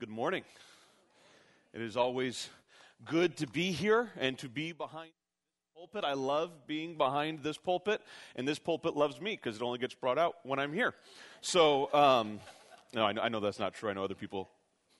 Good 0.00 0.10
morning. 0.10 0.44
It 1.74 1.82
is 1.82 1.96
always 1.96 2.50
good 3.04 3.36
to 3.38 3.48
be 3.48 3.72
here 3.72 4.12
and 4.16 4.38
to 4.38 4.48
be 4.48 4.70
behind 4.70 5.10
this 5.10 5.74
pulpit. 5.74 6.04
I 6.04 6.12
love 6.12 6.52
being 6.68 6.96
behind 6.96 7.42
this 7.42 7.58
pulpit, 7.58 8.00
and 8.36 8.46
this 8.46 8.60
pulpit 8.60 8.94
loves 8.94 9.20
me 9.20 9.32
because 9.32 9.56
it 9.56 9.62
only 9.62 9.80
gets 9.80 9.94
brought 9.94 10.16
out 10.16 10.36
when 10.44 10.60
I'm 10.60 10.72
here. 10.72 10.94
So, 11.40 11.92
um, 11.92 12.38
no, 12.94 13.06
I 13.06 13.10
know, 13.10 13.22
I 13.22 13.28
know 13.28 13.40
that's 13.40 13.58
not 13.58 13.74
true. 13.74 13.90
I 13.90 13.92
know 13.92 14.04
other 14.04 14.14
people. 14.14 14.48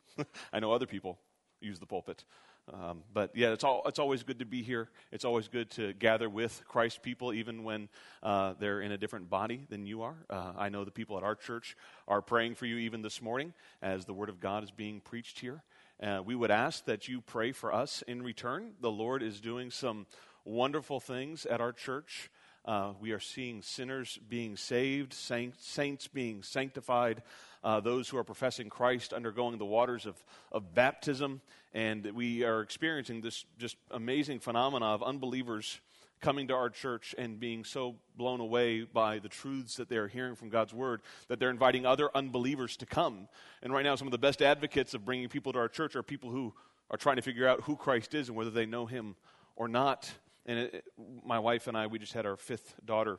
I 0.53 0.59
know 0.59 0.73
other 0.73 0.87
people 0.87 1.17
use 1.61 1.79
the 1.79 1.87
pulpit. 1.87 2.25
Um, 2.73 3.03
but 3.12 3.30
yeah, 3.35 3.53
it's, 3.53 3.64
all, 3.64 3.82
it's 3.87 3.98
always 3.98 4.23
good 4.23 4.39
to 4.41 4.45
be 4.45 4.62
here. 4.62 4.91
It's 5.12 5.25
always 5.25 5.48
good 5.48 5.71
to 5.73 5.93
gather 5.95 6.29
with 6.29 6.62
Christ 6.69 7.02
people, 7.02 7.33
even 7.33 7.64
when 7.64 7.89
uh, 8.23 8.55
they're 8.59 8.80
in 8.80 8.93
a 8.93 8.98
different 8.98 9.30
body 9.30 9.62
than 9.69 9.87
you 9.87 10.02
are. 10.02 10.16
Uh, 10.29 10.52
I 10.57 10.69
know 10.69 10.84
the 10.84 10.91
people 10.91 11.16
at 11.16 11.23
our 11.23 11.34
church 11.34 11.77
are 12.07 12.20
praying 12.20 12.57
for 12.57 12.66
you 12.66 12.77
even 12.77 13.02
this 13.02 13.23
morning 13.23 13.55
as 13.83 14.05
the 14.05 14.12
Word 14.12 14.29
of 14.29 14.41
God 14.41 14.65
is 14.65 14.70
being 14.70 15.01
preached 15.01 15.41
here. 15.41 15.62
Uh, 16.02 16.23
we 16.24 16.34
would 16.34 16.51
ask 16.51 16.84
that 16.84 17.09
you 17.09 17.20
pray 17.20 17.52
for 17.52 17.73
us 17.73 18.02
in 18.07 18.23
return. 18.23 18.73
The 18.80 18.91
Lord 18.91 19.23
is 19.23 19.41
doing 19.41 19.71
some 19.71 20.07
wonderful 20.45 21.01
things 21.01 21.46
at 21.46 21.60
our 21.60 21.73
church. 21.73 22.30
Uh, 22.69 22.93
we 23.01 23.13
are 23.13 23.19
seeing 23.19 23.63
sinners 23.63 24.19
being 24.29 24.55
saved, 24.55 25.15
saints, 25.15 26.07
being 26.09 26.43
sanctified, 26.43 27.23
uh, 27.65 27.81
those 27.81 28.11
who 28.11 28.19
are 28.19 28.25
professing 28.25 28.69
Christ 28.69 29.15
undergoing 29.15 29.57
the 29.57 29.65
waters 29.65 30.05
of, 30.05 30.23
of 30.53 30.75
baptism. 30.75 31.41
And 31.73 32.05
we 32.15 32.45
are 32.45 32.61
experiencing 32.61 33.23
this 33.23 33.47
just 33.59 33.79
amazing 33.91 34.41
phenomena 34.41 34.85
of 34.85 35.03
unbelievers 35.03 35.81
coming 36.21 36.47
to 36.49 36.55
our 36.55 36.69
church 36.69 37.15
and 37.17 37.41
being 37.41 37.65
so 37.65 37.95
blown 38.19 38.41
away 38.41 38.83
by 38.83 39.19
the 39.19 39.30
truths 39.30 39.77
that 39.77 39.89
they 39.89 39.97
are 39.97 40.09
hearing 40.09 40.35
from 40.35 40.51
God's 40.51 40.75
Word 40.75 41.01
that 41.29 41.41
they're 41.41 41.49
inviting 41.49 41.87
other 41.87 42.15
unbelievers 42.15 42.77
to 42.77 42.85
come. 42.87 43.29
And 43.63 43.73
right 43.73 43.83
now, 43.85 43.95
some 43.95 44.09
of 44.09 44.13
the 44.13 44.19
best 44.19 44.43
advocates 44.43 44.93
of 44.93 45.07
bringing 45.07 45.30
people 45.30 45.55
to 45.55 45.59
our 45.59 45.69
church 45.69 45.97
are 45.97 46.03
people 46.03 46.30
who 46.30 46.53
are 46.91 46.99
trying 46.99 47.16
to 47.16 47.23
figure 47.23 47.49
out 47.49 47.63
who 47.63 47.77
Christ 47.77 48.13
is 48.13 48.29
and 48.29 48.37
whether 48.37 48.51
they 48.51 48.66
know 48.66 48.85
Him 48.85 49.16
or 49.57 49.69
not. 49.69 50.13
And 50.49 50.59
it, 50.59 50.85
my 51.24 51.38
wife 51.38 51.66
and 51.66 51.77
I, 51.77 51.87
we 51.87 51.99
just 51.99 52.15
had 52.15 52.24
our 52.24 52.37
fifth 52.37 52.74
daughter, 52.82 53.18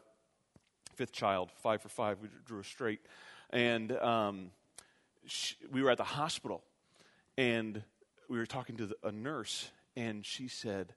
fifth 0.95 1.11
child, 1.11 1.51
five 1.61 1.79
for 1.79 1.87
five. 1.87 2.17
We 2.21 2.27
drew 2.43 2.57
her 2.57 2.63
straight. 2.63 3.01
And 3.51 3.91
um, 3.91 4.49
she, 5.27 5.55
we 5.71 5.83
were 5.83 5.91
at 5.91 5.97
the 5.97 6.03
hospital, 6.03 6.63
and 7.37 7.83
we 8.29 8.39
were 8.39 8.47
talking 8.47 8.77
to 8.77 8.87
the, 8.87 8.95
a 9.03 9.11
nurse, 9.11 9.69
and 9.95 10.25
she 10.25 10.47
said, 10.47 10.95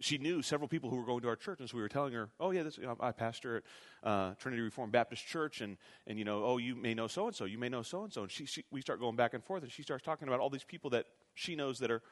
she 0.00 0.18
knew 0.18 0.42
several 0.42 0.66
people 0.66 0.90
who 0.90 0.96
were 0.96 1.04
going 1.04 1.20
to 1.22 1.28
our 1.28 1.36
church, 1.36 1.60
and 1.60 1.70
so 1.70 1.76
we 1.76 1.82
were 1.82 1.88
telling 1.88 2.12
her, 2.12 2.28
"Oh 2.40 2.50
yeah, 2.50 2.64
this, 2.64 2.76
you 2.76 2.84
know, 2.84 2.96
I 2.98 3.12
pastor 3.12 3.58
at 3.58 3.62
uh, 4.08 4.34
Trinity 4.34 4.60
Reformed 4.60 4.90
Baptist 4.90 5.24
Church, 5.24 5.60
and 5.60 5.76
and 6.08 6.18
you 6.18 6.24
know, 6.24 6.44
oh, 6.44 6.58
you 6.58 6.74
may 6.74 6.94
know 6.94 7.06
so 7.06 7.28
and 7.28 7.36
so, 7.36 7.44
you 7.44 7.58
may 7.58 7.68
know 7.68 7.82
so 7.82 8.02
and 8.02 8.12
so." 8.12 8.22
And 8.22 8.30
she, 8.30 8.44
she, 8.44 8.64
we 8.72 8.80
start 8.80 8.98
going 8.98 9.14
back 9.14 9.34
and 9.34 9.44
forth, 9.44 9.62
and 9.62 9.70
she 9.70 9.82
starts 9.82 10.02
talking 10.02 10.26
about 10.26 10.40
all 10.40 10.50
these 10.50 10.64
people 10.64 10.90
that 10.90 11.06
she 11.34 11.54
knows 11.54 11.78
that 11.78 11.92
are 11.92 12.02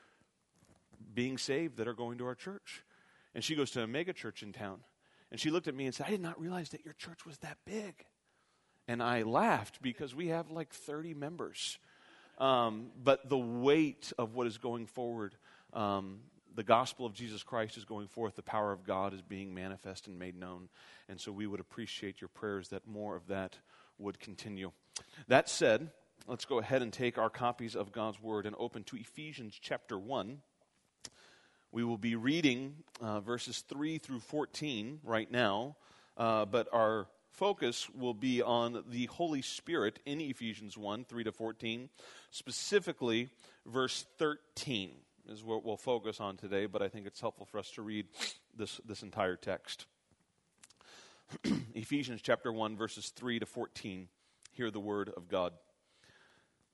being 1.13 1.39
saved 1.39 1.77
that 1.79 1.89
are 1.89 1.93
going 1.93 2.19
to 2.19 2.25
our 2.27 2.37
church, 2.37 2.85
and 3.35 3.43
she 3.43 3.55
goes 3.55 3.71
to 3.73 3.83
a 3.83 3.87
mega 3.87 4.13
church 4.13 4.43
in 4.43 4.53
town. 4.53 4.81
And 5.31 5.41
she 5.41 5.51
looked 5.51 5.69
at 5.69 5.75
me 5.75 5.87
and 5.87 5.95
said, 5.95 6.07
I 6.07 6.11
did 6.11 6.21
not 6.21 6.41
realize 6.41 6.71
that 6.71 6.85
your 6.85 6.95
church 6.95 7.25
was 7.25 7.39
that 7.39 7.59
big. 7.65 8.05
And 8.87 9.03
I 9.03 9.23
laughed 9.23 9.81
because 9.81 10.15
we 10.15 10.29
have 10.29 10.51
like 10.51 10.73
30 10.73 11.15
members. 11.15 11.79
Um, 12.39 12.91
but 13.03 13.29
the 13.29 13.39
weight 13.39 14.13
of 14.19 14.35
what 14.35 14.47
is 14.47 14.59
going 14.59 14.87
forward, 14.87 15.35
um, 15.73 16.21
the 16.55 16.63
gospel 16.63 17.07
of 17.07 17.15
Jesus 17.15 17.43
Christ 17.43 17.77
is 17.77 17.85
going 17.85 18.09
forth, 18.09 18.37
the 18.37 18.43
power 18.43 18.73
of 18.73 18.85
God 18.85 19.15
is 19.15 19.23
being 19.23 19.55
manifest 19.55 20.07
and 20.07 20.19
made 20.19 20.37
known. 20.37 20.69
And 21.09 21.21
so 21.21 21.33
we 21.33 21.47
would 21.47 21.61
appreciate 21.61 22.21
your 22.21 22.29
prayers 22.29 22.69
that 22.69 22.87
more 22.87 23.17
of 23.17 23.29
that 23.29 23.57
would 23.99 24.21
continue. 24.21 24.73
That 25.29 25.49
said, 25.49 25.91
let's 26.27 26.45
go 26.45 26.59
ahead 26.59 26.83
and 26.83 26.93
take 26.93 27.17
our 27.17 27.31
copies 27.31 27.75
of 27.75 27.93
God's 27.93 28.21
Word 28.21 28.47
and 28.47 28.57
open 28.59 28.85
to 28.85 28.97
Ephesians 28.97 29.59
chapter 29.61 29.99
1. 29.99 30.43
We 31.73 31.85
will 31.85 31.97
be 31.97 32.17
reading 32.17 32.75
uh, 33.01 33.21
verses 33.21 33.65
3 33.67 33.97
through 33.97 34.21
14 34.21 35.01
right 35.05 35.31
now, 35.31 35.77
uh, 36.19 36.45
but 36.45 36.69
our 36.71 37.07
focus 37.31 37.89
will 37.99 38.13
be 38.13 38.43
on 38.43 38.85
the 38.91 39.07
Holy 39.07 39.41
Spirit 39.41 39.99
in 40.05 40.21
Ephesians 40.21 40.77
1 40.77 41.07
3 41.07 41.25
to 41.25 41.33
14, 41.33 41.89
specifically 42.31 43.31
verse 43.65 44.05
13 44.19 44.91
is 45.31 45.43
what 45.43 45.65
we'll 45.65 45.79
focus 45.79 46.21
on 46.21 46.37
today, 46.37 46.67
but 46.67 46.83
I 46.83 46.89
think 46.89 47.07
it's 47.07 47.23
helpful 47.23 47.47
for 47.47 47.59
us 47.59 47.71
to 47.71 47.83
read 47.83 48.07
this, 48.55 48.79
this 48.87 49.03
entire 49.03 49.37
text. 49.37 49.87
Ephesians 51.75 52.21
chapter 52.23 52.53
1, 52.53 52.77
verses 52.77 53.09
3 53.17 53.39
to 53.39 53.47
14. 53.47 54.09
Hear 54.53 54.71
the 54.71 54.79
word 54.79 55.11
of 55.17 55.27
God. 55.29 55.55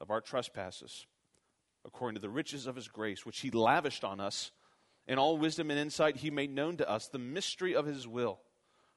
of 0.00 0.10
our 0.10 0.20
trespasses, 0.20 1.06
according 1.84 2.14
to 2.14 2.20
the 2.20 2.30
riches 2.30 2.66
of 2.66 2.76
his 2.76 2.88
grace, 2.88 3.26
which 3.26 3.40
he 3.40 3.50
lavished 3.50 4.04
on 4.04 4.20
us. 4.20 4.50
In 5.06 5.18
all 5.18 5.38
wisdom 5.38 5.70
and 5.70 5.78
insight, 5.78 6.16
he 6.16 6.30
made 6.30 6.54
known 6.54 6.76
to 6.78 6.88
us 6.88 7.08
the 7.08 7.18
mystery 7.18 7.74
of 7.74 7.86
his 7.86 8.08
will, 8.08 8.40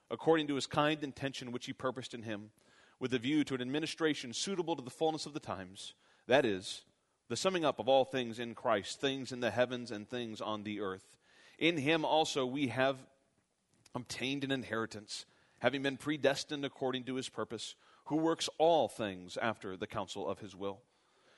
according 0.10 0.48
to 0.48 0.56
his 0.56 0.68
kind 0.68 1.04
intention, 1.04 1.52
which 1.52 1.66
he 1.66 1.74
purposed 1.74 2.14
in 2.14 2.24
him, 2.24 2.52
with 3.00 3.14
a 3.14 3.20
view 3.20 3.44
to 3.44 3.56
an 3.56 3.62
administration 3.62 4.34
suitable 4.34 4.76
to 4.76 4.84
the 4.84 4.90
fullness 4.90 5.26
of 5.26 5.34
the 5.34 5.40
times. 5.40 5.94
That 6.28 6.46
is, 6.46 6.84
the 7.30 7.36
summing 7.36 7.66
up 7.66 7.80
of 7.80 7.90
all 7.90 8.06
things 8.06 8.40
in 8.40 8.56
Christ, 8.56 9.02
things 9.02 9.32
in 9.32 9.40
the 9.40 9.52
heavens 9.52 9.92
and 9.92 10.08
things 10.08 10.40
on 10.40 10.64
the 10.64 10.80
earth. 10.82 11.18
In 11.58 11.78
him 11.78 12.06
also 12.06 12.46
we 12.46 12.68
have 12.68 12.98
obtained 13.96 14.44
an 14.44 14.52
inheritance, 14.52 15.26
having 15.60 15.82
been 15.82 15.98
predestined 15.98 16.64
according 16.66 17.04
to 17.06 17.16
his 17.16 17.30
purpose, 17.30 17.76
who 18.06 18.18
works 18.18 18.50
all 18.58 18.88
things 18.88 19.38
after 19.38 19.76
the 19.78 19.88
counsel 19.88 20.30
of 20.30 20.40
his 20.40 20.56
will 20.56 20.82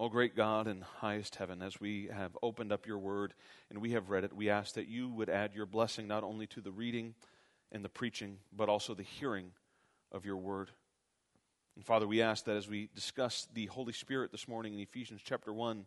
O 0.00 0.08
great 0.08 0.36
God 0.36 0.68
in 0.68 0.80
highest 0.80 1.34
heaven, 1.34 1.60
as 1.60 1.80
we 1.80 2.08
have 2.14 2.38
opened 2.40 2.70
up 2.70 2.86
your 2.86 2.98
word 2.98 3.34
and 3.68 3.80
we 3.80 3.90
have 3.92 4.10
read 4.10 4.22
it, 4.22 4.32
we 4.32 4.48
ask 4.48 4.74
that 4.74 4.86
you 4.86 5.08
would 5.08 5.28
add 5.28 5.54
your 5.54 5.66
blessing 5.66 6.06
not 6.06 6.22
only 6.22 6.46
to 6.46 6.60
the 6.60 6.70
reading 6.70 7.14
and 7.72 7.84
the 7.84 7.88
preaching, 7.88 8.38
but 8.56 8.68
also 8.68 8.94
the 8.94 9.02
hearing 9.02 9.50
of 10.12 10.24
your 10.24 10.36
word. 10.36 10.70
And 11.74 11.84
Father, 11.84 12.06
we 12.06 12.22
ask 12.22 12.44
that 12.44 12.56
as 12.56 12.68
we 12.68 12.88
discuss 12.94 13.48
the 13.54 13.66
Holy 13.66 13.92
Spirit 13.92 14.30
this 14.30 14.46
morning 14.46 14.74
in 14.74 14.78
Ephesians 14.78 15.20
chapter 15.24 15.52
1, 15.52 15.84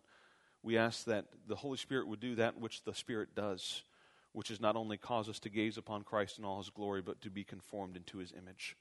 we 0.61 0.78
ask 0.78 1.05
that 1.05 1.28
the 1.47 1.55
Holy 1.55 1.78
Spirit 1.78 2.05
would 2.09 2.19
do 2.19 2.35
that 2.35 2.59
which 2.59 2.83
the 2.83 2.93
Spirit 2.93 3.33
does, 3.33 3.83
which 4.34 4.52
is 4.52 4.59
not 4.59 4.75
only 4.75 4.97
cause 4.97 5.29
us 5.29 5.40
to 5.40 5.49
gaze 5.49 5.78
upon 5.78 6.03
Christ 6.03 6.37
in 6.37 6.43
all 6.43 6.57
his 6.57 6.69
glory, 6.69 7.02
but 7.02 7.22
to 7.22 7.29
be 7.29 7.46
conformed 7.46 7.96
into 7.96 8.17
his 8.17 8.34
image. 8.37 8.75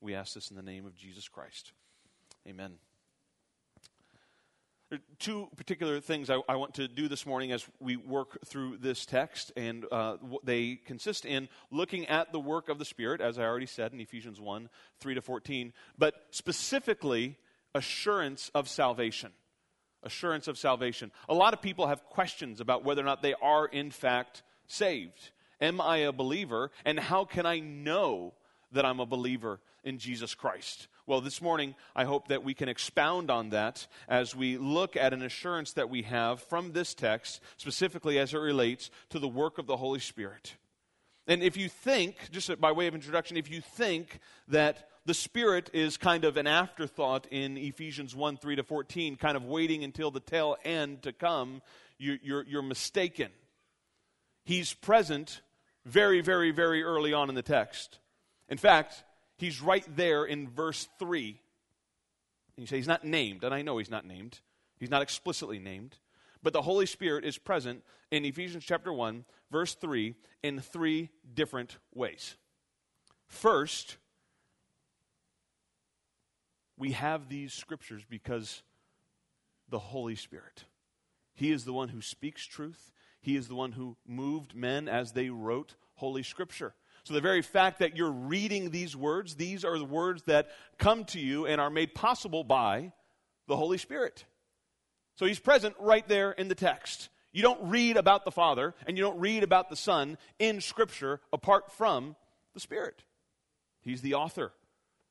We 0.00 0.14
ask 0.14 0.34
this 0.34 0.50
in 0.50 0.56
the 0.56 0.62
name 0.62 0.86
of 0.86 0.94
Jesus 0.94 1.28
Christ. 1.28 1.72
Amen. 2.46 2.74
There 4.88 5.00
are 5.00 5.16
two 5.18 5.48
particular 5.56 5.98
things 5.98 6.30
I, 6.30 6.38
I, 6.48 6.54
want 6.54 6.74
to 6.74 6.86
do 6.86 7.08
this 7.08 7.26
morning 7.26 7.50
as 7.50 7.66
we 7.80 7.96
work 7.96 8.38
through 8.46 8.76
this 8.76 9.04
text, 9.04 9.50
and 9.56 9.84
uh, 9.90 10.18
they 10.44 10.76
consist 10.76 11.24
in 11.24 11.48
looking 11.72 12.06
at 12.06 12.30
the 12.30 12.38
work 12.38 12.68
of 12.68 12.78
the 12.78 12.84
Spirit, 12.84 13.20
as 13.20 13.36
I 13.36 13.42
already 13.42 13.66
said 13.66 13.92
in 13.92 13.98
Ephesians 13.98 14.40
1 14.40 14.68
3 15.00 15.14
to 15.14 15.20
14, 15.20 15.72
but 15.98 16.14
specifically 16.30 17.36
assurance 17.74 18.48
of 18.54 18.68
salvation. 18.68 19.32
Assurance 20.04 20.46
of 20.46 20.56
salvation. 20.56 21.10
A 21.28 21.34
lot 21.34 21.52
of 21.52 21.60
people 21.60 21.88
have 21.88 22.04
questions 22.04 22.60
about 22.60 22.84
whether 22.84 23.02
or 23.02 23.06
not 23.06 23.22
they 23.22 23.34
are, 23.42 23.66
in 23.66 23.90
fact, 23.90 24.44
saved. 24.68 25.32
Am 25.60 25.80
I 25.80 25.96
a 25.98 26.12
believer? 26.12 26.70
And 26.84 27.00
how 27.00 27.24
can 27.24 27.44
I 27.44 27.58
know 27.58 28.34
that 28.70 28.84
I'm 28.84 29.00
a 29.00 29.06
believer 29.06 29.58
in 29.82 29.98
Jesus 29.98 30.32
Christ? 30.36 30.86
Well, 31.08 31.20
this 31.20 31.40
morning, 31.40 31.76
I 31.94 32.04
hope 32.04 32.26
that 32.28 32.42
we 32.42 32.52
can 32.52 32.68
expound 32.68 33.30
on 33.30 33.50
that 33.50 33.86
as 34.08 34.34
we 34.34 34.58
look 34.58 34.96
at 34.96 35.12
an 35.12 35.22
assurance 35.22 35.72
that 35.74 35.88
we 35.88 36.02
have 36.02 36.42
from 36.42 36.72
this 36.72 36.94
text, 36.94 37.40
specifically 37.56 38.18
as 38.18 38.34
it 38.34 38.38
relates 38.38 38.90
to 39.10 39.20
the 39.20 39.28
work 39.28 39.58
of 39.58 39.68
the 39.68 39.76
Holy 39.76 40.00
Spirit. 40.00 40.56
And 41.28 41.44
if 41.44 41.56
you 41.56 41.68
think, 41.68 42.16
just 42.32 42.60
by 42.60 42.72
way 42.72 42.88
of 42.88 42.94
introduction, 42.96 43.36
if 43.36 43.48
you 43.48 43.60
think 43.60 44.18
that 44.48 44.88
the 45.04 45.14
Spirit 45.14 45.70
is 45.72 45.96
kind 45.96 46.24
of 46.24 46.36
an 46.36 46.48
afterthought 46.48 47.28
in 47.30 47.56
Ephesians 47.56 48.16
1 48.16 48.38
3 48.38 48.56
to 48.56 48.64
14, 48.64 49.14
kind 49.14 49.36
of 49.36 49.44
waiting 49.44 49.84
until 49.84 50.10
the 50.10 50.18
tail 50.18 50.56
end 50.64 51.02
to 51.02 51.12
come, 51.12 51.62
you, 51.98 52.18
you're, 52.20 52.44
you're 52.46 52.62
mistaken. 52.62 53.30
He's 54.44 54.74
present 54.74 55.40
very, 55.84 56.20
very, 56.20 56.50
very 56.50 56.82
early 56.82 57.12
on 57.12 57.28
in 57.28 57.36
the 57.36 57.42
text. 57.42 58.00
In 58.48 58.58
fact, 58.58 59.04
He's 59.36 59.60
right 59.60 59.84
there 59.96 60.24
in 60.24 60.48
verse 60.48 60.88
3. 60.98 61.40
And 62.56 62.62
you 62.62 62.66
say 62.66 62.76
he's 62.76 62.86
not 62.86 63.04
named, 63.04 63.44
and 63.44 63.54
I 63.54 63.62
know 63.62 63.78
he's 63.78 63.90
not 63.90 64.06
named. 64.06 64.40
He's 64.78 64.90
not 64.90 65.02
explicitly 65.02 65.58
named. 65.58 65.96
But 66.42 66.52
the 66.52 66.62
Holy 66.62 66.86
Spirit 66.86 67.24
is 67.24 67.38
present 67.38 67.82
in 68.10 68.24
Ephesians 68.24 68.64
chapter 68.64 68.92
1, 68.92 69.24
verse 69.50 69.74
3, 69.74 70.14
in 70.42 70.60
three 70.60 71.10
different 71.34 71.78
ways. 71.94 72.36
First, 73.26 73.96
we 76.78 76.92
have 76.92 77.28
these 77.28 77.52
scriptures 77.52 78.04
because 78.08 78.62
the 79.68 79.78
Holy 79.78 80.14
Spirit. 80.14 80.64
He 81.34 81.50
is 81.50 81.64
the 81.64 81.72
one 81.72 81.88
who 81.88 82.00
speaks 82.00 82.46
truth. 82.46 82.92
He 83.20 83.36
is 83.36 83.48
the 83.48 83.54
one 83.54 83.72
who 83.72 83.96
moved 84.06 84.54
men 84.54 84.88
as 84.88 85.12
they 85.12 85.30
wrote 85.30 85.74
Holy 85.94 86.22
Scripture. 86.22 86.74
So, 87.06 87.14
the 87.14 87.20
very 87.20 87.40
fact 87.42 87.78
that 87.78 87.96
you're 87.96 88.10
reading 88.10 88.70
these 88.70 88.96
words, 88.96 89.36
these 89.36 89.64
are 89.64 89.78
the 89.78 89.84
words 89.84 90.24
that 90.24 90.48
come 90.76 91.04
to 91.04 91.20
you 91.20 91.46
and 91.46 91.60
are 91.60 91.70
made 91.70 91.94
possible 91.94 92.42
by 92.42 92.90
the 93.46 93.56
Holy 93.56 93.78
Spirit. 93.78 94.24
So, 95.14 95.24
He's 95.24 95.38
present 95.38 95.76
right 95.78 96.06
there 96.08 96.32
in 96.32 96.48
the 96.48 96.56
text. 96.56 97.08
You 97.30 97.42
don't 97.42 97.70
read 97.70 97.96
about 97.96 98.24
the 98.24 98.32
Father 98.32 98.74
and 98.88 98.98
you 98.98 99.04
don't 99.04 99.20
read 99.20 99.44
about 99.44 99.70
the 99.70 99.76
Son 99.76 100.18
in 100.40 100.60
Scripture 100.60 101.20
apart 101.32 101.70
from 101.70 102.16
the 102.54 102.60
Spirit. 102.60 103.04
He's 103.82 104.00
the 104.00 104.14
author 104.14 104.50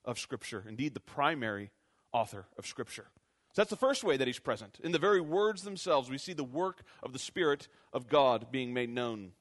of 0.04 0.20
Scripture, 0.20 0.66
indeed, 0.68 0.96
the 0.96 1.00
primary 1.00 1.72
author 2.12 2.46
of 2.58 2.68
Scripture. 2.68 3.06
So 3.54 3.62
that's 3.62 3.70
the 3.70 3.78
first 3.78 4.04
way 4.04 4.18
that 4.18 4.28
he's 4.28 4.38
present. 4.38 4.80
In 4.84 4.92
the 4.92 5.00
very 5.00 5.22
words 5.22 5.64
themselves, 5.64 6.10
we 6.10 6.18
see 6.18 6.34
the 6.34 6.44
work 6.44 6.84
of 7.02 7.14
the 7.14 7.20
Spirit 7.20 7.70
of 7.94 8.10
God 8.10 8.48
being 8.52 8.74
made 8.74 8.90
known. 8.90 9.32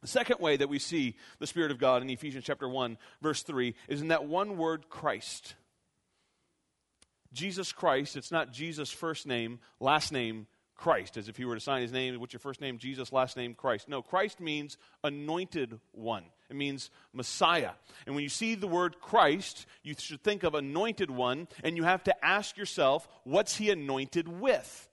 The 0.00 0.06
second 0.08 0.38
way 0.40 0.56
that 0.56 0.68
we 0.68 0.78
see 0.78 1.16
the 1.38 1.46
Spirit 1.46 1.70
of 1.70 1.78
God 1.78 2.02
in 2.02 2.10
Ephesians 2.10 2.44
chapter 2.44 2.68
1, 2.68 2.98
verse 3.20 3.42
3, 3.42 3.74
is 3.88 4.00
in 4.00 4.08
that 4.08 4.26
one 4.26 4.56
word, 4.56 4.88
Christ. 4.88 5.54
Jesus 7.32 7.72
Christ, 7.72 8.16
it's 8.16 8.30
not 8.30 8.52
Jesus' 8.52 8.90
first 8.90 9.26
name, 9.26 9.58
last 9.80 10.12
name, 10.12 10.46
Christ, 10.78 11.16
as 11.16 11.28
if 11.28 11.36
he 11.36 11.44
were 11.44 11.56
to 11.56 11.60
sign 11.60 11.82
his 11.82 11.92
name, 11.92 12.18
what's 12.20 12.32
your 12.32 12.38
first 12.38 12.60
name? 12.60 12.78
Jesus, 12.78 13.12
last 13.12 13.36
name, 13.36 13.52
Christ. 13.52 13.88
No, 13.88 14.00
Christ 14.00 14.38
means 14.38 14.78
anointed 15.02 15.80
one. 15.90 16.22
It 16.48 16.54
means 16.54 16.90
Messiah. 17.12 17.72
And 18.06 18.14
when 18.14 18.22
you 18.22 18.30
see 18.30 18.54
the 18.54 18.68
word 18.68 19.00
Christ, 19.00 19.66
you 19.82 19.94
should 19.98 20.22
think 20.22 20.44
of 20.44 20.54
anointed 20.54 21.10
one, 21.10 21.48
and 21.64 21.76
you 21.76 21.82
have 21.82 22.04
to 22.04 22.24
ask 22.24 22.56
yourself, 22.56 23.08
what's 23.24 23.56
he 23.56 23.70
anointed 23.70 24.28
with? 24.28 24.88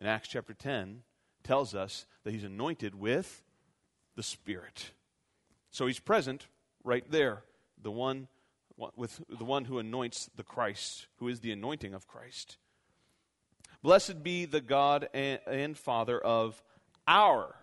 In 0.00 0.08
Acts 0.08 0.28
chapter 0.28 0.54
10, 0.54 1.02
tells 1.44 1.76
us 1.76 2.04
that 2.24 2.32
he's 2.32 2.42
anointed 2.42 2.96
with 2.96 3.43
the 4.16 4.22
Spirit. 4.22 4.92
So 5.70 5.86
he's 5.86 6.00
present 6.00 6.46
right 6.82 7.04
there, 7.10 7.42
the 7.82 7.90
one 7.90 8.28
with 8.96 9.22
the 9.28 9.44
one 9.44 9.64
who 9.64 9.78
anoints 9.78 10.28
the 10.36 10.42
Christ, 10.42 11.06
who 11.18 11.28
is 11.28 11.40
the 11.40 11.52
anointing 11.52 11.94
of 11.94 12.08
Christ. 12.08 12.58
Blessed 13.82 14.22
be 14.22 14.46
the 14.46 14.60
God 14.60 15.08
and, 15.14 15.76
Father 15.76 16.18
of 16.18 16.62
our, 17.06 17.54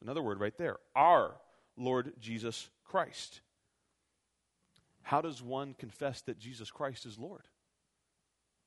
another 0.00 0.22
word 0.22 0.40
right 0.40 0.56
there, 0.56 0.76
our 0.94 1.34
Lord 1.76 2.12
Jesus 2.20 2.70
Christ. 2.84 3.40
How 5.02 5.20
does 5.20 5.42
one 5.42 5.74
confess 5.74 6.22
that 6.22 6.38
Jesus 6.38 6.70
Christ 6.70 7.04
is 7.06 7.18
Lord? 7.18 7.46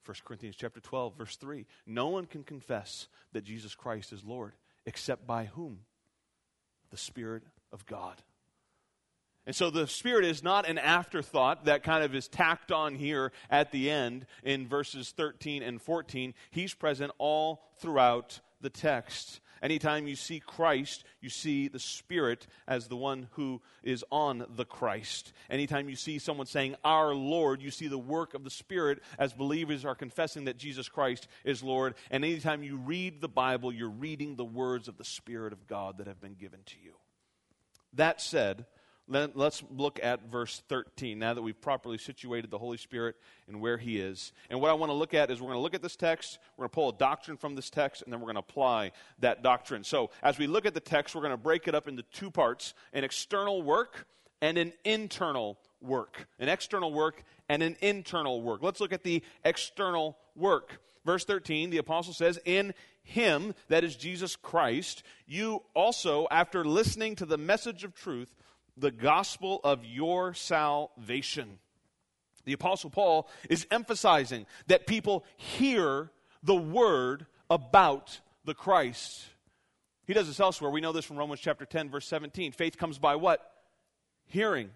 1 0.06 0.18
Corinthians 0.24 0.56
chapter 0.56 0.80
12 0.80 1.18
verse 1.18 1.36
3. 1.36 1.66
No 1.86 2.10
one 2.10 2.26
can 2.26 2.44
confess 2.44 3.08
that 3.34 3.44
Jesus 3.44 3.74
Christ 3.74 4.14
is 4.14 4.24
Lord 4.24 4.54
except 4.86 5.26
by 5.26 5.46
whom? 5.46 5.80
The 6.90 6.98
Spirit 6.98 7.44
of 7.72 7.86
God. 7.86 8.22
And 9.46 9.56
so 9.56 9.70
the 9.70 9.88
Spirit 9.88 10.26
is 10.26 10.44
not 10.44 10.68
an 10.68 10.78
afterthought 10.78 11.66
that 11.66 11.82
kind 11.82 12.04
of 12.04 12.14
is 12.14 12.28
tacked 12.28 12.72
on 12.72 12.96
here 12.96 13.32
at 13.50 13.72
the 13.72 13.90
end 13.90 14.26
in 14.44 14.68
verses 14.68 15.12
13 15.12 15.64
and 15.64 15.82
14. 15.82 16.34
He's 16.52 16.74
present 16.74 17.14
all 17.18 17.64
throughout 17.78 18.42
the 18.60 18.70
text. 18.70 19.40
Anytime 19.62 20.08
you 20.08 20.16
see 20.16 20.40
Christ, 20.40 21.04
you 21.22 21.30
see 21.30 21.68
the 21.68 21.80
Spirit 21.80 22.48
as 22.68 22.88
the 22.88 22.96
one 22.96 23.28
who 23.32 23.62
is 23.84 24.04
on 24.12 24.46
the 24.56 24.66
Christ. 24.66 25.34
Anytime 25.50 25.90
you 25.90 25.96
see 25.96 26.20
someone 26.20 26.48
saying, 26.48 26.76
Our 26.84 27.14
Lord, 27.14 27.62
you 27.62 27.72
see 27.72 27.88
the 27.88 27.98
work 27.98 28.34
of 28.34 28.44
the 28.44 28.50
Spirit 28.50 29.02
as 29.18 29.34
believers 29.34 29.86
are 29.86 29.96
confessing 29.96 30.46
that 30.46 30.58
Jesus 30.58 30.90
Christ 30.90 31.28
is 31.44 31.64
Lord. 31.64 31.96
And 32.12 32.24
anytime 32.24 32.64
you 32.64 32.78
read 32.78 33.22
the 33.22 33.28
Bible, 33.28 33.72
you're 33.72 33.90
reading 33.90 34.36
the 34.36 34.46
words 34.46 34.88
of 34.88 34.98
the 34.98 35.06
Spirit 35.06 35.54
of 35.54 35.68
God 35.68 35.98
that 35.98 36.08
have 36.08 36.22
been 36.22 36.36
given 36.36 36.60
to 36.66 36.76
you. 36.84 36.94
That 37.94 38.22
said, 38.22 38.66
let, 39.08 39.36
us 39.38 39.64
look 39.72 40.00
at 40.04 40.30
verse 40.30 40.62
13 40.68 41.18
now 41.18 41.34
that 41.34 41.42
we've 41.42 41.60
properly 41.60 41.98
situated 41.98 42.52
the 42.52 42.58
Holy 42.58 42.78
Spirit 42.78 43.16
and 43.48 43.62
where 43.62 43.78
He 43.78 44.00
is. 44.00 44.34
And 44.50 44.60
what 44.60 44.70
I 44.70 44.74
want 44.74 44.90
to 44.90 44.96
look 44.96 45.14
at 45.14 45.32
is 45.32 45.40
we're 45.40 45.48
going 45.48 45.58
to 45.58 45.62
look 45.62 45.76
at 45.76 45.82
this 45.82 45.96
text, 45.96 46.40
we're 46.58 46.64
going 46.64 46.70
to 46.70 46.76
pull 46.76 46.90
a 46.90 46.98
doctrine 46.98 47.38
from 47.38 47.56
this 47.56 47.70
text, 47.70 48.02
and 48.02 48.12
then 48.12 48.20
we're 48.20 48.26
going 48.26 48.36
to 48.36 48.40
apply 48.40 48.92
that 49.20 49.44
doctrine. 49.44 49.84
So 49.84 50.10
as 50.22 50.38
we 50.38 50.48
look 50.48 50.66
at 50.66 50.74
the 50.74 50.80
text, 50.80 51.16
we're 51.16 51.22
going 51.22 51.32
to 51.32 51.38
break 51.38 51.68
it 51.68 51.76
up 51.76 51.88
into 51.88 52.04
two 52.14 52.32
parts 52.32 52.74
an 52.94 53.04
external 53.04 53.62
work 53.62 54.08
and 54.42 54.58
an 54.58 54.74
internal 54.84 55.58
work. 55.82 56.28
An 56.40 56.50
external 56.50 56.94
work 56.94 57.24
and 57.50 57.64
an 57.64 57.78
internal 57.82 58.42
work. 58.42 58.62
Let's 58.62 58.80
look 58.80 58.94
at 58.94 59.04
the 59.04 59.24
external 59.44 60.18
work. 60.36 60.80
Verse 61.06 61.24
13, 61.24 61.70
the 61.70 61.78
apostle 61.78 62.14
says, 62.14 62.38
In 62.44 62.74
him, 63.04 63.56
that 63.70 63.86
is 63.86 63.96
Jesus 63.96 64.36
Christ, 64.36 65.04
you 65.26 65.64
also, 65.74 66.28
after 66.30 66.66
listening 66.66 67.16
to 67.16 67.26
the 67.26 67.38
message 67.38 67.86
of 67.86 67.96
truth, 67.96 68.36
the 68.78 68.92
gospel 68.92 69.60
of 69.64 69.84
your 69.84 70.34
salvation. 70.34 71.60
The 72.46 72.54
Apostle 72.54 72.90
Paul 72.90 73.30
is 73.50 73.68
emphasizing 73.72 74.46
that 74.68 74.88
people 74.88 75.26
hear 75.36 76.12
the 76.44 76.56
word 76.56 77.26
about 77.50 78.22
the 78.46 78.54
Christ. 78.54 79.26
He 80.06 80.14
does 80.14 80.28
this 80.28 80.40
elsewhere. 80.40 80.72
We 80.72 80.80
know 80.80 80.94
this 80.94 81.04
from 81.04 81.18
Romans 81.18 81.42
chapter 81.42 81.66
10, 81.66 81.90
verse 81.90 82.08
17. 82.08 82.54
Faith 82.54 82.78
comes 82.78 82.98
by 82.98 83.16
what? 83.18 83.52
Hearing. 84.26 84.70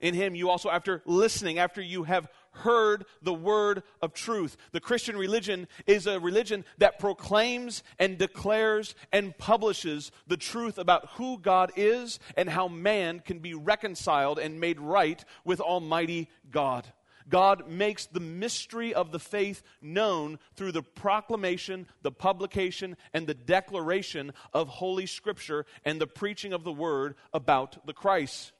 In 0.00 0.14
him, 0.14 0.34
you 0.34 0.50
also, 0.50 0.68
after 0.68 1.02
listening, 1.06 1.58
after 1.58 1.80
you 1.80 2.02
have 2.02 2.28
heard 2.58 3.04
the 3.22 3.34
word 3.34 3.82
of 4.02 4.12
truth. 4.12 4.56
The 4.72 4.80
Christian 4.80 5.16
religion 5.16 5.68
is 5.86 6.06
a 6.06 6.20
religion 6.20 6.64
that 6.78 6.98
proclaims 6.98 7.82
and 7.98 8.18
declares 8.18 8.94
and 9.12 9.36
publishes 9.36 10.10
the 10.26 10.36
truth 10.36 10.78
about 10.78 11.08
who 11.14 11.38
God 11.38 11.72
is 11.76 12.18
and 12.36 12.48
how 12.48 12.68
man 12.68 13.20
can 13.20 13.38
be 13.38 13.54
reconciled 13.54 14.38
and 14.38 14.60
made 14.60 14.80
right 14.80 15.24
with 15.44 15.60
Almighty 15.60 16.28
God. 16.50 16.86
God 17.28 17.68
makes 17.68 18.06
the 18.06 18.20
mystery 18.20 18.94
of 18.94 19.10
the 19.10 19.18
faith 19.18 19.62
known 19.82 20.38
through 20.54 20.72
the 20.72 20.82
proclamation, 20.82 21.86
the 22.02 22.12
publication, 22.12 22.96
and 23.12 23.26
the 23.26 23.34
declaration 23.34 24.32
of 24.52 24.68
Holy 24.68 25.06
Scripture 25.06 25.66
and 25.84 26.00
the 26.00 26.06
preaching 26.06 26.52
of 26.52 26.64
the 26.64 26.72
Word 26.72 27.16
about 27.32 27.84
the 27.86 27.92
Christ. 27.92 28.52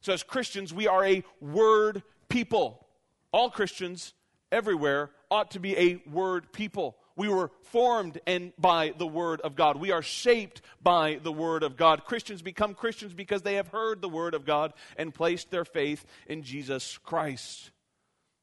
So, 0.00 0.12
as 0.12 0.22
Christians, 0.22 0.74
we 0.74 0.88
are 0.88 1.04
a 1.04 1.24
Word 1.40 2.02
people 2.28 2.83
all 3.34 3.50
Christians 3.50 4.14
everywhere 4.52 5.10
ought 5.28 5.50
to 5.50 5.58
be 5.58 5.76
a 5.76 6.00
word 6.08 6.52
people. 6.52 6.96
We 7.16 7.28
were 7.28 7.50
formed 7.62 8.20
and 8.28 8.52
by 8.56 8.94
the 8.96 9.08
word 9.08 9.40
of 9.40 9.56
God. 9.56 9.76
We 9.76 9.90
are 9.90 10.02
shaped 10.02 10.62
by 10.80 11.18
the 11.20 11.32
word 11.32 11.64
of 11.64 11.76
God. 11.76 12.04
Christians 12.04 12.42
become 12.42 12.74
Christians 12.74 13.12
because 13.12 13.42
they 13.42 13.54
have 13.54 13.66
heard 13.66 14.00
the 14.00 14.08
word 14.08 14.34
of 14.34 14.44
God 14.46 14.72
and 14.96 15.12
placed 15.12 15.50
their 15.50 15.64
faith 15.64 16.06
in 16.28 16.44
Jesus 16.44 16.96
Christ. 16.98 17.72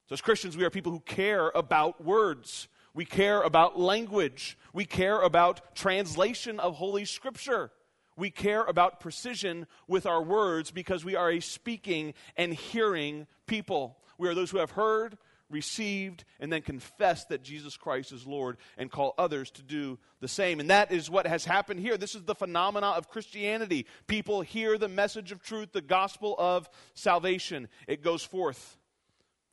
So 0.10 0.14
as 0.14 0.22
Christians, 0.22 0.58
we 0.58 0.66
are 0.66 0.70
people 0.70 0.92
who 0.92 1.00
care 1.00 1.54
about 1.56 2.04
words. 2.04 2.68
We 2.94 3.06
care 3.06 3.42
about 3.44 3.80
language. 3.80 4.58
We 4.74 4.84
care 4.84 5.22
about 5.22 5.74
translation 5.74 6.60
of 6.60 6.76
Holy 6.76 7.06
Scripture. 7.06 7.72
We 8.18 8.30
care 8.30 8.66
about 8.66 9.00
precision 9.00 9.68
with 9.88 10.06
our 10.06 10.22
words 10.22 10.70
because 10.70 11.06
we 11.06 11.16
are 11.16 11.32
a 11.32 11.40
speaking 11.40 12.14
and 12.36 12.54
hearing 12.54 13.28
people. 13.48 13.98
We 14.22 14.30
are 14.30 14.36
those 14.36 14.52
who 14.52 14.60
have 14.60 14.70
heard, 14.70 15.18
received, 15.50 16.26
and 16.40 16.54
then 16.54 16.62
confessed 16.62 17.30
that 17.30 17.42
Jesus 17.42 17.76
Christ 17.76 18.12
is 18.12 18.28
Lord 18.28 18.58
and 18.78 18.92
call 18.92 19.16
others 19.18 19.50
to 19.50 19.64
do 19.64 19.98
the 20.20 20.28
same. 20.28 20.60
And 20.60 20.70
that 20.70 20.92
is 20.92 21.10
what 21.10 21.26
has 21.26 21.44
happened 21.44 21.80
here. 21.80 21.98
This 21.98 22.14
is 22.14 22.22
the 22.22 22.36
phenomena 22.36 22.86
of 22.90 23.10
Christianity. 23.10 23.88
People 24.06 24.42
hear 24.42 24.78
the 24.78 24.88
message 24.88 25.32
of 25.32 25.42
truth, 25.42 25.72
the 25.72 25.82
gospel 25.82 26.36
of 26.38 26.70
salvation. 26.94 27.68
It 27.88 28.04
goes 28.04 28.24
forth. 28.24 28.78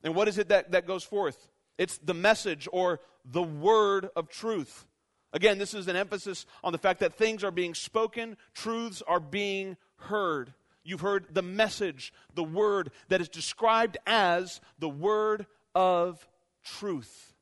And 0.04 0.14
what 0.14 0.28
is 0.28 0.36
it 0.36 0.50
that, 0.50 0.72
that 0.72 0.86
goes 0.86 1.02
forth? 1.02 1.48
It's 1.78 1.96
the 1.96 2.12
message 2.12 2.68
or 2.70 3.00
the 3.24 3.42
word 3.42 4.10
of 4.16 4.28
truth. 4.28 4.86
Again, 5.32 5.56
this 5.56 5.72
is 5.72 5.88
an 5.88 5.96
emphasis 5.96 6.44
on 6.62 6.72
the 6.72 6.78
fact 6.78 7.00
that 7.00 7.14
things 7.14 7.42
are 7.42 7.50
being 7.50 7.72
spoken, 7.72 8.36
truths 8.52 9.02
are 9.08 9.18
being 9.18 9.78
heard. 9.96 10.52
You've 10.88 11.02
heard 11.02 11.26
the 11.34 11.42
message, 11.42 12.14
the 12.34 12.42
word 12.42 12.92
that 13.08 13.20
is 13.20 13.28
described 13.28 13.98
as 14.06 14.58
the 14.78 14.88
word 14.88 15.44
of 15.74 16.26
truth. 16.64 17.34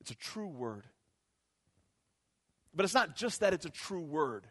It's 0.00 0.12
a 0.12 0.14
true 0.14 0.46
word. 0.46 0.84
But 2.72 2.84
it's 2.84 2.94
not 2.94 3.16
just 3.16 3.40
that 3.40 3.54
it's 3.54 3.66
a 3.66 3.70
true 3.70 4.02
word, 4.02 4.46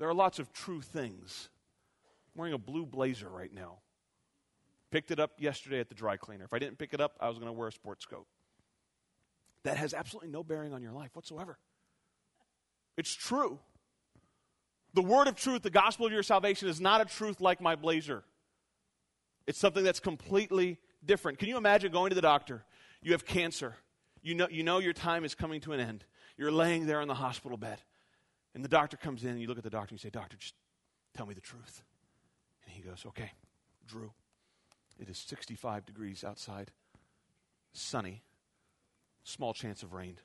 there 0.00 0.08
are 0.08 0.14
lots 0.14 0.40
of 0.40 0.52
true 0.52 0.80
things. 0.80 1.48
I'm 2.34 2.40
wearing 2.40 2.54
a 2.54 2.58
blue 2.58 2.86
blazer 2.86 3.28
right 3.28 3.54
now. 3.54 3.78
Picked 4.90 5.12
it 5.12 5.20
up 5.20 5.34
yesterday 5.38 5.78
at 5.78 5.88
the 5.88 5.94
dry 5.94 6.16
cleaner. 6.16 6.42
If 6.42 6.52
I 6.52 6.58
didn't 6.58 6.78
pick 6.78 6.92
it 6.92 7.00
up, 7.00 7.16
I 7.20 7.28
was 7.28 7.38
going 7.38 7.46
to 7.46 7.52
wear 7.52 7.68
a 7.68 7.72
sports 7.72 8.04
coat. 8.04 8.26
That 9.62 9.76
has 9.76 9.94
absolutely 9.94 10.30
no 10.30 10.42
bearing 10.42 10.72
on 10.72 10.82
your 10.82 10.92
life 10.92 11.14
whatsoever. 11.14 11.56
It's 12.96 13.14
true. 13.14 13.60
The 14.94 15.02
word 15.02 15.26
of 15.26 15.36
truth, 15.36 15.62
the 15.62 15.70
gospel 15.70 16.06
of 16.06 16.12
your 16.12 16.22
salvation, 16.22 16.68
is 16.68 16.80
not 16.80 17.00
a 17.00 17.04
truth 17.04 17.40
like 17.40 17.60
my 17.60 17.74
blazer. 17.74 18.22
It's 19.46 19.58
something 19.58 19.84
that's 19.84 20.00
completely 20.00 20.78
different. 21.04 21.38
Can 21.38 21.48
you 21.48 21.56
imagine 21.56 21.92
going 21.92 22.10
to 22.10 22.14
the 22.14 22.22
doctor? 22.22 22.64
You 23.02 23.12
have 23.12 23.26
cancer. 23.26 23.74
You 24.22 24.34
know, 24.34 24.48
you 24.50 24.62
know 24.62 24.78
your 24.78 24.92
time 24.92 25.24
is 25.24 25.34
coming 25.34 25.60
to 25.62 25.72
an 25.72 25.80
end. 25.80 26.04
You're 26.36 26.52
laying 26.52 26.86
there 26.86 27.00
on 27.00 27.08
the 27.08 27.14
hospital 27.14 27.58
bed. 27.58 27.78
And 28.54 28.64
the 28.64 28.68
doctor 28.68 28.96
comes 28.96 29.24
in, 29.24 29.30
and 29.30 29.40
you 29.40 29.48
look 29.48 29.58
at 29.58 29.64
the 29.64 29.70
doctor 29.70 29.92
and 29.92 30.00
you 30.00 30.08
say, 30.08 30.10
Doctor, 30.10 30.36
just 30.36 30.54
tell 31.14 31.26
me 31.26 31.34
the 31.34 31.40
truth. 31.40 31.82
And 32.64 32.72
he 32.72 32.82
goes, 32.82 33.04
Okay, 33.06 33.32
Drew, 33.86 34.12
it 34.98 35.08
is 35.08 35.18
65 35.18 35.84
degrees 35.84 36.22
outside, 36.24 36.70
sunny, 37.72 38.22
small 39.24 39.52
chance 39.52 39.82
of 39.82 39.92
rain. 39.92 40.18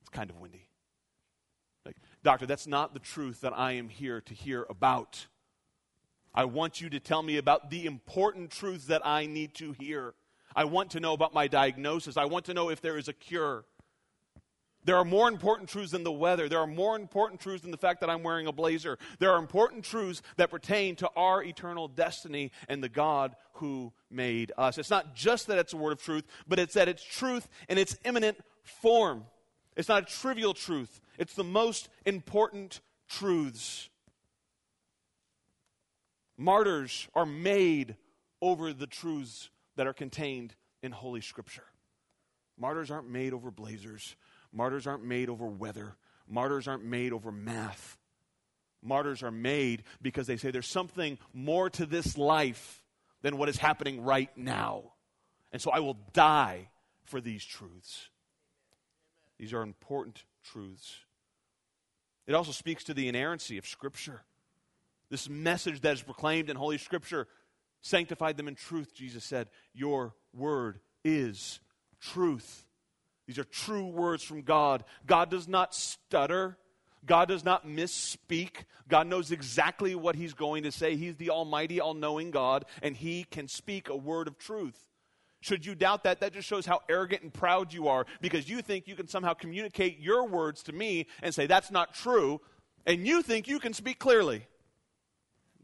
It's 0.00 0.08
kind 0.10 0.30
of 0.30 0.38
windy. 0.38 0.68
Doctor, 2.24 2.46
that's 2.46 2.66
not 2.66 2.94
the 2.94 3.00
truth 3.00 3.42
that 3.42 3.52
I 3.56 3.72
am 3.72 3.90
here 3.90 4.22
to 4.22 4.32
hear 4.34 4.66
about. 4.70 5.26
I 6.34 6.46
want 6.46 6.80
you 6.80 6.88
to 6.88 6.98
tell 6.98 7.22
me 7.22 7.36
about 7.36 7.68
the 7.68 7.84
important 7.84 8.50
truths 8.50 8.86
that 8.86 9.06
I 9.06 9.26
need 9.26 9.54
to 9.56 9.72
hear. 9.72 10.14
I 10.56 10.64
want 10.64 10.92
to 10.92 11.00
know 11.00 11.12
about 11.12 11.34
my 11.34 11.48
diagnosis. 11.48 12.16
I 12.16 12.24
want 12.24 12.46
to 12.46 12.54
know 12.54 12.70
if 12.70 12.80
there 12.80 12.96
is 12.96 13.08
a 13.08 13.12
cure. 13.12 13.66
There 14.86 14.96
are 14.96 15.04
more 15.04 15.28
important 15.28 15.68
truths 15.68 15.92
than 15.92 16.02
the 16.02 16.12
weather. 16.12 16.48
There 16.48 16.60
are 16.60 16.66
more 16.66 16.96
important 16.96 17.42
truths 17.42 17.60
than 17.60 17.70
the 17.70 17.76
fact 17.76 18.00
that 18.00 18.08
I'm 18.08 18.22
wearing 18.22 18.46
a 18.46 18.52
blazer. 18.52 18.98
There 19.18 19.30
are 19.30 19.38
important 19.38 19.84
truths 19.84 20.22
that 20.36 20.50
pertain 20.50 20.96
to 20.96 21.10
our 21.16 21.42
eternal 21.42 21.88
destiny 21.88 22.52
and 22.68 22.82
the 22.82 22.88
God 22.88 23.36
who 23.54 23.92
made 24.10 24.50
us. 24.56 24.78
It's 24.78 24.90
not 24.90 25.14
just 25.14 25.46
that 25.48 25.58
it's 25.58 25.74
a 25.74 25.76
word 25.76 25.92
of 25.92 26.02
truth, 26.02 26.24
but 26.48 26.58
it's 26.58 26.74
that 26.74 26.88
it's 26.88 27.04
truth 27.04 27.48
in 27.68 27.76
its 27.76 27.98
imminent 28.04 28.38
form. 28.62 29.24
It's 29.76 29.88
not 29.88 30.02
a 30.02 30.06
trivial 30.06 30.54
truth, 30.54 31.00
it's 31.18 31.34
the 31.34 31.44
most 31.44 31.88
important 32.04 32.80
truths. 33.08 33.88
Martyrs 36.36 37.08
are 37.14 37.26
made 37.26 37.96
over 38.42 38.72
the 38.72 38.86
truths 38.86 39.50
that 39.76 39.86
are 39.86 39.92
contained 39.92 40.54
in 40.82 40.92
Holy 40.92 41.20
Scripture. 41.20 41.64
Martyrs 42.58 42.90
aren't 42.90 43.08
made 43.08 43.32
over 43.32 43.50
blazers. 43.50 44.16
Martyrs 44.52 44.86
aren't 44.86 45.04
made 45.04 45.28
over 45.28 45.46
weather. 45.46 45.96
Martyrs 46.28 46.68
aren't 46.68 46.84
made 46.84 47.12
over 47.12 47.32
math. 47.32 47.98
Martyrs 48.82 49.22
are 49.22 49.30
made 49.30 49.84
because 50.02 50.26
they 50.26 50.36
say 50.36 50.50
there's 50.50 50.68
something 50.68 51.18
more 51.32 51.70
to 51.70 51.86
this 51.86 52.18
life 52.18 52.82
than 53.22 53.38
what 53.38 53.48
is 53.48 53.56
happening 53.56 54.02
right 54.02 54.30
now. 54.36 54.92
And 55.52 55.60
so 55.60 55.70
I 55.70 55.80
will 55.80 55.96
die 56.12 56.68
for 57.04 57.20
these 57.20 57.44
truths. 57.44 58.10
These 59.38 59.52
are 59.52 59.62
important 59.62 60.24
truths. 60.44 60.96
It 62.26 62.34
also 62.34 62.52
speaks 62.52 62.84
to 62.84 62.94
the 62.94 63.08
inerrancy 63.08 63.58
of 63.58 63.66
Scripture. 63.66 64.22
This 65.10 65.28
message 65.28 65.80
that 65.82 65.94
is 65.94 66.02
proclaimed 66.02 66.50
in 66.50 66.56
Holy 66.56 66.78
Scripture 66.78 67.28
sanctified 67.82 68.36
them 68.36 68.48
in 68.48 68.54
truth, 68.54 68.94
Jesus 68.94 69.24
said. 69.24 69.48
Your 69.74 70.14
word 70.32 70.80
is 71.04 71.60
truth. 72.00 72.64
These 73.26 73.38
are 73.38 73.44
true 73.44 73.86
words 73.86 74.22
from 74.22 74.42
God. 74.42 74.84
God 75.06 75.30
does 75.30 75.48
not 75.48 75.74
stutter. 75.74 76.56
God 77.06 77.28
does 77.28 77.44
not 77.44 77.66
misspeak. 77.66 78.64
God 78.88 79.06
knows 79.06 79.30
exactly 79.30 79.94
what 79.94 80.16
He's 80.16 80.34
going 80.34 80.62
to 80.62 80.72
say. 80.72 80.96
He's 80.96 81.16
the 81.16 81.30
Almighty, 81.30 81.80
all 81.80 81.94
knowing 81.94 82.30
God, 82.30 82.64
and 82.82 82.96
He 82.96 83.24
can 83.24 83.48
speak 83.48 83.88
a 83.88 83.96
word 83.96 84.28
of 84.28 84.38
truth. 84.38 84.78
Should 85.44 85.66
you 85.66 85.74
doubt 85.74 86.04
that, 86.04 86.20
that 86.20 86.32
just 86.32 86.48
shows 86.48 86.64
how 86.64 86.80
arrogant 86.88 87.22
and 87.22 87.30
proud 87.30 87.74
you 87.74 87.88
are 87.88 88.06
because 88.22 88.48
you 88.48 88.62
think 88.62 88.88
you 88.88 88.94
can 88.94 89.08
somehow 89.08 89.34
communicate 89.34 90.00
your 90.00 90.26
words 90.26 90.62
to 90.62 90.72
me 90.72 91.06
and 91.20 91.34
say 91.34 91.46
that's 91.46 91.70
not 91.70 91.92
true, 91.92 92.40
and 92.86 93.06
you 93.06 93.20
think 93.20 93.46
you 93.46 93.58
can 93.58 93.74
speak 93.74 93.98
clearly. 93.98 94.46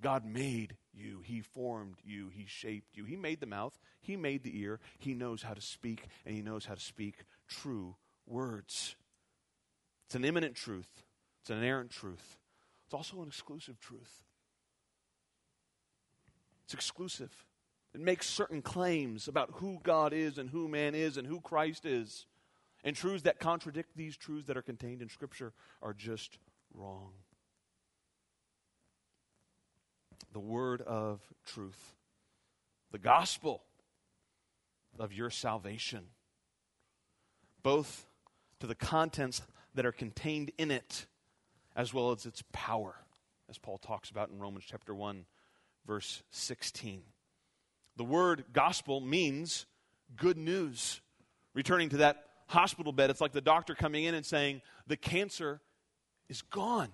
God 0.03 0.27
made 0.27 0.77
you, 0.93 1.23
He 1.25 1.41
formed 1.41 1.95
you, 2.05 2.29
He 2.29 2.45
shaped 2.47 2.95
you. 2.95 3.05
He 3.07 3.17
made 3.17 3.41
the 3.41 3.47
mouth, 3.47 3.79
He 4.03 4.17
made 4.17 4.43
the 4.43 4.61
ear. 4.61 4.81
He 4.99 5.15
knows 5.15 5.43
how 5.43 5.55
to 5.55 5.63
speak, 5.63 6.09
and 6.27 6.35
He 6.35 6.43
knows 6.43 6.67
how 6.67 6.75
to 6.75 6.81
speak 6.81 7.25
true 7.49 7.97
words. 8.27 8.97
It's 10.05 10.15
an 10.15 10.27
imminent 10.27 10.57
truth, 10.57 10.91
it's 11.41 11.49
an 11.49 11.57
inerrant 11.57 11.89
truth. 11.91 12.37
It's 12.85 12.93
also 12.93 13.23
an 13.23 13.29
exclusive 13.29 13.81
truth. 13.81 14.25
It's 16.65 16.75
exclusive. 16.75 17.33
It 17.95 18.01
makes 18.01 18.29
certain 18.29 18.63
claims 18.63 19.27
about 19.27 19.51
who 19.55 19.81
God 19.83 20.13
is 20.13 20.39
and 20.39 20.51
who 20.51 20.69
man 20.69 20.95
is 20.95 21.17
and 21.17 21.27
who 21.27 21.41
Christ 21.41 21.85
is. 21.85 22.27
And 22.85 22.97
truths 22.97 23.25
that 23.25 23.41
contradict 23.41 23.97
these 23.97 24.17
truths 24.17 24.47
that 24.47 24.57
are 24.57 24.63
contained 24.63 25.03
in 25.03 25.09
Scripture 25.09 25.53
are 25.83 25.93
just 25.93 26.39
wrong. 26.73 27.11
The 30.33 30.41
word 30.41 30.81
of 30.83 31.21
truth, 31.45 31.95
the 32.93 32.99
gospel 32.99 33.65
of 34.99 35.13
your 35.13 35.31
salvation, 35.31 36.07
both 37.63 38.07
to 38.61 38.67
the 38.67 38.75
contents 38.75 39.43
that 39.75 39.85
are 39.85 39.93
contained 39.93 40.53
in 40.57 40.71
it 40.71 41.07
as 41.75 41.93
well 41.93 42.13
as 42.13 42.27
its 42.27 42.43
power, 42.53 42.95
as 43.49 43.59
Paul 43.59 43.79
talks 43.79 44.11
about 44.11 44.31
in 44.31 44.39
Romans 44.39 44.65
chapter 44.67 44.95
1, 44.95 45.25
verse 45.87 46.23
16. 46.31 47.03
The 48.01 48.05
word 48.05 48.47
gospel 48.55 49.03
means 49.03 49.67
good 50.17 50.39
news. 50.39 51.03
Returning 51.53 51.91
to 51.91 51.99
that 51.99 52.25
hospital 52.47 52.93
bed, 52.93 53.11
it's 53.11 53.21
like 53.21 53.33
the 53.33 53.43
doctor 53.43 53.75
coming 53.75 54.05
in 54.05 54.15
and 54.15 54.25
saying, 54.25 54.63
the 54.87 54.97
cancer 54.97 55.61
is 56.27 56.41
gone. 56.41 56.89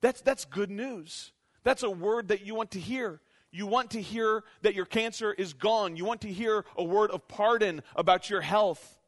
That's, 0.00 0.22
that's 0.22 0.46
good 0.46 0.70
news. 0.70 1.32
That's 1.62 1.82
a 1.82 1.90
word 1.90 2.28
that 2.28 2.46
you 2.46 2.54
want 2.54 2.70
to 2.70 2.80
hear. 2.80 3.20
You 3.52 3.66
want 3.66 3.90
to 3.90 4.00
hear 4.00 4.44
that 4.62 4.74
your 4.74 4.86
cancer 4.86 5.34
is 5.34 5.52
gone. 5.52 5.98
You 5.98 6.06
want 6.06 6.22
to 6.22 6.32
hear 6.32 6.64
a 6.78 6.82
word 6.82 7.10
of 7.10 7.28
pardon 7.28 7.82
about 7.94 8.30
your 8.30 8.40
health. 8.40 8.98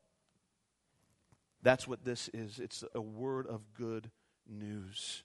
That's 1.63 1.89
what 1.89 2.05
this 2.05 2.29
is. 2.35 2.59
It's 2.59 2.85
a 2.95 3.01
word 3.01 3.47
of 3.47 3.63
good 3.73 4.11
news. 4.47 5.23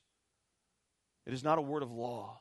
It 1.25 1.33
is 1.33 1.43
not 1.43 1.57
a 1.57 1.61
word 1.61 1.83
of 1.83 1.91
law. 1.91 2.39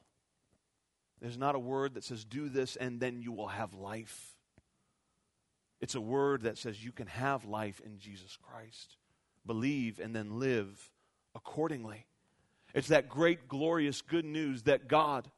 There's 1.24 1.38
not 1.38 1.54
a 1.54 1.58
word 1.58 1.94
that 1.94 2.04
says, 2.04 2.22
do 2.22 2.50
this 2.50 2.76
and 2.76 3.00
then 3.00 3.22
you 3.22 3.32
will 3.32 3.46
have 3.46 3.72
life. 3.72 4.34
It's 5.80 5.94
a 5.94 6.00
word 6.00 6.42
that 6.42 6.58
says 6.58 6.84
you 6.84 6.92
can 6.92 7.06
have 7.06 7.46
life 7.46 7.80
in 7.82 7.98
Jesus 7.98 8.36
Christ. 8.42 8.98
Believe 9.46 10.00
and 10.00 10.14
then 10.14 10.38
live 10.38 10.90
accordingly. 11.34 12.04
It's 12.74 12.88
that 12.88 13.08
great, 13.08 13.48
glorious 13.48 14.02
good 14.02 14.26
news 14.26 14.64
that 14.64 14.86
God, 14.86 15.30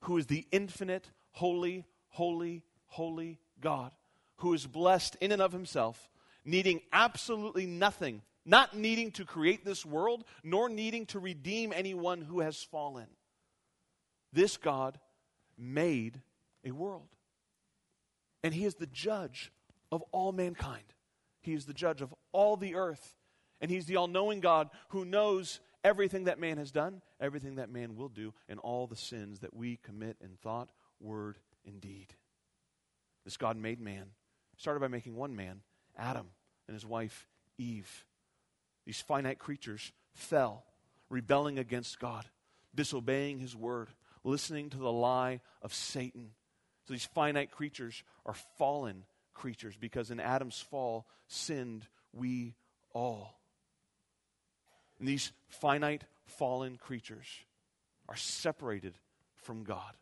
who 0.00 0.16
is 0.16 0.28
the 0.28 0.46
infinite, 0.50 1.10
holy, 1.32 1.84
holy, 2.08 2.62
holy 2.86 3.38
God, 3.60 3.92
who 4.36 4.54
is 4.54 4.66
blessed 4.66 5.18
in 5.20 5.30
and 5.30 5.42
of 5.42 5.52
himself, 5.52 6.08
needing 6.46 6.80
absolutely 6.90 7.66
nothing, 7.66 8.22
not 8.46 8.74
needing 8.74 9.10
to 9.10 9.26
create 9.26 9.62
this 9.62 9.84
world, 9.84 10.24
nor 10.42 10.70
needing 10.70 11.04
to 11.04 11.18
redeem 11.18 11.74
anyone 11.76 12.22
who 12.22 12.40
has 12.40 12.62
fallen. 12.62 13.08
This 14.32 14.56
God 14.56 14.98
made 15.58 16.20
a 16.64 16.70
world. 16.70 17.08
And 18.42 18.54
he 18.54 18.64
is 18.64 18.76
the 18.76 18.86
judge 18.86 19.52
of 19.90 20.02
all 20.12 20.32
mankind. 20.32 20.94
He 21.40 21.54
is 21.54 21.66
the 21.66 21.74
judge 21.74 22.02
of 22.02 22.14
all 22.32 22.56
the 22.56 22.74
earth. 22.74 23.14
And 23.60 23.70
he's 23.70 23.86
the 23.86 23.96
all 23.96 24.06
knowing 24.06 24.40
God 24.40 24.70
who 24.90 25.04
knows 25.04 25.60
everything 25.82 26.24
that 26.24 26.38
man 26.38 26.58
has 26.58 26.70
done, 26.70 27.02
everything 27.20 27.56
that 27.56 27.70
man 27.70 27.96
will 27.96 28.08
do, 28.08 28.32
and 28.48 28.60
all 28.60 28.86
the 28.86 28.96
sins 28.96 29.40
that 29.40 29.54
we 29.54 29.76
commit 29.76 30.16
in 30.20 30.36
thought, 30.36 30.70
word, 31.00 31.38
and 31.66 31.80
deed. 31.80 32.14
this 33.24 33.36
God 33.36 33.56
made 33.56 33.80
man. 33.80 34.06
Started 34.56 34.80
by 34.80 34.88
making 34.88 35.14
one 35.14 35.36
man, 35.36 35.60
Adam, 35.96 36.26
and 36.66 36.74
his 36.74 36.84
wife, 36.84 37.28
Eve. 37.58 38.04
These 38.86 39.00
finite 39.00 39.38
creatures 39.38 39.92
fell, 40.14 40.64
rebelling 41.08 41.58
against 41.58 42.00
God, 42.00 42.24
disobeying 42.74 43.38
his 43.38 43.54
word, 43.54 43.88
listening 44.24 44.70
to 44.70 44.78
the 44.78 44.92
lie 44.92 45.40
of 45.62 45.74
Satan. 45.74 46.30
So 46.86 46.94
these 46.94 47.04
finite 47.04 47.50
creatures 47.50 48.02
are 48.24 48.34
fallen 48.56 49.04
creatures 49.34 49.76
because 49.78 50.10
in 50.10 50.20
Adam's 50.20 50.60
fall 50.60 51.06
sinned 51.26 51.86
we 52.12 52.54
all. 52.92 53.38
And 54.98 55.06
these 55.06 55.32
finite 55.48 56.04
fallen 56.26 56.76
creatures 56.76 57.26
are 58.08 58.16
separated 58.16 58.94
from 59.36 59.64
God. 59.64 59.94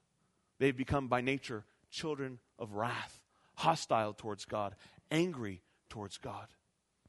They've 0.59 0.77
become 0.77 1.09
by 1.09 1.21
nature 1.21 1.65
children 1.91 2.39
of 2.59 2.75
wrath, 2.75 3.21
hostile 3.55 4.15
towards 4.15 4.45
God, 4.45 4.75
angry 5.11 5.63
towards 5.91 6.19
God. 6.19 6.47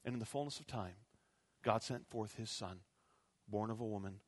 And 0.03 0.13
in 0.13 0.19
the 0.19 0.25
fullness 0.25 0.59
of 0.59 0.67
time, 0.67 0.95
God 1.63 1.83
sent 1.83 2.07
forth 2.07 2.35
his 2.35 2.49
Son, 2.49 2.79
born 3.47 3.69
of 3.69 3.79
a 3.79 3.85
woman, 3.85 4.19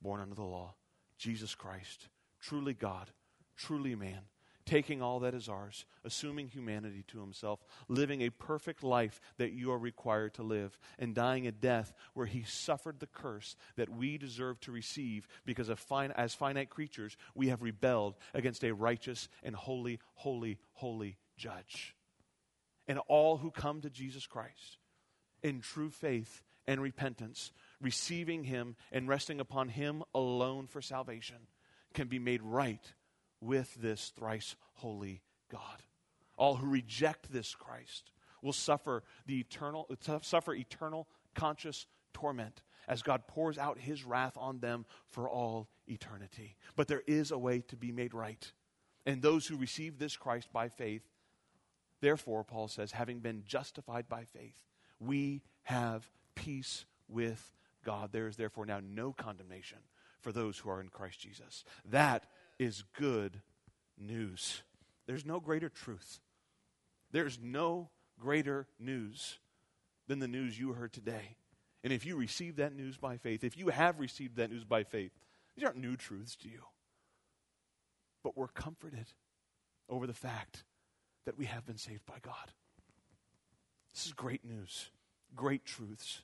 born 0.00 0.20
under 0.20 0.34
the 0.34 0.42
law, 0.42 0.74
Jesus 1.18 1.54
Christ, 1.54 2.08
truly 2.40 2.74
God, 2.74 3.10
truly 3.56 3.94
man 3.94 4.22
taking 4.68 5.00
all 5.00 5.20
that 5.20 5.34
is 5.34 5.48
ours, 5.48 5.86
assuming 6.04 6.46
humanity 6.46 7.02
to 7.08 7.20
himself, 7.20 7.64
living 7.88 8.20
a 8.20 8.30
perfect 8.30 8.84
life 8.84 9.18
that 9.38 9.52
you 9.52 9.72
are 9.72 9.78
required 9.78 10.34
to 10.34 10.42
live, 10.42 10.78
and 10.98 11.14
dying 11.14 11.46
a 11.46 11.52
death 11.52 11.94
where 12.12 12.26
he 12.26 12.42
suffered 12.42 13.00
the 13.00 13.06
curse 13.06 13.56
that 13.76 13.88
we 13.88 14.18
deserve 14.18 14.60
to 14.60 14.70
receive 14.70 15.26
because 15.46 15.70
as 15.70 16.34
finite 16.34 16.68
creatures 16.68 17.16
we 17.34 17.48
have 17.48 17.62
rebelled 17.62 18.16
against 18.34 18.62
a 18.62 18.74
righteous 18.74 19.28
and 19.42 19.56
holy, 19.56 19.98
holy, 20.14 20.58
holy 20.74 21.16
judge. 21.36 21.96
And 22.86 22.98
all 23.08 23.38
who 23.38 23.50
come 23.50 23.80
to 23.80 23.90
Jesus 23.90 24.26
Christ 24.26 24.78
in 25.42 25.60
true 25.60 25.90
faith 25.90 26.42
and 26.66 26.82
repentance, 26.82 27.52
receiving 27.80 28.44
him 28.44 28.76
and 28.92 29.08
resting 29.08 29.40
upon 29.40 29.70
him 29.70 30.02
alone 30.14 30.66
for 30.66 30.82
salvation, 30.82 31.36
can 31.94 32.08
be 32.08 32.18
made 32.18 32.42
right 32.42 32.92
with 33.40 33.74
this 33.76 34.12
thrice 34.16 34.56
holy 34.74 35.22
God. 35.50 35.82
All 36.36 36.56
who 36.56 36.68
reject 36.68 37.32
this 37.32 37.54
Christ 37.54 38.12
will 38.42 38.52
suffer 38.52 39.02
the 39.26 39.40
eternal 39.40 39.88
suffer 40.22 40.54
eternal 40.54 41.08
conscious 41.34 41.86
torment 42.12 42.62
as 42.86 43.02
God 43.02 43.26
pours 43.26 43.58
out 43.58 43.78
his 43.78 44.04
wrath 44.04 44.36
on 44.36 44.60
them 44.60 44.86
for 45.08 45.28
all 45.28 45.68
eternity. 45.86 46.56
But 46.76 46.88
there 46.88 47.02
is 47.06 47.30
a 47.30 47.38
way 47.38 47.60
to 47.68 47.76
be 47.76 47.92
made 47.92 48.14
right. 48.14 48.50
And 49.04 49.20
those 49.20 49.46
who 49.46 49.56
receive 49.56 49.98
this 49.98 50.16
Christ 50.16 50.48
by 50.52 50.68
faith, 50.68 51.02
therefore, 52.00 52.44
Paul 52.44 52.68
says, 52.68 52.92
having 52.92 53.20
been 53.20 53.42
justified 53.44 54.08
by 54.08 54.24
faith, 54.24 54.58
we 55.00 55.42
have 55.64 56.10
peace 56.34 56.86
with 57.08 57.52
God. 57.84 58.10
There 58.12 58.26
is 58.26 58.36
therefore 58.36 58.66
now 58.66 58.80
no 58.82 59.12
condemnation 59.12 59.78
for 60.20 60.32
those 60.32 60.58
who 60.58 60.70
are 60.70 60.80
in 60.80 60.88
Christ 60.88 61.20
Jesus. 61.20 61.64
That 61.84 62.26
is 62.58 62.84
good 62.96 63.40
news. 63.98 64.62
There's 65.06 65.24
no 65.24 65.40
greater 65.40 65.68
truth. 65.68 66.20
There's 67.12 67.38
no 67.42 67.90
greater 68.18 68.66
news 68.78 69.38
than 70.06 70.18
the 70.18 70.28
news 70.28 70.58
you 70.58 70.72
heard 70.72 70.92
today. 70.92 71.36
And 71.84 71.92
if 71.92 72.04
you 72.04 72.16
receive 72.16 72.56
that 72.56 72.74
news 72.74 72.96
by 72.96 73.16
faith, 73.16 73.44
if 73.44 73.56
you 73.56 73.68
have 73.68 74.00
received 74.00 74.36
that 74.36 74.50
news 74.50 74.64
by 74.64 74.82
faith, 74.84 75.12
these 75.54 75.64
aren't 75.64 75.78
new 75.78 75.96
truths 75.96 76.36
to 76.36 76.48
you. 76.48 76.62
But 78.22 78.36
we're 78.36 78.48
comforted 78.48 79.06
over 79.88 80.06
the 80.06 80.14
fact 80.14 80.64
that 81.24 81.38
we 81.38 81.46
have 81.46 81.64
been 81.64 81.78
saved 81.78 82.04
by 82.04 82.18
God. 82.20 82.52
This 83.94 84.06
is 84.06 84.12
great 84.12 84.44
news, 84.44 84.90
great 85.34 85.64
truths. 85.64 86.22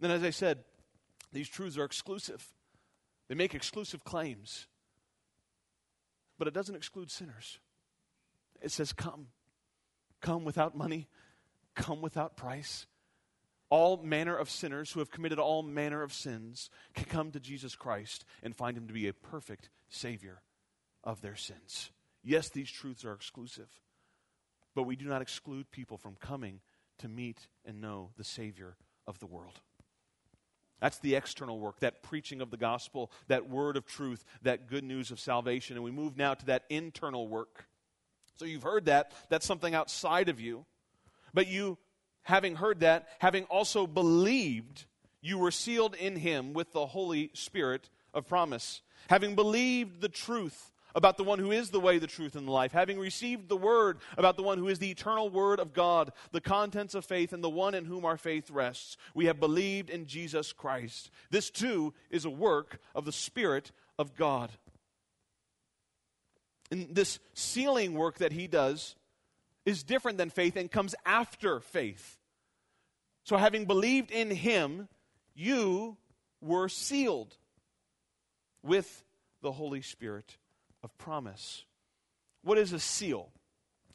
Then, 0.00 0.10
as 0.10 0.22
I 0.22 0.30
said, 0.30 0.64
these 1.32 1.48
truths 1.48 1.76
are 1.78 1.84
exclusive, 1.84 2.46
they 3.30 3.34
make 3.34 3.54
exclusive 3.54 4.04
claims 4.04 4.66
but 6.40 6.48
it 6.48 6.54
doesn't 6.54 6.74
exclude 6.74 7.10
sinners. 7.10 7.60
It 8.62 8.72
says, 8.72 8.94
Come. 8.94 9.26
Come 10.22 10.44
without 10.44 10.74
money, 10.74 11.06
come 11.74 12.00
without 12.00 12.34
price. 12.34 12.86
All 13.68 13.98
manner 13.98 14.36
of 14.36 14.50
sinners 14.50 14.90
who 14.90 15.00
have 15.00 15.10
committed 15.10 15.38
all 15.38 15.62
manner 15.62 16.02
of 16.02 16.14
sins 16.14 16.70
can 16.94 17.04
come 17.04 17.30
to 17.30 17.40
Jesus 17.40 17.74
Christ 17.74 18.24
and 18.42 18.56
find 18.56 18.76
him 18.76 18.86
to 18.86 18.94
be 18.94 19.06
a 19.06 19.12
perfect 19.12 19.68
Savior 19.90 20.40
of 21.04 21.20
their 21.20 21.36
sins. 21.36 21.90
Yes, 22.24 22.48
these 22.48 22.70
truths 22.70 23.04
are 23.04 23.12
exclusive, 23.12 23.68
but 24.74 24.84
we 24.84 24.96
do 24.96 25.06
not 25.06 25.22
exclude 25.22 25.70
people 25.70 25.98
from 25.98 26.16
coming 26.16 26.60
to 26.98 27.08
meet 27.08 27.48
and 27.66 27.82
know 27.82 28.10
the 28.16 28.24
Savior 28.24 28.76
of 29.06 29.18
the 29.20 29.26
world. 29.26 29.60
That's 30.80 30.98
the 30.98 31.14
external 31.14 31.58
work, 31.58 31.80
that 31.80 32.02
preaching 32.02 32.40
of 32.40 32.50
the 32.50 32.56
gospel, 32.56 33.10
that 33.28 33.48
word 33.48 33.76
of 33.76 33.86
truth, 33.86 34.24
that 34.42 34.66
good 34.66 34.84
news 34.84 35.10
of 35.10 35.20
salvation. 35.20 35.76
And 35.76 35.84
we 35.84 35.90
move 35.90 36.16
now 36.16 36.34
to 36.34 36.46
that 36.46 36.64
internal 36.70 37.28
work. 37.28 37.66
So 38.36 38.46
you've 38.46 38.62
heard 38.62 38.86
that. 38.86 39.12
That's 39.28 39.46
something 39.46 39.74
outside 39.74 40.28
of 40.30 40.40
you. 40.40 40.64
But 41.34 41.46
you, 41.46 41.76
having 42.22 42.56
heard 42.56 42.80
that, 42.80 43.08
having 43.18 43.44
also 43.44 43.86
believed, 43.86 44.86
you 45.20 45.38
were 45.38 45.50
sealed 45.50 45.94
in 45.94 46.16
him 46.16 46.54
with 46.54 46.72
the 46.72 46.86
Holy 46.86 47.30
Spirit 47.34 47.90
of 48.14 48.26
promise. 48.26 48.80
Having 49.08 49.34
believed 49.34 50.00
the 50.00 50.08
truth 50.08 50.70
about 50.94 51.16
the 51.16 51.24
one 51.24 51.38
who 51.38 51.50
is 51.50 51.70
the 51.70 51.80
way, 51.80 51.98
the 51.98 52.06
truth, 52.06 52.34
and 52.34 52.46
the 52.46 52.52
life, 52.52 52.72
having 52.72 52.98
received 52.98 53.48
the 53.48 53.56
word 53.56 53.98
about 54.16 54.36
the 54.36 54.42
one 54.42 54.58
who 54.58 54.68
is 54.68 54.78
the 54.78 54.90
eternal 54.90 55.28
word 55.28 55.60
of 55.60 55.72
God, 55.72 56.12
the 56.32 56.40
contents 56.40 56.94
of 56.94 57.04
faith, 57.04 57.32
and 57.32 57.42
the 57.42 57.50
one 57.50 57.74
in 57.74 57.84
whom 57.84 58.04
our 58.04 58.16
faith 58.16 58.50
rests, 58.50 58.96
we 59.14 59.26
have 59.26 59.40
believed 59.40 59.90
in 59.90 60.06
Jesus 60.06 60.52
Christ. 60.52 61.10
This 61.30 61.50
too 61.50 61.94
is 62.10 62.24
a 62.24 62.30
work 62.30 62.80
of 62.94 63.04
the 63.04 63.12
Spirit 63.12 63.72
of 63.98 64.16
God. 64.16 64.50
And 66.70 66.94
this 66.94 67.18
sealing 67.34 67.94
work 67.94 68.18
that 68.18 68.32
he 68.32 68.46
does 68.46 68.94
is 69.66 69.82
different 69.82 70.18
than 70.18 70.30
faith 70.30 70.56
and 70.56 70.70
comes 70.70 70.94
after 71.04 71.60
faith. 71.60 72.16
So, 73.24 73.36
having 73.36 73.64
believed 73.66 74.10
in 74.10 74.30
him, 74.30 74.88
you 75.34 75.96
were 76.40 76.68
sealed 76.68 77.36
with 78.62 79.04
the 79.42 79.52
Holy 79.52 79.82
Spirit 79.82 80.36
of 80.82 80.96
promise. 80.98 81.64
What 82.42 82.58
is 82.58 82.72
a 82.72 82.78
seal? 82.78 83.28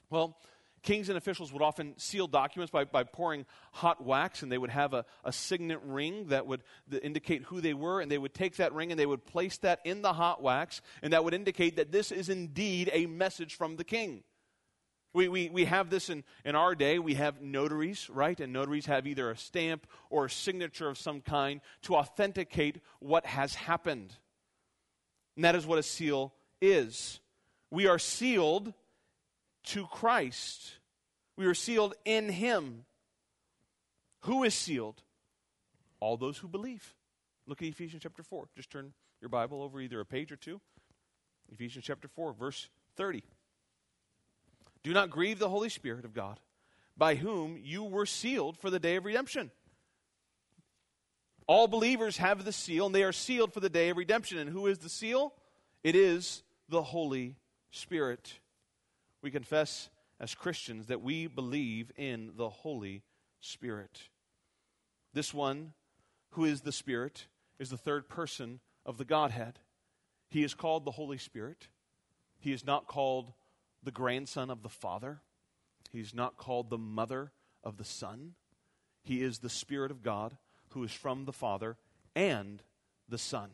Well, 0.10 0.38
kings 0.84 1.10
and 1.10 1.18
officials 1.18 1.52
would 1.52 1.62
often 1.62 1.98
seal 1.98 2.28
documents 2.28 2.72
by, 2.72 2.86
by 2.86 3.04
pouring 3.04 3.46
hot 3.74 4.04
wax, 4.04 4.44
and 4.44 4.52
they 4.52 4.58
would 4.58 4.70
have 4.70 4.94
a, 4.94 5.04
a 5.24 5.32
signet 5.32 5.80
ring 5.84 6.28
that 6.28 6.46
would 6.46 6.62
indicate 7.02 7.44
who 7.44 7.60
they 7.60 7.74
were, 7.74 8.00
and 8.00 8.10
they 8.10 8.18
would 8.18 8.34
take 8.34 8.58
that 8.58 8.74
ring 8.74 8.92
and 8.92 9.00
they 9.00 9.06
would 9.06 9.26
place 9.26 9.58
that 9.58 9.80
in 9.84 10.02
the 10.02 10.14
hot 10.14 10.42
wax, 10.42 10.82
and 11.02 11.12
that 11.12 11.24
would 11.24 11.34
indicate 11.34 11.78
that 11.78 11.92
this 11.92 12.12
is 12.12 12.30
indeed 12.30 12.90
a 12.94 13.08
message 13.08 13.56
from 13.56 13.76
the 13.76 13.84
king. 13.84 14.24
We, 15.16 15.30
we, 15.30 15.50
we 15.50 15.66
have 15.66 15.90
this 15.90 16.10
in, 16.10 16.26
in 16.44 16.56
our 16.56 16.76
day. 16.76 17.00
We 17.00 17.14
have 17.14 17.42
notaries, 17.42 18.10
right? 18.10 18.38
And 18.38 18.52
notaries 18.52 18.86
have 18.88 19.08
either 19.08 19.32
a 19.32 19.38
stamp 19.38 19.88
or 20.10 20.26
a 20.26 20.30
signature 20.30 20.90
of 20.90 20.98
some 20.98 21.22
kind 21.22 21.62
to 21.84 21.96
authenticate 21.96 22.82
what 23.00 23.26
has 23.26 23.56
happened. 23.56 24.14
And 25.38 25.46
that 25.46 25.56
is 25.56 25.66
what 25.66 25.80
a 25.80 25.84
seal 25.84 26.34
is. 26.62 27.20
We 27.72 27.88
are 27.88 28.00
sealed 28.00 28.74
to 29.66 29.86
Christ. 29.88 30.78
We 31.38 31.46
are 31.46 31.54
sealed 31.54 31.96
in 32.06 32.30
Him. 32.30 32.86
Who 34.22 34.44
is 34.44 34.54
sealed? 34.54 35.02
All 36.00 36.18
those 36.18 36.38
who 36.38 36.48
believe. 36.48 36.96
Look 37.48 37.62
at 37.62 37.68
Ephesians 37.68 38.04
chapter 38.04 38.24
4. 38.24 38.48
Just 38.56 38.70
turn 38.70 38.94
your 39.22 39.30
Bible 39.30 39.62
over 39.62 39.80
either 39.80 40.00
a 40.00 40.06
page 40.06 40.32
or 40.32 40.36
two. 40.36 40.60
Ephesians 41.52 41.86
chapter 41.86 42.08
4, 42.08 42.34
verse 42.34 42.70
30. 42.96 43.24
Do 44.84 44.94
not 44.94 45.10
grieve 45.10 45.40
the 45.40 45.50
Holy 45.50 45.70
Spirit 45.70 46.06
of 46.06 46.14
God, 46.14 46.40
by 46.98 47.16
whom 47.16 47.58
you 47.62 47.84
were 47.84 48.06
sealed 48.06 48.58
for 48.58 48.70
the 48.70 48.80
day 48.80 48.96
of 48.96 49.06
redemption. 49.06 49.52
All 51.48 51.68
believers 51.68 52.18
have 52.18 52.44
the 52.44 52.52
seal, 52.52 52.88
and 52.88 52.96
they 52.96 53.04
are 53.04 53.12
sealed 53.12 53.54
for 53.54 53.60
the 53.60 53.70
day 53.70 53.90
of 53.90 53.98
redemption. 53.98 54.38
And 54.38 54.50
who 54.50 54.68
is 54.68 54.80
the 54.80 54.90
seal? 54.90 55.34
It 55.86 55.96
is 55.96 56.42
the 56.68 56.82
Holy 56.82 57.36
Spirit. 57.70 58.40
We 59.22 59.30
confess 59.30 59.92
as 60.20 60.34
Christians 60.34 60.88
that 60.88 61.04
we 61.04 61.28
believe 61.28 61.92
in 61.96 62.32
the 62.38 62.50
Holy 62.50 63.04
Spirit. 63.40 64.02
This 65.14 65.32
one, 65.32 65.74
who 66.32 66.44
is 66.44 66.62
the 66.62 66.72
Spirit, 66.72 67.28
is 67.60 67.70
the 67.70 67.78
third 67.78 68.10
person 68.10 68.62
of 68.84 68.98
the 68.98 69.06
Godhead. 69.06 69.60
He 70.28 70.44
is 70.44 70.56
called 70.56 70.86
the 70.86 70.92
Holy 70.92 71.20
Spirit. 71.20 71.68
He 72.40 72.52
is 72.52 72.66
not 72.66 72.88
called 72.88 73.34
the 73.84 73.92
grandson 73.92 74.50
of 74.50 74.64
the 74.64 74.70
Father. 74.70 75.22
He's 75.92 76.16
not 76.16 76.36
called 76.36 76.72
the 76.72 76.80
mother 76.80 77.32
of 77.64 77.78
the 77.78 77.86
Son. 77.86 78.34
He 79.04 79.22
is 79.22 79.38
the 79.38 79.50
Spirit 79.50 79.92
of 79.92 80.02
God 80.02 80.36
who 80.70 80.84
is 80.84 80.92
from 80.92 81.26
the 81.26 81.32
Father 81.32 81.78
and 82.16 82.64
the 83.08 83.20
Son. 83.20 83.52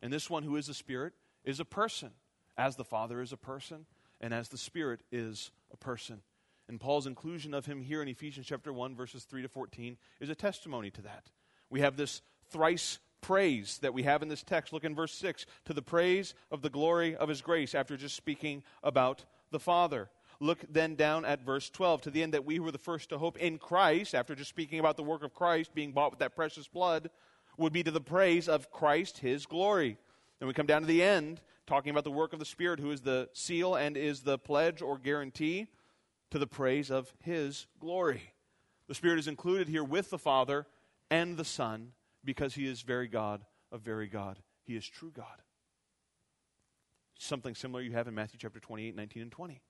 And 0.00 0.10
this 0.10 0.30
one 0.30 0.44
who 0.44 0.56
is 0.56 0.68
the 0.68 0.72
Spirit 0.72 1.12
is 1.44 1.60
a 1.60 1.64
person 1.64 2.10
as 2.56 2.76
the 2.76 2.84
Father 2.84 3.20
is 3.20 3.32
a 3.32 3.36
person 3.36 3.86
and 4.20 4.34
as 4.34 4.48
the 4.48 4.58
Spirit 4.58 5.00
is 5.12 5.50
a 5.72 5.76
person. 5.76 6.20
And 6.68 6.80
Paul's 6.80 7.06
inclusion 7.06 7.54
of 7.54 7.66
him 7.66 7.80
here 7.80 8.02
in 8.02 8.08
Ephesians 8.08 8.46
chapter 8.46 8.72
1, 8.72 8.94
verses 8.94 9.24
3 9.24 9.42
to 9.42 9.48
14, 9.48 9.96
is 10.20 10.28
a 10.28 10.34
testimony 10.34 10.90
to 10.90 11.02
that. 11.02 11.30
We 11.70 11.80
have 11.80 11.96
this 11.96 12.20
thrice 12.50 12.98
praise 13.20 13.78
that 13.78 13.94
we 13.94 14.02
have 14.02 14.22
in 14.22 14.28
this 14.28 14.42
text. 14.42 14.72
Look 14.72 14.84
in 14.84 14.94
verse 14.94 15.14
6 15.14 15.46
to 15.64 15.72
the 15.72 15.82
praise 15.82 16.34
of 16.50 16.62
the 16.62 16.70
glory 16.70 17.16
of 17.16 17.28
his 17.28 17.40
grace, 17.40 17.74
after 17.74 17.96
just 17.96 18.16
speaking 18.16 18.62
about 18.82 19.24
the 19.50 19.58
Father. 19.58 20.10
Look 20.40 20.60
then 20.70 20.94
down 20.94 21.24
at 21.24 21.44
verse 21.44 21.68
12 21.70 22.02
to 22.02 22.10
the 22.10 22.22
end 22.22 22.34
that 22.34 22.44
we 22.44 22.56
who 22.56 22.62
were 22.62 22.70
the 22.70 22.78
first 22.78 23.08
to 23.08 23.18
hope 23.18 23.38
in 23.38 23.58
Christ, 23.58 24.14
after 24.14 24.34
just 24.34 24.50
speaking 24.50 24.78
about 24.78 24.96
the 24.96 25.02
work 25.02 25.24
of 25.24 25.34
Christ 25.34 25.74
being 25.74 25.92
bought 25.92 26.10
with 26.10 26.20
that 26.20 26.36
precious 26.36 26.68
blood, 26.68 27.10
would 27.56 27.72
be 27.72 27.82
to 27.82 27.90
the 27.90 28.00
praise 28.00 28.48
of 28.48 28.70
Christ, 28.70 29.18
his 29.18 29.46
glory. 29.46 29.96
Then 30.38 30.46
we 30.46 30.54
come 30.54 30.66
down 30.66 30.82
to 30.82 30.86
the 30.86 31.02
end, 31.02 31.40
talking 31.66 31.90
about 31.90 32.04
the 32.04 32.10
work 32.10 32.32
of 32.32 32.38
the 32.38 32.44
Spirit, 32.44 32.80
who 32.80 32.90
is 32.90 33.00
the 33.00 33.28
seal 33.32 33.74
and 33.74 33.96
is 33.96 34.20
the 34.20 34.38
pledge 34.38 34.82
or 34.82 34.98
guarantee 34.98 35.68
to 36.30 36.38
the 36.38 36.46
praise 36.46 36.90
of 36.90 37.12
his 37.22 37.66
glory. 37.80 38.34
The 38.86 38.94
Spirit 38.94 39.18
is 39.18 39.28
included 39.28 39.68
here 39.68 39.84
with 39.84 40.10
the 40.10 40.18
Father 40.18 40.66
and 41.10 41.36
the 41.36 41.44
Son 41.44 41.92
because 42.24 42.54
he 42.54 42.66
is 42.66 42.82
very 42.82 43.08
God 43.08 43.44
of 43.72 43.80
very 43.80 44.06
God. 44.06 44.38
He 44.64 44.76
is 44.76 44.86
true 44.86 45.12
God. 45.14 45.42
Something 47.18 47.54
similar 47.54 47.82
you 47.82 47.92
have 47.92 48.06
in 48.06 48.14
Matthew 48.14 48.38
chapter 48.40 48.60
28, 48.60 48.94
19, 48.94 49.22
and 49.22 49.32
20 49.32 49.60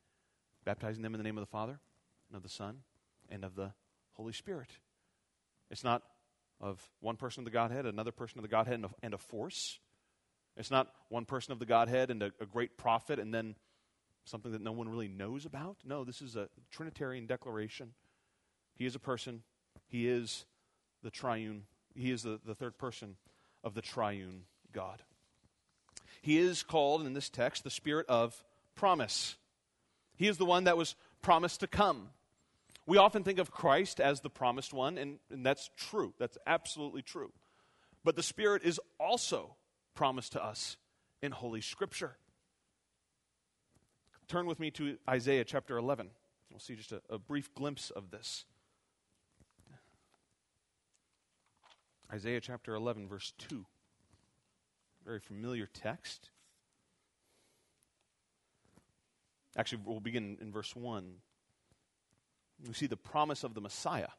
baptizing 0.69 1.03
them 1.03 1.15
in 1.15 1.19
the 1.19 1.25
name 1.25 1.39
of 1.39 1.43
the 1.43 1.51
Father, 1.51 1.81
and 2.29 2.37
of 2.37 2.43
the 2.43 2.49
Son, 2.51 2.81
and 3.31 3.43
of 3.43 3.55
the 3.55 3.73
Holy 4.13 4.35
Spirit. 4.35 4.69
It's 5.71 5.83
not 5.83 6.03
of 6.61 6.87
one 7.01 7.17
person 7.17 7.41
of 7.41 7.45
the 7.47 7.51
Godhead, 7.51 7.87
another 7.87 8.13
person 8.13 8.39
of 8.39 8.43
the 8.43 8.49
Godhead, 8.49 8.75
and 8.75 8.85
a, 8.85 8.91
and 9.03 9.15
a 9.15 9.19
force. 9.19 9.79
It's 10.59 10.71
not 10.73 10.93
one 11.09 11.25
person 11.25 11.53
of 11.53 11.61
the 11.61 11.67
Godhead 11.67 12.11
and 12.11 12.23
a, 12.23 12.33
a 12.41 12.47
great 12.47 12.77
prophet, 12.77 13.21
and 13.21 13.33
then 13.33 13.55
something 14.25 14.53
that 14.53 14.61
no 14.61 14.73
one 14.73 14.89
really 14.89 15.09
knows 15.09 15.47
about. 15.47 15.77
No, 15.85 16.05
this 16.05 16.21
is 16.21 16.35
a 16.35 16.49
Trinitarian 16.71 17.27
declaration. 17.27 17.93
He 18.75 18.85
is 18.85 18.95
a 18.95 18.99
person, 18.99 19.43
He 19.87 20.09
is 20.09 20.45
the 21.03 21.11
triune, 21.11 21.63
He 21.95 22.11
is 22.11 22.25
the, 22.25 22.41
the 22.45 22.57
third 22.57 22.77
person 22.77 23.17
of 23.63 23.75
the 23.75 23.83
triune 23.83 24.43
God. 24.73 25.03
He 26.23 26.39
is 26.39 26.65
called 26.65 27.07
in 27.07 27.15
this 27.15 27.29
text 27.29 27.63
the 27.63 27.71
Spirit 27.71 28.07
of 28.09 28.43
promise. 28.75 29.37
He 30.17 30.27
is 30.27 30.39
the 30.39 30.45
one 30.45 30.65
that 30.65 30.77
was 30.77 30.97
promised 31.23 31.61
to 31.61 31.69
come. 31.69 32.09
We 32.85 32.97
often 32.97 33.23
think 33.23 33.39
of 33.39 33.53
Christ 33.53 34.01
as 34.01 34.21
the 34.21 34.31
promised 34.31 34.73
one, 34.73 34.99
and, 34.99 35.19
and 35.31 35.47
that's 35.47 35.71
true. 35.77 36.15
That's 36.19 36.39
absolutely 36.47 37.03
true. 37.03 37.31
But 38.03 38.17
the 38.17 38.23
Spirit 38.23 38.63
is 38.65 38.81
also 38.99 39.55
promised 39.99 40.31
to 40.31 40.45
us 40.45 40.77
in 41.23 41.33
Holy 41.33 41.61
Scripture. 41.61 42.17
Turn 44.29 44.47
with 44.47 44.61
me 44.61 44.71
to 44.71 44.97
Isaiah 45.11 45.43
chapter 45.43 45.77
11. 45.77 46.11
We'll 46.53 46.61
see 46.61 46.77
just 46.77 46.93
a, 46.93 47.03
a 47.11 47.19
brief 47.19 47.53
glimpse 47.53 47.91
of 47.91 48.13
this. 48.13 48.45
Isaiah 52.13 52.41
chapter 52.41 52.77
11, 52.77 53.09
verse 53.09 53.33
2. 53.49 53.67
Very 55.05 55.19
familiar 55.19 55.67
text. 55.67 56.31
Actually, 59.57 59.83
we'll 59.85 59.99
begin 59.99 60.39
in 60.41 60.53
verse 60.53 60.77
1. 60.77 61.13
We 62.69 62.75
see 62.75 62.87
the 62.87 62.97
promise 62.97 63.43
of 63.43 63.55
the 63.55 63.61
Messiah. 63.61 64.11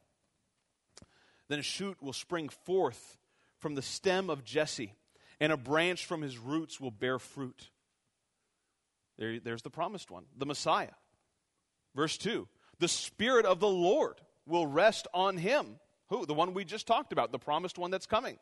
Then 1.47 1.59
a 1.59 1.63
shoot 1.63 1.95
will 2.01 2.11
spring 2.11 2.49
forth 2.49 3.17
from 3.59 3.75
the 3.75 3.81
stem 3.81 4.29
of 4.29 4.43
Jesse, 4.43 4.95
and 5.39 5.51
a 5.51 5.57
branch 5.57 6.05
from 6.05 6.21
his 6.21 6.37
roots 6.37 6.79
will 6.79 6.91
bear 6.91 7.19
fruit. 7.19 7.69
There, 9.17 9.39
there's 9.39 9.61
the 9.61 9.69
promised 9.69 10.11
one, 10.11 10.25
the 10.37 10.45
Messiah. 10.45 10.93
Verse 11.95 12.17
2 12.17 12.47
The 12.79 12.87
Spirit 12.87 13.45
of 13.45 13.59
the 13.59 13.67
Lord 13.67 14.15
will 14.45 14.67
rest 14.67 15.07
on 15.13 15.37
him. 15.37 15.79
Who? 16.09 16.25
The 16.25 16.33
one 16.33 16.53
we 16.53 16.65
just 16.65 16.87
talked 16.87 17.13
about, 17.13 17.31
the 17.31 17.39
promised 17.39 17.77
one 17.77 17.91
that's 17.91 18.07
coming. 18.07 18.37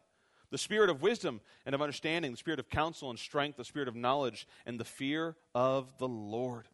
The 0.49 0.57
spirit 0.57 0.89
of 0.89 1.01
wisdom 1.01 1.41
and 1.65 1.75
of 1.75 1.81
understanding, 1.81 2.31
the 2.31 2.38
spirit 2.38 2.60
of 2.60 2.69
counsel 2.69 3.10
and 3.10 3.19
strength, 3.19 3.57
the 3.57 3.65
spirit 3.65 3.89
of 3.89 3.95
knowledge, 3.95 4.47
and 4.65 4.79
the 4.79 4.86
fear 4.86 5.36
of 5.53 5.91
the 5.97 6.07
Lord. 6.07 6.69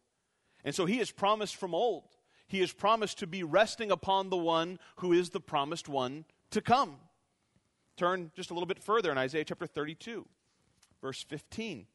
And 0.64 0.74
so 0.74 0.86
he 0.86 0.98
has 0.98 1.10
promised 1.10 1.56
from 1.56 1.74
old. 1.74 2.04
He 2.46 2.60
has 2.60 2.72
promised 2.72 3.18
to 3.18 3.26
be 3.26 3.42
resting 3.42 3.90
upon 3.90 4.30
the 4.30 4.36
one 4.36 4.78
who 4.96 5.12
is 5.12 5.30
the 5.30 5.40
promised 5.40 5.88
one 5.88 6.24
to 6.50 6.60
come. 6.60 6.96
Turn 7.96 8.30
just 8.34 8.50
a 8.50 8.54
little 8.54 8.66
bit 8.66 8.82
further 8.82 9.10
in 9.12 9.18
Isaiah 9.18 9.44
chapter 9.44 9.66
32, 9.66 10.26
verse 11.00 11.22
15. 11.22 11.86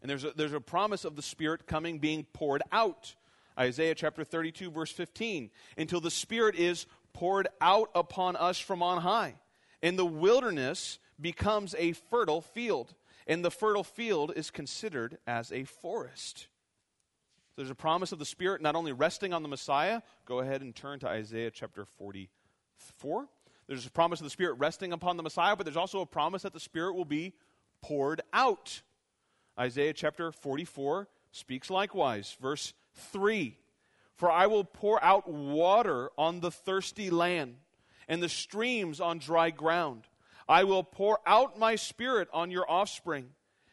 And 0.00 0.10
there's 0.10 0.24
a, 0.24 0.32
there's 0.36 0.52
a 0.52 0.60
promise 0.60 1.04
of 1.04 1.16
the 1.16 1.22
Spirit 1.22 1.66
coming, 1.66 1.98
being 1.98 2.24
poured 2.32 2.62
out. 2.70 3.14
Isaiah 3.58 3.94
chapter 3.94 4.22
32, 4.24 4.70
verse 4.70 4.92
15. 4.92 5.50
Until 5.76 6.00
the 6.00 6.10
Spirit 6.10 6.54
is 6.54 6.86
poured 7.12 7.48
out 7.60 7.90
upon 7.94 8.36
us 8.36 8.58
from 8.58 8.82
on 8.82 9.02
high, 9.02 9.34
and 9.82 9.98
the 9.98 10.06
wilderness 10.06 10.98
becomes 11.20 11.74
a 11.78 11.92
fertile 11.92 12.40
field 12.40 12.94
and 13.28 13.44
the 13.44 13.50
fertile 13.50 13.84
field 13.84 14.32
is 14.34 14.50
considered 14.50 15.18
as 15.26 15.52
a 15.52 15.64
forest. 15.64 16.48
There's 17.58 17.70
a 17.70 17.74
promise 17.74 18.12
of 18.12 18.20
the 18.20 18.24
Spirit 18.24 18.62
not 18.62 18.76
only 18.76 18.92
resting 18.92 19.32
on 19.32 19.42
the 19.42 19.48
Messiah. 19.48 20.02
Go 20.26 20.38
ahead 20.38 20.62
and 20.62 20.72
turn 20.72 21.00
to 21.00 21.08
Isaiah 21.08 21.50
chapter 21.50 21.84
44. 21.84 23.28
There's 23.66 23.84
a 23.84 23.90
promise 23.90 24.20
of 24.20 24.24
the 24.24 24.30
Spirit 24.30 24.60
resting 24.60 24.92
upon 24.92 25.16
the 25.16 25.24
Messiah, 25.24 25.56
but 25.56 25.66
there's 25.66 25.76
also 25.76 26.00
a 26.00 26.06
promise 26.06 26.42
that 26.42 26.52
the 26.52 26.60
Spirit 26.60 26.94
will 26.94 27.04
be 27.04 27.32
poured 27.82 28.20
out. 28.32 28.82
Isaiah 29.58 29.92
chapter 29.92 30.30
44 30.30 31.08
speaks 31.32 31.68
likewise. 31.68 32.36
Verse 32.40 32.74
3 32.94 33.56
For 34.14 34.30
I 34.30 34.46
will 34.46 34.62
pour 34.62 35.02
out 35.02 35.28
water 35.28 36.12
on 36.16 36.38
the 36.38 36.52
thirsty 36.52 37.10
land, 37.10 37.56
and 38.06 38.22
the 38.22 38.28
streams 38.28 39.00
on 39.00 39.18
dry 39.18 39.50
ground. 39.50 40.04
I 40.48 40.62
will 40.62 40.84
pour 40.84 41.18
out 41.26 41.58
my 41.58 41.74
spirit 41.74 42.28
on 42.32 42.52
your 42.52 42.70
offspring 42.70 43.30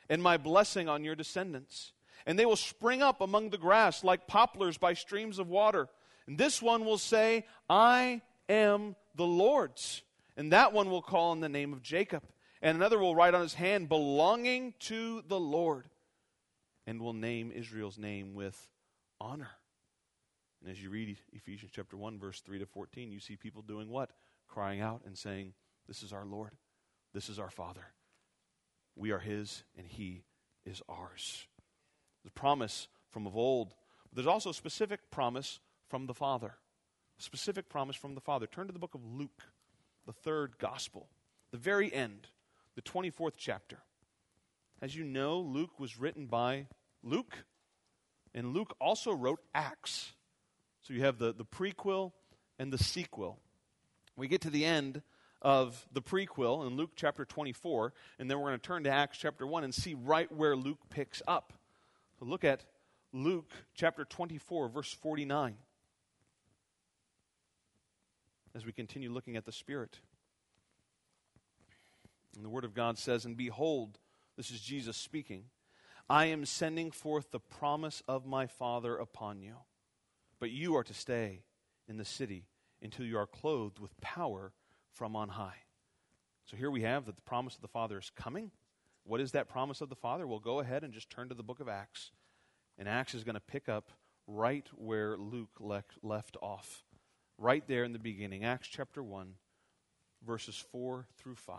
and 0.10 0.24
my 0.24 0.38
blessing 0.38 0.90
on 0.90 1.04
your 1.04 1.14
descendants. 1.14 1.92
And 2.26 2.40
they 2.40 2.46
will 2.46 2.56
spring 2.56 3.02
up 3.02 3.22
among 3.22 3.50
the 3.50 3.58
grass 3.58 4.04
like 4.04 4.28
poplars 4.28 4.78
by 4.78 4.94
streams 4.94 5.40
of 5.40 5.48
water. 5.48 5.88
And 6.28 6.38
this 6.38 6.62
one 6.62 6.86
will 6.86 6.98
say, 6.98 7.46
I 7.70 8.22
am 8.50 8.96
the 9.16 9.26
Lord's. 9.26 10.02
And 10.38 10.52
that 10.52 10.74
one 10.74 10.90
will 10.90 11.02
call 11.02 11.32
on 11.32 11.40
the 11.40 11.50
name 11.50 11.72
of 11.72 11.82
Jacob. 11.82 12.24
And 12.62 12.76
another 12.76 13.00
will 13.00 13.16
write 13.16 13.36
on 13.36 13.42
his 13.42 13.54
hand, 13.54 13.90
belonging 13.90 14.74
to 14.82 15.24
the 15.28 15.40
Lord. 15.40 15.86
And 16.88 17.00
will 17.00 17.14
name 17.14 17.52
Israel's 17.52 17.98
name 17.98 18.34
with 18.34 18.70
honor. 19.22 19.52
And 20.62 20.72
as 20.72 20.82
you 20.82 20.90
read 20.90 21.16
Ephesians 21.32 21.72
chapter 21.76 21.96
1, 21.96 22.18
verse 22.18 22.42
3 22.42 22.60
to 22.60 22.66
14, 22.66 23.12
you 23.12 23.20
see 23.20 23.36
people 23.36 23.62
doing 23.62 23.90
what? 23.90 24.10
Crying 24.48 24.82
out 24.82 25.02
and 25.06 25.16
saying, 25.16 25.54
This 25.88 26.02
is 26.02 26.12
our 26.12 26.26
Lord. 26.26 26.52
This 27.14 27.30
is 27.30 27.38
our 27.38 27.52
Father. 27.52 27.86
We 28.96 29.12
are 29.12 29.20
His, 29.20 29.64
and 29.78 29.86
He 29.86 30.24
is 30.66 30.82
ours. 30.90 31.48
The 32.26 32.32
promise 32.32 32.90
from 33.10 33.26
of 33.26 33.38
old, 33.38 33.70
but 34.10 34.16
there's 34.16 34.28
also 34.28 34.50
a 34.50 34.54
specific 34.54 35.10
promise 35.12 35.60
from 35.88 36.08
the 36.08 36.14
Father. 36.14 36.56
A 37.18 37.22
specific 37.22 37.70
promise 37.70 37.96
from 37.96 38.16
the 38.16 38.22
Father. 38.22 38.48
Turn 38.48 38.68
to 38.68 38.74
the 38.74 38.80
book 38.80 38.94
of 38.96 39.06
Luke, 39.06 39.44
the 40.06 40.12
third 40.12 40.58
gospel, 40.58 41.08
the 41.52 41.58
very 41.58 41.94
end, 41.94 42.28
the 42.76 42.82
24th 42.82 43.36
chapter. 43.38 43.78
As 44.82 44.96
you 44.96 45.06
know, 45.06 45.40
Luke 45.40 45.80
was 45.80 45.98
written 45.98 46.26
by 46.26 46.68
Luke, 47.02 47.46
and 48.34 48.54
Luke 48.54 48.76
also 48.82 49.14
wrote 49.14 49.40
Acts. 49.54 50.12
So 50.82 50.94
you 50.94 51.04
have 51.04 51.18
the, 51.18 51.34
the 51.34 51.46
prequel 51.46 52.12
and 52.60 52.74
the 52.74 52.78
sequel. 52.78 53.40
We 54.18 54.28
get 54.28 54.42
to 54.42 54.50
the 54.50 54.66
end 54.66 55.02
of 55.42 55.86
the 55.94 56.02
prequel 56.02 56.68
in 56.68 56.76
Luke 56.76 56.92
chapter 56.96 57.24
24, 57.24 57.94
and 58.20 58.30
then 58.30 58.40
we're 58.40 58.50
going 58.50 58.60
to 58.60 58.68
turn 58.68 58.84
to 58.84 58.90
Acts 58.90 59.18
chapter 59.18 59.48
1 59.48 59.64
and 59.64 59.74
see 59.74 59.94
right 59.94 60.32
where 60.32 60.56
Luke 60.56 60.80
picks 60.90 61.22
up. 61.28 61.54
So 62.20 62.26
look 62.26 62.44
at 62.44 62.64
Luke 63.12 63.52
chapter 63.74 64.06
24, 64.06 64.70
verse 64.70 64.94
49, 64.94 65.56
as 68.54 68.66
we 68.66 68.72
continue 68.72 69.12
looking 69.12 69.36
at 69.36 69.46
the 69.46 69.52
Spirit. 69.52 70.00
And 72.36 72.44
the 72.44 72.50
Word 72.50 72.66
of 72.66 72.74
God 72.74 72.98
says, 72.98 73.26
And 73.26 73.36
behold, 73.36 74.00
this 74.38 74.52
is 74.52 74.62
Jesus 74.62 74.98
speaking, 74.98 75.46
I 76.10 76.26
am 76.26 76.46
sending 76.46 76.92
forth 76.92 77.32
the 77.32 77.40
promise 77.40 78.04
of 78.08 78.26
my 78.26 78.48
Father 78.48 78.96
upon 78.96 79.42
you, 79.42 79.56
but 80.40 80.52
you 80.52 80.76
are 80.76 80.84
to 80.84 80.94
stay 80.94 81.44
in 81.88 81.98
the 81.98 82.06
city 82.06 82.46
until 82.82 83.06
you 83.06 83.18
are 83.18 83.28
clothed 83.28 83.80
with 83.80 84.00
power 84.02 84.54
from 84.94 85.16
on 85.16 85.30
high. 85.30 85.64
So 86.46 86.56
here 86.56 86.70
we 86.70 86.84
have 86.84 87.06
that 87.06 87.16
the 87.16 87.22
promise 87.24 87.56
of 87.56 87.62
the 87.62 87.68
Father 87.68 87.98
is 87.98 88.12
coming. 88.16 88.52
What 89.06 89.22
is 89.22 89.32
that 89.32 89.48
promise 89.48 89.82
of 89.82 89.90
the 89.90 89.96
Father? 89.96 90.26
Well, 90.26 90.40
go 90.40 90.60
ahead 90.60 90.84
and 90.84 90.94
just 90.94 91.10
turn 91.10 91.30
to 91.30 91.36
the 91.36 91.44
book 91.44 91.60
of 91.60 91.70
Acts. 91.70 92.12
And 92.78 92.90
Acts 92.90 93.14
is 93.14 93.24
going 93.24 93.36
to 93.36 93.40
pick 93.40 93.70
up 93.70 93.92
right 94.28 94.68
where 94.76 95.16
Luke 95.16 95.58
le- 95.60 95.84
left 96.02 96.38
off, 96.42 96.84
right 97.38 97.66
there 97.68 97.84
in 97.84 97.94
the 97.94 98.00
beginning. 98.00 98.44
Acts 98.44 98.68
chapter 98.68 99.04
1, 99.04 99.36
verses 100.26 100.56
4 100.72 101.06
through 101.18 101.36
5. 101.36 101.58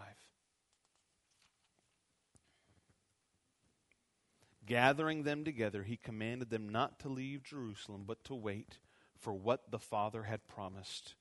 Gathering 4.67 5.23
them 5.23 5.45
together, 5.45 5.85
he 5.85 5.97
commanded 5.97 6.51
them 6.51 6.69
not 6.69 6.99
to 7.01 7.09
leave 7.09 7.45
Jerusalem, 7.45 8.03
but 8.05 8.25
to 8.25 8.35
wait 8.35 8.79
for 9.17 9.33
what 9.33 9.71
the 9.71 9.79
Father 9.79 10.25
had 10.25 10.49
promised, 10.49 11.15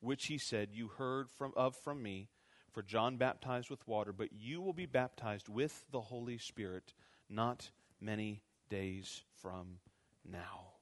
which 0.00 0.26
he 0.26 0.38
said, 0.38 0.68
You 0.72 0.86
heard 0.86 1.28
from, 1.28 1.52
of 1.56 1.74
from 1.74 2.00
me. 2.00 2.28
For 2.72 2.82
John 2.82 3.16
baptized 3.16 3.68
with 3.70 3.86
water, 3.86 4.12
but 4.12 4.32
you 4.32 4.60
will 4.62 4.72
be 4.72 4.86
baptized 4.86 5.48
with 5.48 5.84
the 5.90 6.00
Holy 6.00 6.38
Spirit 6.38 6.94
not 7.28 7.70
many 8.00 8.42
days 8.70 9.22
from 9.40 9.78
now. 10.24 10.72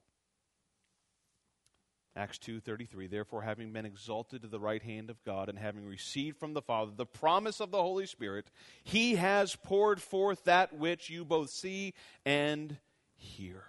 Acts 2.15 2.39
2:33 2.39 3.07
Therefore 3.09 3.41
having 3.41 3.71
been 3.71 3.85
exalted 3.85 4.41
to 4.41 4.47
the 4.47 4.59
right 4.59 4.81
hand 4.81 5.09
of 5.09 5.23
God 5.23 5.47
and 5.47 5.57
having 5.57 5.85
received 5.85 6.37
from 6.37 6.53
the 6.53 6.61
Father 6.61 6.91
the 6.95 7.05
promise 7.05 7.61
of 7.61 7.71
the 7.71 7.81
Holy 7.81 8.05
Spirit 8.05 8.51
he 8.83 9.15
has 9.15 9.55
poured 9.55 10.01
forth 10.01 10.43
that 10.43 10.73
which 10.73 11.09
you 11.09 11.23
both 11.23 11.49
see 11.49 11.93
and 12.25 12.77
hear. 13.15 13.63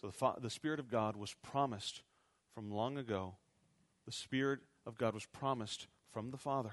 So 0.00 0.10
the, 0.10 0.40
the 0.40 0.50
Spirit 0.50 0.80
of 0.80 0.90
God 0.90 1.16
was 1.16 1.34
promised 1.42 2.02
from 2.54 2.70
long 2.70 2.98
ago. 2.98 3.36
The 4.04 4.12
Spirit 4.12 4.60
of 4.84 4.98
God 4.98 5.14
was 5.14 5.24
promised 5.24 5.86
from 6.12 6.30
the 6.30 6.36
Father. 6.36 6.72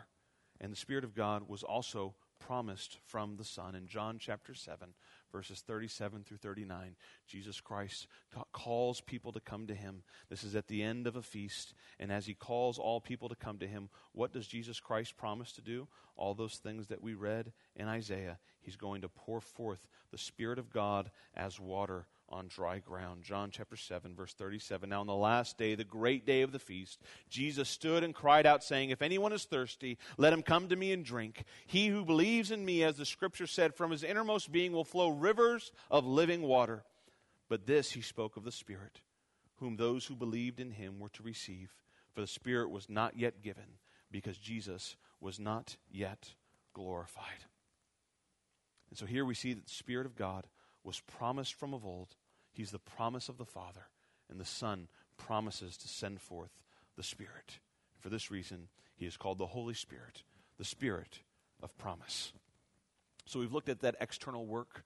And 0.62 0.72
the 0.72 0.78
Spirit 0.78 1.04
of 1.04 1.16
God 1.16 1.50
was 1.50 1.64
also 1.64 2.14
promised 2.40 3.00
from 3.06 3.36
the 3.38 3.44
Son. 3.44 3.76
In 3.76 3.88
John 3.88 4.18
chapter 4.20 4.54
7, 4.54 4.90
verses 5.32 5.64
37 5.66 6.24
through 6.24 6.38
39, 6.38 6.96
Jesus 7.28 7.60
Christ 7.60 8.08
calls 8.52 9.02
people 9.02 9.32
to 9.32 9.40
come 9.40 9.68
to 9.68 9.76
him. 9.76 10.04
This 10.30 10.44
is 10.44 10.56
at 10.56 10.68
the 10.68 10.84
end 10.84 11.08
of 11.08 11.16
a 11.16 11.22
feast. 11.22 11.74
And 12.00 12.12
as 12.12 12.28
he 12.28 12.34
calls 12.34 12.78
all 12.78 13.02
people 13.02 13.28
to 13.30 13.36
come 13.36 13.58
to 13.60 13.68
him, 13.68 13.90
what 14.12 14.34
does 14.34 14.48
Jesus 14.48 14.80
Christ 14.80 15.18
promise 15.18 15.52
to 15.54 15.62
do? 15.62 15.88
All 16.16 16.34
those 16.34 16.58
things 16.58 16.88
that 16.88 17.02
we 17.02 17.16
read 17.16 17.54
in 17.76 17.88
Isaiah. 17.88 18.38
He's 18.62 18.76
going 18.76 19.02
to 19.02 19.10
pour 19.10 19.42
forth 19.42 19.88
the 20.12 20.18
Spirit 20.18 20.60
of 20.60 20.72
God 20.72 21.12
as 21.36 21.60
water 21.60 22.06
on 22.32 22.48
dry 22.48 22.80
ground. 22.80 23.24
John 23.24 23.50
chapter 23.52 23.76
7, 23.76 24.16
verse 24.16 24.34
37. 24.34 24.90
Now, 24.90 25.02
on 25.02 25.08
the 25.08 25.14
last 25.14 25.58
day, 25.58 25.76
the 25.76 25.84
great 25.84 26.26
day 26.26 26.42
of 26.42 26.52
the 26.52 26.60
feast, 26.60 27.02
Jesus 27.30 27.70
stood 27.70 28.04
and 28.04 28.16
cried 28.16 28.46
out, 28.46 28.64
saying, 28.64 28.90
If 28.90 29.02
anyone 29.02 29.34
is 29.34 29.44
thirsty, 29.44 29.98
let 30.18 30.34
him 30.34 30.42
come 30.42 30.70
to 30.70 30.76
me 30.76 30.92
and 30.92 31.04
drink. 31.04 31.44
He 31.68 31.88
who 31.88 32.06
believes 32.06 32.52
in 32.52 32.64
me, 32.64 32.84
as 32.84 32.98
the 32.98 33.06
scripture 33.06 33.48
said, 33.48 33.76
from 33.76 33.92
his 33.92 34.04
innermost 34.04 34.52
being 34.52 34.72
will 34.72 34.86
flow 34.86 35.10
rivers 35.10 35.72
of 35.90 36.06
living 36.06 36.42
water. 36.42 36.84
But 37.50 37.68
this 37.68 37.92
he 37.92 38.02
spoke 38.02 38.38
of 38.38 38.46
the 38.46 38.52
Spirit, 38.52 39.02
whom 39.58 39.76
those 39.76 40.06
who 40.06 40.16
believed 40.16 40.60
in 40.60 40.72
him 40.72 41.00
were 41.00 41.10
to 41.10 41.24
receive. 41.24 41.74
For 42.14 42.22
the 42.22 42.28
Spirit 42.28 42.70
was 42.70 42.90
not 42.90 43.18
yet 43.18 43.42
given, 43.42 43.78
because 44.10 44.38
Jesus 44.38 44.96
was 45.20 45.40
not 45.40 45.76
yet 45.90 46.34
glorified. 46.74 47.46
And 48.92 49.00
so 49.00 49.08
here 49.08 49.26
we 49.26 49.34
see 49.34 49.54
that 49.54 49.66
the 49.66 49.74
Spirit 49.74 50.06
of 50.06 50.16
God 50.16 50.46
was 50.84 51.00
promised 51.00 51.56
from 51.56 51.74
of 51.74 51.84
old 51.86 52.16
He's 52.52 52.72
the 52.72 52.80
promise 52.80 53.30
of 53.30 53.38
the 53.38 53.46
Father, 53.46 53.88
and 54.30 54.40
the 54.40 54.46
Son 54.46 54.88
promises 55.18 55.78
to 55.78 55.88
send 55.88 56.22
forth 56.22 56.52
the 56.98 57.04
Spirit. 57.04 57.60
For 58.00 58.10
this 58.10 58.30
reason, 58.30 58.68
he 58.96 59.06
is 59.06 59.18
called 59.18 59.38
the 59.38 59.48
Holy 59.48 59.74
Spirit, 59.74 60.24
the 60.58 60.66
Spirit 60.66 61.20
of 61.64 61.78
promise. 61.78 62.34
So 63.26 63.40
we've 63.40 63.54
looked 63.54 63.70
at 63.70 63.82
that 63.82 63.96
external 64.02 64.46
work, 64.46 64.84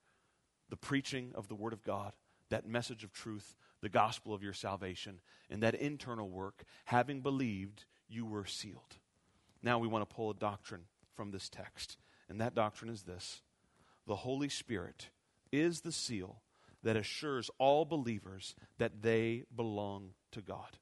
the 0.69 0.77
preaching 0.77 1.31
of 1.33 1.47
the 1.47 1.55
Word 1.55 1.73
of 1.73 1.83
God, 1.83 2.13
that 2.49 2.67
message 2.67 3.03
of 3.03 3.13
truth, 3.13 3.55
the 3.81 3.89
gospel 3.89 4.33
of 4.33 4.43
your 4.43 4.53
salvation, 4.53 5.21
and 5.49 5.63
that 5.63 5.75
internal 5.75 6.29
work, 6.29 6.63
having 6.85 7.21
believed, 7.21 7.85
you 8.07 8.25
were 8.25 8.45
sealed. 8.45 8.99
Now 9.63 9.79
we 9.79 9.87
want 9.87 10.07
to 10.07 10.15
pull 10.15 10.29
a 10.29 10.35
doctrine 10.35 10.83
from 11.15 11.31
this 11.31 11.49
text, 11.49 11.97
and 12.29 12.39
that 12.39 12.53
doctrine 12.53 12.91
is 12.91 13.03
this 13.03 13.41
the 14.07 14.15
Holy 14.15 14.49
Spirit 14.49 15.09
is 15.51 15.81
the 15.81 15.91
seal 15.91 16.41
that 16.83 16.95
assures 16.95 17.49
all 17.57 17.85
believers 17.85 18.55
that 18.77 19.01
they 19.01 19.43
belong 19.55 20.11
to 20.31 20.41
God. 20.41 20.77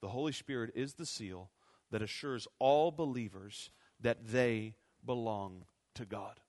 The 0.00 0.08
Holy 0.08 0.32
Spirit 0.32 0.70
is 0.74 0.94
the 0.94 1.06
seal 1.06 1.50
that 1.90 2.02
assures 2.02 2.46
all 2.58 2.90
believers 2.90 3.70
that 4.00 4.28
they 4.28 4.74
belong 5.04 5.64
to 5.94 6.04
God. 6.04 6.40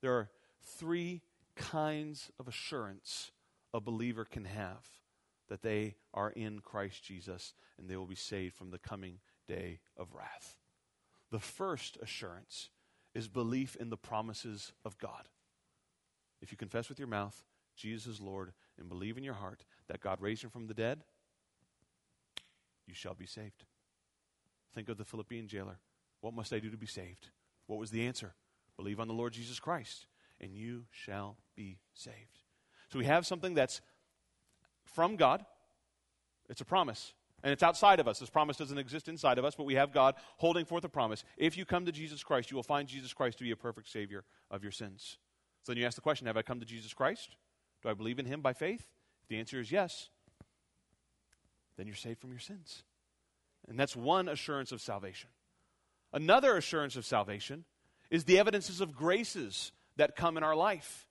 There 0.00 0.12
are 0.12 0.30
three 0.62 1.22
kinds 1.56 2.30
of 2.38 2.48
assurance 2.48 3.32
a 3.74 3.80
believer 3.80 4.24
can 4.24 4.44
have 4.44 4.86
that 5.48 5.62
they 5.62 5.96
are 6.14 6.30
in 6.30 6.60
Christ 6.60 7.02
Jesus 7.02 7.54
and 7.78 7.88
they 7.88 7.96
will 7.96 8.06
be 8.06 8.14
saved 8.14 8.54
from 8.54 8.70
the 8.70 8.78
coming 8.78 9.18
day 9.46 9.80
of 9.96 10.14
wrath. 10.14 10.56
The 11.30 11.38
first 11.38 11.98
assurance 12.02 12.70
is 13.14 13.28
belief 13.28 13.76
in 13.76 13.90
the 13.90 13.96
promises 13.96 14.72
of 14.84 14.98
God. 14.98 15.28
If 16.40 16.52
you 16.52 16.58
confess 16.58 16.88
with 16.88 16.98
your 16.98 17.08
mouth 17.08 17.44
Jesus 17.78 18.14
is 18.14 18.20
Lord 18.20 18.52
and 18.78 18.88
believe 18.88 19.16
in 19.16 19.24
your 19.24 19.34
heart 19.34 19.64
that 19.88 20.00
God 20.00 20.20
raised 20.20 20.42
him 20.42 20.50
from 20.50 20.66
the 20.66 20.74
dead, 20.74 21.04
you 22.86 22.94
shall 22.94 23.14
be 23.14 23.26
saved. 23.26 23.64
Think 24.74 24.88
of 24.88 24.98
the 24.98 25.04
Philippian 25.04 25.46
jailer. 25.46 25.78
What 26.20 26.34
must 26.34 26.52
I 26.52 26.58
do 26.58 26.70
to 26.70 26.76
be 26.76 26.86
saved? 26.86 27.28
What 27.66 27.78
was 27.78 27.90
the 27.90 28.06
answer? 28.06 28.34
Believe 28.76 28.98
on 28.98 29.08
the 29.08 29.14
Lord 29.14 29.32
Jesus 29.32 29.60
Christ, 29.60 30.06
and 30.40 30.54
you 30.54 30.84
shall 30.90 31.36
be 31.54 31.78
saved. 31.94 32.40
So 32.90 32.98
we 32.98 33.04
have 33.04 33.26
something 33.26 33.54
that's 33.54 33.80
from 34.84 35.16
God. 35.16 35.44
It's 36.48 36.60
a 36.60 36.64
promise. 36.64 37.12
And 37.42 37.52
it's 37.52 37.62
outside 37.62 38.00
of 38.00 38.08
us. 38.08 38.18
This 38.18 38.30
promise 38.30 38.56
doesn't 38.56 38.78
exist 38.78 39.08
inside 39.08 39.38
of 39.38 39.44
us, 39.44 39.54
but 39.54 39.64
we 39.64 39.74
have 39.74 39.92
God 39.92 40.16
holding 40.38 40.64
forth 40.64 40.84
a 40.84 40.88
promise. 40.88 41.24
If 41.36 41.56
you 41.56 41.64
come 41.64 41.86
to 41.86 41.92
Jesus 41.92 42.24
Christ, 42.24 42.50
you 42.50 42.56
will 42.56 42.64
find 42.64 42.88
Jesus 42.88 43.12
Christ 43.12 43.38
to 43.38 43.44
be 43.44 43.52
a 43.52 43.56
perfect 43.56 43.88
Savior 43.88 44.24
of 44.50 44.62
your 44.62 44.72
sins. 44.72 45.18
So 45.62 45.72
then 45.72 45.80
you 45.80 45.86
ask 45.86 45.94
the 45.94 46.00
question 46.00 46.26
Have 46.26 46.36
I 46.36 46.42
come 46.42 46.60
to 46.60 46.66
Jesus 46.66 46.92
Christ? 46.92 47.36
Do 47.82 47.88
I 47.88 47.94
believe 47.94 48.18
in 48.18 48.26
him 48.26 48.40
by 48.40 48.52
faith? 48.52 48.84
If 49.22 49.28
the 49.28 49.38
answer 49.38 49.60
is 49.60 49.70
yes, 49.70 50.08
then 51.76 51.86
you're 51.86 51.94
saved 51.94 52.20
from 52.20 52.30
your 52.30 52.40
sins. 52.40 52.82
And 53.68 53.78
that's 53.78 53.94
one 53.94 54.28
assurance 54.28 54.72
of 54.72 54.80
salvation. 54.80 55.30
Another 56.12 56.56
assurance 56.56 56.96
of 56.96 57.04
salvation 57.04 57.64
is 58.10 58.24
the 58.24 58.38
evidences 58.38 58.80
of 58.80 58.96
graces 58.96 59.72
that 59.96 60.16
come 60.16 60.36
in 60.36 60.42
our 60.42 60.56
life. 60.56 61.07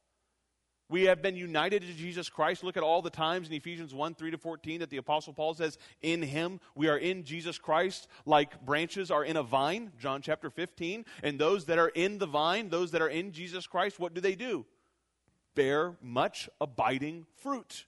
We 0.90 1.04
have 1.04 1.22
been 1.22 1.36
united 1.36 1.82
to 1.82 1.94
Jesus 1.94 2.30
Christ. 2.30 2.64
Look 2.64 2.78
at 2.78 2.84
all 2.84 3.02
the 3.02 3.10
times 3.10 3.48
in 3.50 3.54
Ephesians 3.54 3.94
1 3.94 4.16
3 4.16 4.32
to 4.32 4.38
14 4.38 4.80
that 4.80 4.90
the 4.90 4.98
Apostle 4.98 5.34
Paul 5.34 5.54
says, 5.54 5.78
In 6.02 6.22
him 6.22 6.60
we 6.76 6.88
are 6.88 6.98
in 6.98 7.24
Jesus 7.24 7.58
Christ, 7.58 8.08
like 8.26 8.66
branches 8.66 9.12
are 9.12 9.26
in 9.26 9.36
a 9.36 9.44
vine, 9.44 9.92
John 10.00 10.22
chapter 10.22 10.50
15. 10.50 11.06
And 11.24 11.38
those 11.38 11.66
that 11.66 11.78
are 11.78 11.90
in 11.90 12.18
the 12.18 12.26
vine, 12.26 12.70
those 12.70 12.92
that 12.92 13.02
are 13.02 13.10
in 13.10 13.34
Jesus 13.34 13.68
Christ, 13.68 14.00
what 14.00 14.14
do 14.14 14.22
they 14.22 14.36
do? 14.36 14.66
bear 15.58 15.98
much 16.02 16.48
abiding 16.62 17.26
fruit. 17.42 17.88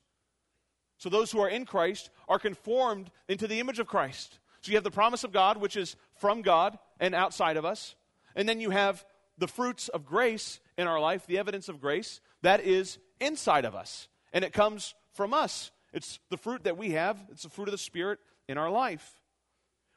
So 0.98 1.08
those 1.08 1.32
who 1.32 1.40
are 1.40 1.48
in 1.48 1.66
Christ 1.66 2.10
are 2.28 2.40
conformed 2.40 3.12
into 3.30 3.48
the 3.48 3.60
image 3.60 3.78
of 3.78 3.88
Christ. 3.88 4.40
So 4.62 4.72
you 4.72 4.76
have 4.76 4.84
the 4.84 4.92
promise 4.92 5.24
of 5.24 5.32
God, 5.32 5.58
which 5.58 5.78
is 5.78 5.96
from 6.16 6.42
God 6.42 6.78
and 7.00 7.14
outside 7.14 7.56
of 7.56 7.64
us. 7.64 7.96
And 8.36 8.50
then 8.50 8.60
you 8.60 8.72
have 8.72 9.06
the 9.40 9.48
fruits 9.48 9.88
of 9.88 10.06
grace 10.06 10.60
in 10.78 10.88
our 10.88 11.00
life, 11.00 11.26
the 11.26 11.40
evidence 11.40 11.70
of 11.70 11.82
grace, 11.82 12.22
that 12.42 12.62
is 12.62 13.00
inside 13.20 13.66
of 13.66 13.74
us. 13.74 14.08
And 14.32 14.44
it 14.44 14.54
comes 14.54 14.94
from 15.14 15.34
us. 15.34 15.72
It's 15.92 16.20
the 16.30 16.38
fruit 16.38 16.66
that 16.66 16.78
we 16.78 16.92
have, 16.92 17.18
it's 17.32 17.44
the 17.44 17.50
fruit 17.50 17.68
of 17.68 17.72
the 17.72 17.78
Spirit 17.78 18.20
in 18.48 18.58
our 18.58 18.70
life. 18.70 19.16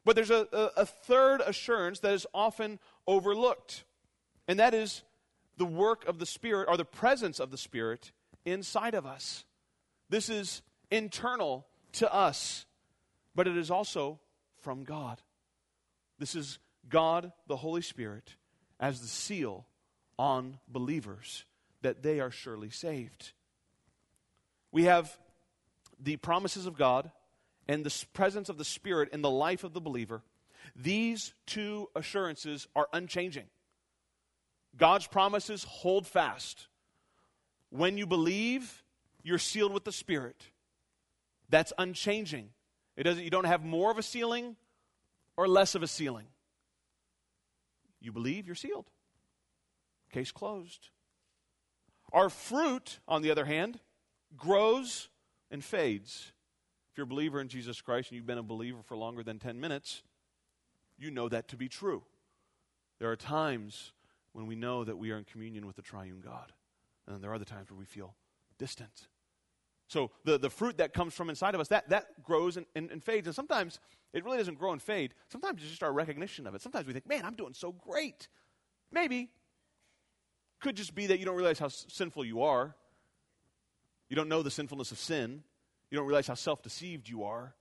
But 0.04 0.16
there's 0.16 0.30
a, 0.30 0.48
a, 0.52 0.80
a 0.80 0.86
third 0.86 1.40
assurance 1.40 2.00
that 2.00 2.14
is 2.14 2.26
often 2.32 2.78
overlooked, 3.06 3.84
and 4.48 4.58
that 4.58 4.74
is 4.74 5.02
the 5.58 5.64
work 5.64 6.06
of 6.08 6.18
the 6.18 6.26
Spirit 6.26 6.68
or 6.68 6.76
the 6.76 6.84
presence 6.84 7.38
of 7.38 7.50
the 7.50 7.58
Spirit 7.58 8.12
inside 8.44 8.94
of 8.94 9.06
us. 9.06 9.44
This 10.08 10.28
is 10.28 10.62
internal 10.90 11.66
to 11.92 12.12
us, 12.12 12.66
but 13.34 13.46
it 13.46 13.56
is 13.56 13.70
also 13.70 14.18
from 14.60 14.84
God. 14.84 15.20
This 16.18 16.34
is 16.34 16.58
God, 16.88 17.32
the 17.46 17.56
Holy 17.56 17.82
Spirit, 17.82 18.36
as 18.82 19.00
the 19.00 19.06
seal 19.06 19.64
on 20.18 20.58
believers 20.68 21.44
that 21.82 22.02
they 22.02 22.20
are 22.20 22.32
surely 22.32 22.68
saved. 22.68 23.32
We 24.72 24.84
have 24.84 25.16
the 26.02 26.16
promises 26.16 26.66
of 26.66 26.76
God 26.76 27.10
and 27.68 27.84
the 27.84 28.04
presence 28.12 28.48
of 28.48 28.58
the 28.58 28.64
Spirit 28.64 29.10
in 29.12 29.22
the 29.22 29.30
life 29.30 29.62
of 29.62 29.72
the 29.72 29.80
believer. 29.80 30.22
These 30.74 31.32
two 31.46 31.88
assurances 31.94 32.66
are 32.74 32.88
unchanging. 32.92 33.46
God's 34.76 35.06
promises 35.06 35.64
hold 35.64 36.06
fast. 36.06 36.66
When 37.70 37.96
you 37.96 38.06
believe, 38.06 38.82
you're 39.22 39.38
sealed 39.38 39.72
with 39.72 39.84
the 39.84 39.92
Spirit. 39.92 40.44
That's 41.50 41.72
unchanging. 41.78 42.48
It 42.96 43.04
doesn't, 43.04 43.22
you 43.22 43.30
don't 43.30 43.46
have 43.46 43.64
more 43.64 43.90
of 43.92 43.98
a 43.98 44.02
sealing 44.02 44.56
or 45.36 45.46
less 45.46 45.74
of 45.74 45.82
a 45.82 45.86
sealing. 45.86 46.26
You 48.02 48.12
believe, 48.12 48.46
you're 48.46 48.54
sealed. 48.54 48.90
Case 50.10 50.32
closed. 50.32 50.88
Our 52.12 52.28
fruit, 52.28 52.98
on 53.08 53.22
the 53.22 53.30
other 53.30 53.44
hand, 53.44 53.80
grows 54.36 55.08
and 55.50 55.64
fades. 55.64 56.32
If 56.90 56.98
you're 56.98 57.04
a 57.04 57.08
believer 57.08 57.40
in 57.40 57.48
Jesus 57.48 57.80
Christ 57.80 58.10
and 58.10 58.16
you've 58.16 58.26
been 58.26 58.38
a 58.38 58.42
believer 58.42 58.82
for 58.82 58.96
longer 58.96 59.22
than 59.22 59.38
10 59.38 59.58
minutes, 59.58 60.02
you 60.98 61.10
know 61.10 61.28
that 61.28 61.48
to 61.48 61.56
be 61.56 61.68
true. 61.68 62.02
There 62.98 63.10
are 63.10 63.16
times 63.16 63.92
when 64.32 64.46
we 64.46 64.54
know 64.54 64.84
that 64.84 64.98
we 64.98 65.10
are 65.10 65.18
in 65.18 65.24
communion 65.24 65.66
with 65.66 65.76
the 65.76 65.82
triune 65.82 66.20
God. 66.20 66.52
And 67.06 67.22
there 67.22 67.30
are 67.30 67.34
other 67.34 67.44
times 67.44 67.70
where 67.70 67.78
we 67.78 67.84
feel 67.84 68.14
distant. 68.58 69.08
So 69.92 70.10
the, 70.24 70.38
the 70.38 70.48
fruit 70.48 70.78
that 70.78 70.94
comes 70.94 71.12
from 71.12 71.28
inside 71.28 71.54
of 71.54 71.60
us, 71.60 71.68
that, 71.68 71.90
that 71.90 72.22
grows 72.24 72.56
and, 72.56 72.64
and, 72.74 72.90
and, 72.90 73.04
fades. 73.04 73.26
And 73.26 73.36
sometimes 73.36 73.78
it 74.14 74.24
really 74.24 74.38
doesn't 74.38 74.58
grow 74.58 74.72
and 74.72 74.80
fade. 74.80 75.12
Sometimes 75.28 75.60
it's 75.60 75.68
just 75.68 75.82
our 75.82 75.92
recognition 75.92 76.46
of 76.46 76.54
it. 76.54 76.62
Sometimes 76.62 76.86
we 76.86 76.94
think, 76.94 77.06
man, 77.06 77.26
I'm 77.26 77.34
doing 77.34 77.52
so 77.52 77.72
great. 77.72 78.26
Maybe. 78.90 79.28
Could 80.62 80.78
just 80.78 80.94
be 80.94 81.08
that 81.08 81.18
you 81.18 81.26
don't 81.26 81.36
realize 81.36 81.58
how 81.58 81.68
sinful 81.68 82.24
you 82.24 82.40
are. 82.40 82.74
You 84.08 84.16
don't 84.16 84.30
know 84.30 84.42
the 84.42 84.50
sinfulness 84.50 84.92
of 84.92 84.98
sin. 84.98 85.42
You 85.90 85.98
don't 85.98 86.06
realize 86.06 86.26
how 86.26 86.36
self 86.36 86.62
deceived 86.62 87.06
you 87.06 87.24
are. 87.24 87.54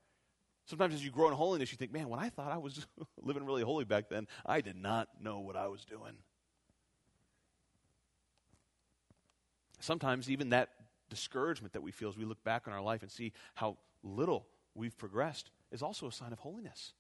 Sometimes 0.68 0.94
as 0.94 1.04
you 1.04 1.12
grow 1.12 1.28
in 1.28 1.34
holiness, 1.34 1.74
you 1.74 1.78
think, 1.78 1.92
man, 1.92 2.08
when 2.08 2.22
I 2.22 2.30
thought 2.30 2.50
I 2.50 2.60
was 2.60 2.88
living 3.22 3.46
really 3.46 3.64
holy 3.64 3.84
back 3.84 4.08
then, 4.08 4.26
I 4.46 4.62
did 4.62 4.78
not 4.78 5.10
know 5.22 5.42
what 5.42 5.58
I 5.58 5.68
was 5.68 5.84
doing. 5.84 6.14
Sometimes 9.82 10.30
even 10.30 10.52
that 10.52 10.70
discouragement 11.12 11.74
that 11.74 11.84
we 11.84 11.92
feel 11.92 12.10
as 12.10 12.18
we 12.18 12.26
look 12.26 12.44
back 12.44 12.68
on 12.68 12.74
our 12.74 12.82
life 12.82 13.04
and 13.04 13.12
see 13.12 13.34
how 13.54 13.78
little 14.02 14.48
we've 14.74 14.98
progressed 14.98 15.52
is 15.72 15.84
also 15.84 16.08
a 16.08 16.12
sign 16.12 16.34
of 16.34 16.40
holiness. 16.40 16.94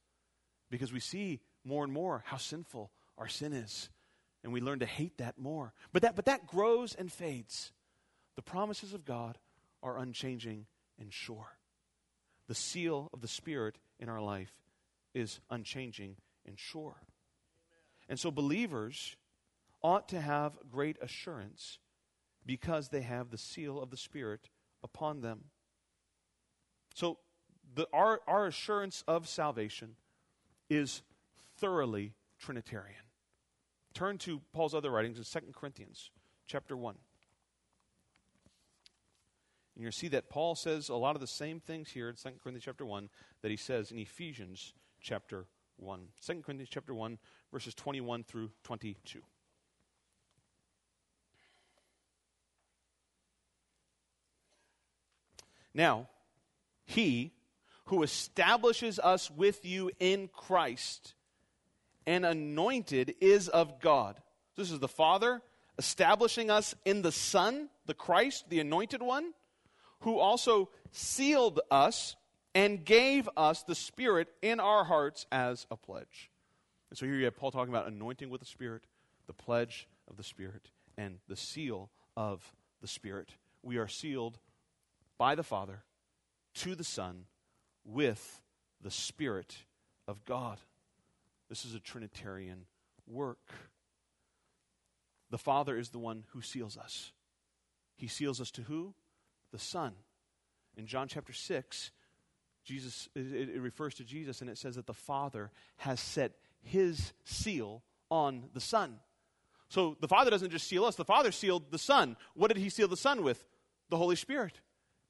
Because 0.70 0.94
we 0.94 1.00
see 1.00 1.40
more 1.64 1.84
and 1.84 1.92
more 1.92 2.24
how 2.28 2.38
sinful 2.38 2.92
our 3.18 3.28
sin 3.28 3.54
is. 3.54 3.90
And 4.44 4.52
we 4.52 4.62
learn 4.62 4.80
to 4.80 4.86
hate 4.86 5.18
that 5.18 5.38
more. 5.38 5.74
But 5.94 6.02
that, 6.02 6.16
but 6.16 6.26
that 6.26 6.46
grows 6.46 6.94
and 6.94 7.12
fades. 7.12 7.72
The 8.36 8.42
promises 8.42 8.94
of 8.94 9.06
God 9.06 9.38
are 9.82 9.98
unchanging 9.98 10.66
and 11.00 11.14
sure. 11.14 11.58
The 12.48 12.56
seal 12.56 13.10
of 13.14 13.22
the 13.22 13.28
Spirit 13.28 13.78
in 14.00 14.10
our 14.10 14.22
life 14.22 14.52
is 15.14 15.40
unchanging 15.50 16.18
and 16.46 16.60
sure. 16.60 16.98
And 18.10 18.20
so 18.20 18.30
believers 18.30 19.16
ought 19.82 20.10
to 20.10 20.20
have 20.20 20.58
great 20.70 20.98
assurance 21.02 21.80
because 22.46 22.90
they 22.90 23.02
have 23.02 23.30
the 23.30 23.38
seal 23.38 23.82
of 23.82 23.90
the 23.90 23.98
Spirit 23.98 24.50
upon 24.84 25.22
them. 25.22 25.46
So, 26.96 27.20
the, 27.74 27.88
our, 27.94 28.20
our 28.28 28.48
assurance 28.48 29.04
of 29.08 29.30
salvation 29.30 29.96
is 30.70 31.04
thoroughly 31.58 32.14
Trinitarian. 32.40 33.04
Turn 33.94 34.18
to 34.20 34.42
Paul's 34.54 34.74
other 34.74 34.90
writings 34.90 35.18
in 35.18 35.24
2 35.24 35.52
Corinthians 35.54 36.12
chapter 36.48 36.76
1. 36.76 36.96
And 39.76 39.84
you'll 39.84 39.92
see 39.92 40.10
that 40.10 40.30
Paul 40.30 40.56
says 40.56 40.90
a 40.90 40.96
lot 40.96 41.16
of 41.16 41.22
the 41.22 41.28
same 41.28 41.60
things 41.60 41.90
here 41.90 42.10
in 42.10 42.16
2 42.16 42.30
Corinthians 42.44 42.66
chapter 42.66 42.86
1 42.86 43.10
that 43.42 43.52
he 43.52 43.58
says 43.58 43.92
in 43.92 44.00
Ephesians 44.00 44.74
chapter 45.02 45.46
1. 45.78 46.00
2 46.26 46.34
Corinthians 46.42 46.70
chapter 46.70 46.94
1, 46.94 47.18
verses 47.52 47.74
21 47.74 48.24
through 48.24 48.52
22. 48.64 49.22
Now, 55.74 56.10
he 56.86 57.34
who 57.86 58.04
establishes 58.04 59.00
us 59.00 59.30
with 59.30 59.66
you 59.66 59.92
in 60.00 60.30
Christ 60.30 61.14
and 62.06 62.26
anointed 62.26 63.16
is 63.22 63.48
of 63.48 63.80
God. 63.80 64.22
This 64.56 64.72
is 64.72 64.80
the 64.80 64.88
Father 64.88 65.42
establishing 65.78 66.52
us 66.52 66.76
in 66.86 67.02
the 67.02 67.12
Son, 67.12 67.70
the 67.86 67.94
Christ, 67.94 68.50
the 68.50 68.60
anointed 68.60 69.02
one, 69.02 69.34
who 70.02 70.20
also 70.20 70.70
sealed 70.92 71.60
us 71.70 72.16
and 72.54 72.84
gave 72.84 73.30
us 73.38 73.64
the 73.64 73.76
Spirit 73.76 74.28
in 74.42 74.60
our 74.60 74.84
hearts 74.84 75.26
as 75.32 75.66
a 75.72 75.78
pledge. 75.78 76.30
And 76.90 76.98
so 76.98 77.06
here 77.06 77.16
you 77.16 77.26
have 77.26 77.38
Paul 77.38 77.52
talking 77.52 77.74
about 77.74 77.88
anointing 77.88 78.30
with 78.30 78.42
the 78.42 78.48
Spirit, 78.48 78.84
the 79.28 79.34
pledge 79.34 79.88
of 80.10 80.18
the 80.18 80.24
Spirit, 80.24 80.70
and 80.98 81.20
the 81.28 81.38
seal 81.38 81.90
of 82.18 82.54
the 82.82 82.88
Spirit. 82.88 83.36
We 83.64 83.78
are 83.78 83.88
sealed 83.88 84.40
by 85.22 85.36
the 85.36 85.44
Father 85.44 85.84
to 86.56 86.74
the 86.74 86.84
Son 86.84 87.26
with 87.86 88.42
the 88.82 88.90
Spirit 88.90 89.56
of 90.08 90.26
God. 90.26 90.58
This 91.48 91.64
is 91.64 91.76
a 91.76 91.80
Trinitarian 91.80 92.66
work. 93.06 93.52
The 95.30 95.38
Father 95.38 95.78
is 95.78 95.90
the 95.90 96.00
one 96.00 96.24
who 96.30 96.42
seals 96.42 96.76
us. 96.76 97.12
He 97.96 98.08
seals 98.08 98.42
us 98.42 98.50
to 98.50 98.64
who? 98.64 98.96
The 99.52 99.60
Son. 99.60 99.94
In 100.76 100.88
John 100.88 101.08
chapter 101.08 101.34
6, 101.34 101.92
Jesus 102.64 103.08
it, 103.14 103.50
it 103.50 103.62
refers 103.62 103.94
to 103.94 104.04
Jesus 104.04 104.42
and 104.42 104.50
it 104.50 104.58
says 104.58 104.74
that 104.74 104.88
the 104.88 104.94
Father 104.96 105.52
has 105.78 106.00
set 106.00 106.32
his 106.64 107.14
seal 107.26 107.84
on 108.10 108.50
the 108.56 108.60
Son. 108.60 108.96
So 109.70 109.98
the 110.02 110.08
Father 110.08 110.32
doesn't 110.32 110.50
just 110.50 110.68
seal 110.68 110.84
us, 110.84 110.96
the 110.96 111.06
Father 111.06 111.32
sealed 111.32 111.70
the 111.70 111.78
Son. 111.78 112.18
What 112.34 112.48
did 112.48 112.58
he 112.58 112.70
seal 112.70 112.88
the 112.88 112.98
Son 112.98 113.22
with? 113.22 113.46
The 113.92 113.98
Holy 113.98 114.16
Spirit. 114.16 114.62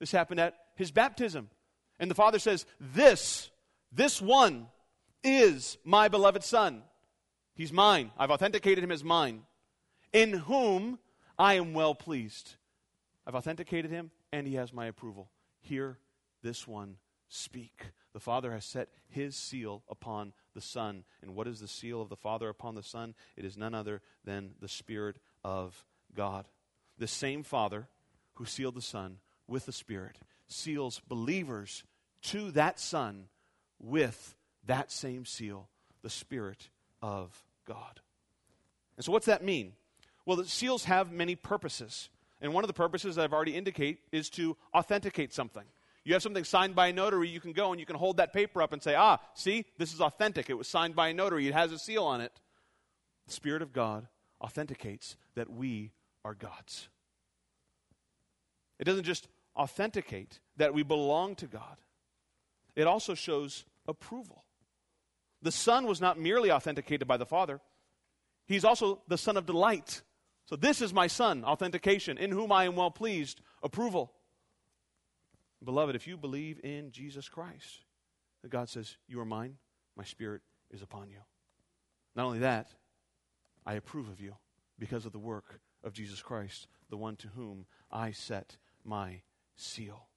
This 0.02 0.12
happened 0.12 0.40
at 0.40 0.56
his 0.74 0.90
baptism. 0.90 1.52
And 2.00 2.10
the 2.10 2.16
Father 2.16 2.40
says, 2.40 2.66
This, 2.80 3.52
this 3.92 4.20
one 4.20 4.66
is 5.24 5.78
my 5.86 6.08
beloved 6.08 6.44
Son. 6.44 6.82
He's 7.54 7.72
mine. 7.72 8.10
I've 8.18 8.32
authenticated 8.32 8.84
him 8.84 8.92
as 8.92 9.04
mine, 9.04 9.44
in 10.12 10.34
whom 10.34 10.98
I 11.38 11.54
am 11.54 11.74
well 11.76 11.94
pleased. 11.94 12.56
I've 13.28 13.36
authenticated 13.36 13.92
him, 13.92 14.10
and 14.34 14.48
he 14.48 14.56
has 14.56 14.74
my 14.74 14.88
approval. 14.88 15.30
Hear 15.60 16.00
this 16.42 16.68
one 16.68 16.96
speak. 17.28 17.92
The 18.14 18.20
Father 18.20 18.54
has 18.54 18.66
set 18.66 18.90
his 19.08 19.36
seal 19.36 19.84
upon 19.88 20.34
the 20.56 20.62
Son. 20.62 21.04
And 21.22 21.36
what 21.36 21.48
is 21.48 21.60
the 21.60 21.68
seal 21.68 22.02
of 22.02 22.10
the 22.10 22.16
Father 22.16 22.50
upon 22.50 22.74
the 22.74 22.82
Son? 22.82 23.14
It 23.38 23.46
is 23.46 23.56
none 23.56 23.76
other 23.76 24.02
than 24.26 24.56
the 24.60 24.68
Spirit 24.68 25.18
of 25.44 25.86
God. 26.16 26.48
The 26.98 27.06
same 27.06 27.44
Father 27.44 27.88
who 28.34 28.46
sealed 28.46 28.74
the 28.74 28.82
Son 28.82 29.20
with 29.52 29.66
the 29.66 29.72
Spirit 29.72 30.18
seals 30.48 31.02
believers 31.08 31.84
to 32.24 32.52
that 32.52 32.80
Son 32.80 33.28
with 33.80 34.36
that 34.66 34.92
same 34.92 35.26
seal, 35.26 35.70
the 36.02 36.10
Spirit 36.10 36.70
of 37.02 37.44
God. 37.68 38.00
And 38.98 39.06
so, 39.06 39.12
what's 39.12 39.26
that 39.26 39.44
mean? 39.44 39.74
Well, 40.26 40.38
the 40.38 40.46
seals 40.46 40.86
have 40.86 41.12
many 41.12 41.36
purposes. 41.36 42.10
And 42.42 42.54
one 42.54 42.64
of 42.64 42.68
the 42.68 42.74
purposes 42.74 43.18
I've 43.18 43.34
already 43.34 43.56
indicated 43.56 44.00
is 44.12 44.30
to 44.32 44.58
authenticate 44.74 45.34
something. 45.34 45.64
You 46.04 46.14
have 46.14 46.24
something 46.24 46.44
signed 46.44 46.76
by 46.76 46.88
a 46.88 46.94
notary, 46.94 47.30
you 47.30 47.40
can 47.40 47.54
go 47.54 47.72
and 47.72 47.80
you 47.80 47.86
can 47.86 47.96
hold 47.96 48.18
that 48.18 48.34
paper 48.34 48.62
up 48.62 48.74
and 48.74 48.82
say, 48.82 48.96
ah, 48.96 49.20
see, 49.36 49.66
this 49.78 49.94
is 49.94 50.02
authentic. 50.02 50.50
It 50.50 50.56
was 50.56 50.68
signed 50.68 50.96
by 50.96 51.10
a 51.10 51.14
notary, 51.14 51.48
it 51.48 51.54
has 51.54 51.72
a 51.72 51.78
seal 51.78 52.04
on 52.04 52.22
it. 52.22 52.32
The 53.28 53.34
Spirit 53.34 53.62
of 53.62 53.72
God 53.72 54.08
authenticates 54.42 55.16
that 55.36 55.50
we 55.50 55.92
are 56.26 56.34
God's. 56.34 56.90
It 58.80 58.86
doesn't 58.86 59.04
just 59.04 59.28
authenticate 59.56 60.40
that 60.58 60.74
we 60.74 60.84
belong 60.84 61.36
to 61.36 61.48
God, 61.48 61.78
it 62.76 62.88
also 62.88 63.14
shows 63.14 63.66
approval. 63.88 64.44
The 65.42 65.52
Son 65.52 65.86
was 65.86 66.00
not 66.00 66.20
merely 66.20 66.52
authenticated 66.52 67.08
by 67.08 67.18
the 67.18 67.26
Father, 67.26 67.60
He's 68.46 68.66
also 68.66 69.02
the 69.08 69.18
Son 69.18 69.38
of 69.38 69.46
delight. 69.46 70.02
So, 70.46 70.56
this 70.56 70.82
is 70.82 70.94
my 70.94 71.08
Son, 71.08 71.46
authentication, 71.46 72.18
in 72.18 72.32
whom 72.32 72.52
I 72.52 72.66
am 72.66 72.76
well 72.76 72.92
pleased, 72.92 73.40
approval. 73.64 74.12
Beloved, 75.64 75.96
if 75.96 76.08
you 76.08 76.18
believe 76.18 76.60
in 76.64 76.92
Jesus 76.92 77.30
Christ, 77.30 77.86
that 78.42 78.50
God 78.50 78.68
says, 78.68 78.98
You 79.08 79.20
are 79.22 79.26
mine, 79.26 79.58
my 79.96 80.04
Spirit 80.04 80.42
is 80.72 80.82
upon 80.82 81.10
you. 81.10 81.20
Not 82.16 82.26
only 82.26 82.40
that, 82.40 82.68
I 83.66 83.76
approve 83.76 84.10
of 84.10 84.20
you 84.20 84.36
because 84.80 85.06
of 85.06 85.12
the 85.12 85.20
work 85.20 85.60
of 85.84 85.94
Jesus 85.94 86.22
Christ, 86.22 86.68
the 86.90 86.98
one 86.98 87.16
to 87.18 87.28
whom 87.30 87.66
I 87.92 88.12
set 88.12 88.58
my 88.84 89.22
seal. 89.62 90.08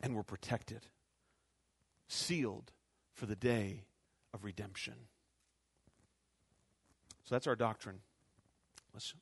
And 0.00 0.14
we're 0.14 0.22
protected, 0.22 0.86
sealed 2.08 2.72
for 3.12 3.26
the 3.26 3.36
day 3.36 3.84
of 4.32 4.44
redemption. 4.44 4.94
So 7.24 7.34
that's 7.34 7.46
our 7.46 7.56
doctrine. 7.56 8.00
Let's 8.92 9.14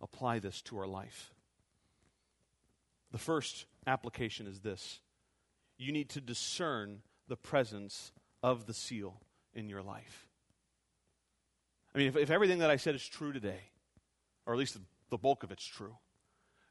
apply 0.00 0.38
this 0.38 0.60
to 0.62 0.78
our 0.78 0.86
life. 0.86 1.32
The 3.10 3.18
first 3.18 3.66
application 3.86 4.46
is 4.46 4.60
this 4.60 5.00
you 5.78 5.92
need 5.92 6.10
to 6.10 6.20
discern 6.20 7.02
the 7.28 7.36
presence 7.36 8.12
of 8.42 8.66
the 8.66 8.74
seal 8.74 9.20
in 9.54 9.68
your 9.68 9.82
life. 9.82 10.28
I 11.94 11.98
mean, 11.98 12.08
if, 12.08 12.16
if 12.16 12.30
everything 12.30 12.58
that 12.58 12.70
I 12.70 12.76
said 12.76 12.94
is 12.94 13.06
true 13.06 13.32
today, 13.32 13.60
or 14.44 14.52
at 14.52 14.58
least 14.58 14.74
the, 14.74 14.80
the 15.10 15.18
bulk 15.18 15.42
of 15.42 15.50
it's 15.50 15.64
true, 15.64 15.96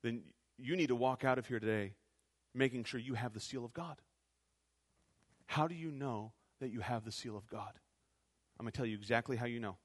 then 0.04 0.22
you 0.58 0.76
need 0.76 0.88
to 0.88 0.96
walk 0.96 1.24
out 1.24 1.38
of 1.38 1.48
here 1.48 1.60
today 1.60 1.94
making 2.54 2.84
sure 2.84 3.00
you 3.00 3.14
have 3.14 3.34
the 3.34 3.40
seal 3.40 3.64
of 3.64 3.74
God. 3.74 4.02
How 5.46 5.68
do 5.68 5.76
you 5.76 5.92
know 5.92 6.34
that 6.60 6.70
you 6.70 6.82
have 6.82 7.06
the 7.06 7.12
seal 7.12 7.38
of 7.38 7.48
God? 7.48 7.72
I'm 8.60 8.64
going 8.64 8.72
to 8.72 8.78
tell 8.78 8.86
you 8.86 8.98
exactly 8.98 9.38
how 9.38 9.46
you 9.46 9.60
know. 9.60 9.78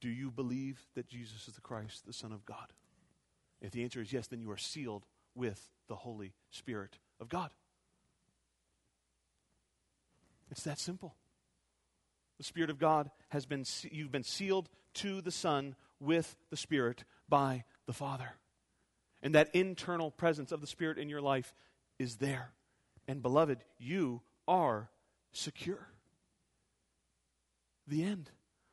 Do 0.00 0.08
you 0.08 0.30
believe 0.30 0.78
that 0.94 1.08
Jesus 1.08 1.48
is 1.48 1.54
the 1.54 1.60
Christ, 1.60 2.06
the 2.06 2.12
Son 2.12 2.32
of 2.32 2.44
God? 2.44 2.72
If 3.60 3.72
the 3.72 3.82
answer 3.82 4.00
is 4.00 4.12
yes, 4.12 4.26
then 4.26 4.40
you 4.40 4.50
are 4.50 4.58
sealed 4.58 5.06
with 5.34 5.70
the 5.88 5.96
Holy 5.96 6.34
Spirit 6.50 6.98
of 7.18 7.28
God. 7.28 7.50
It's 10.50 10.62
that 10.64 10.78
simple. 10.78 11.16
The 12.38 12.44
Spirit 12.44 12.70
of 12.70 12.78
God 12.78 13.10
has 13.30 13.46
been, 13.46 13.64
you've 13.90 14.12
been 14.12 14.22
sealed 14.22 14.68
to 14.94 15.22
the 15.22 15.30
Son 15.30 15.74
with 15.98 16.36
the 16.50 16.56
Spirit 16.56 17.04
by 17.28 17.64
the 17.86 17.92
Father. 17.92 18.30
And 19.22 19.34
that 19.34 19.54
internal 19.54 20.10
presence 20.10 20.52
of 20.52 20.60
the 20.60 20.66
Spirit 20.66 20.98
in 20.98 21.08
your 21.08 21.20
life 21.20 21.54
is 21.98 22.16
there. 22.16 22.50
And 23.08 23.22
beloved, 23.22 23.58
you 23.78 24.20
are 24.46 24.90
secure. 25.32 25.88
The 27.86 28.02
end. 28.02 28.30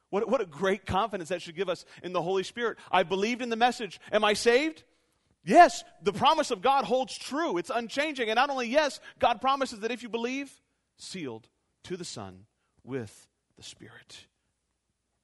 What, 0.10 0.30
what 0.30 0.42
a 0.42 0.46
great 0.46 0.86
confidence 0.86 1.30
that 1.30 1.42
should 1.42 1.56
give 1.56 1.70
us 1.70 1.86
in 2.04 2.14
the 2.14 2.22
Holy 2.22 2.44
Spirit. 2.44 2.78
I 2.92 3.04
believed 3.04 3.42
in 3.42 3.50
the 3.50 3.56
message. 3.56 4.00
Am 4.12 4.24
I 4.24 4.34
saved? 4.34 4.84
Yes, 5.46 5.84
the 6.02 6.14
promise 6.14 6.52
of 6.52 6.62
God 6.62 6.86
holds 6.86 7.18
true. 7.18 7.58
It's 7.58 7.72
unchanging. 7.74 8.30
And 8.30 8.38
not 8.38 8.50
only 8.50 8.68
yes, 8.68 9.00
God 9.20 9.42
promises 9.42 9.80
that 9.80 9.92
if 9.92 10.04
you 10.04 10.10
believe, 10.10 10.52
sealed 10.98 11.48
to 11.86 11.98
the 11.98 12.06
Son 12.06 12.46
with 12.84 13.28
the 13.58 13.64
Spirit. 13.64 14.28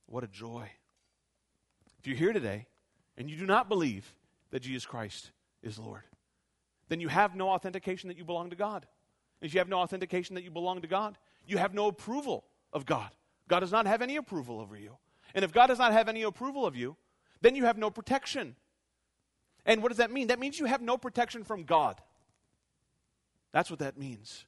What 0.07 0.23
a 0.23 0.27
joy. 0.27 0.69
If 1.99 2.07
you're 2.07 2.17
here 2.17 2.33
today 2.33 2.65
and 3.19 3.29
you 3.29 3.35
do 3.35 3.45
not 3.45 3.69
believe 3.69 4.15
that 4.49 4.61
Jesus 4.61 4.85
Christ 4.85 5.31
is 5.61 5.77
Lord, 5.77 6.03
then 6.87 7.01
you 7.01 7.09
have 7.09 7.35
no 7.35 7.49
authentication 7.49 8.07
that 8.07 8.17
you 8.17 8.23
belong 8.23 8.49
to 8.49 8.55
God. 8.55 8.87
If 9.41 9.53
you 9.53 9.59
have 9.59 9.69
no 9.69 9.79
authentication 9.79 10.35
that 10.35 10.43
you 10.43 10.49
belong 10.49 10.81
to 10.81 10.87
God, 10.87 11.17
you 11.45 11.57
have 11.57 11.73
no 11.73 11.87
approval 11.87 12.45
of 12.73 12.85
God. 12.85 13.09
God 13.47 13.59
does 13.59 13.71
not 13.71 13.85
have 13.85 14.01
any 14.01 14.15
approval 14.15 14.59
over 14.59 14.75
you. 14.75 14.97
And 15.35 15.45
if 15.45 15.51
God 15.51 15.67
does 15.67 15.79
not 15.79 15.91
have 15.91 16.07
any 16.07 16.23
approval 16.23 16.65
of 16.65 16.75
you, 16.75 16.95
then 17.41 17.55
you 17.55 17.65
have 17.65 17.77
no 17.77 17.91
protection. 17.91 18.55
And 19.65 19.83
what 19.83 19.89
does 19.89 19.97
that 19.97 20.11
mean? 20.11 20.27
That 20.27 20.39
means 20.39 20.59
you 20.59 20.65
have 20.65 20.81
no 20.81 20.97
protection 20.97 21.43
from 21.43 21.63
God. 21.63 22.01
That's 23.51 23.69
what 23.69 23.79
that 23.79 23.97
means. 23.97 24.45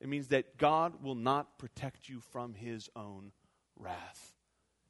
It 0.00 0.08
means 0.08 0.28
that 0.28 0.58
God 0.58 1.02
will 1.02 1.14
not 1.14 1.58
protect 1.58 2.08
you 2.08 2.20
from 2.20 2.54
his 2.54 2.88
own 2.94 3.32
wrath. 3.76 4.34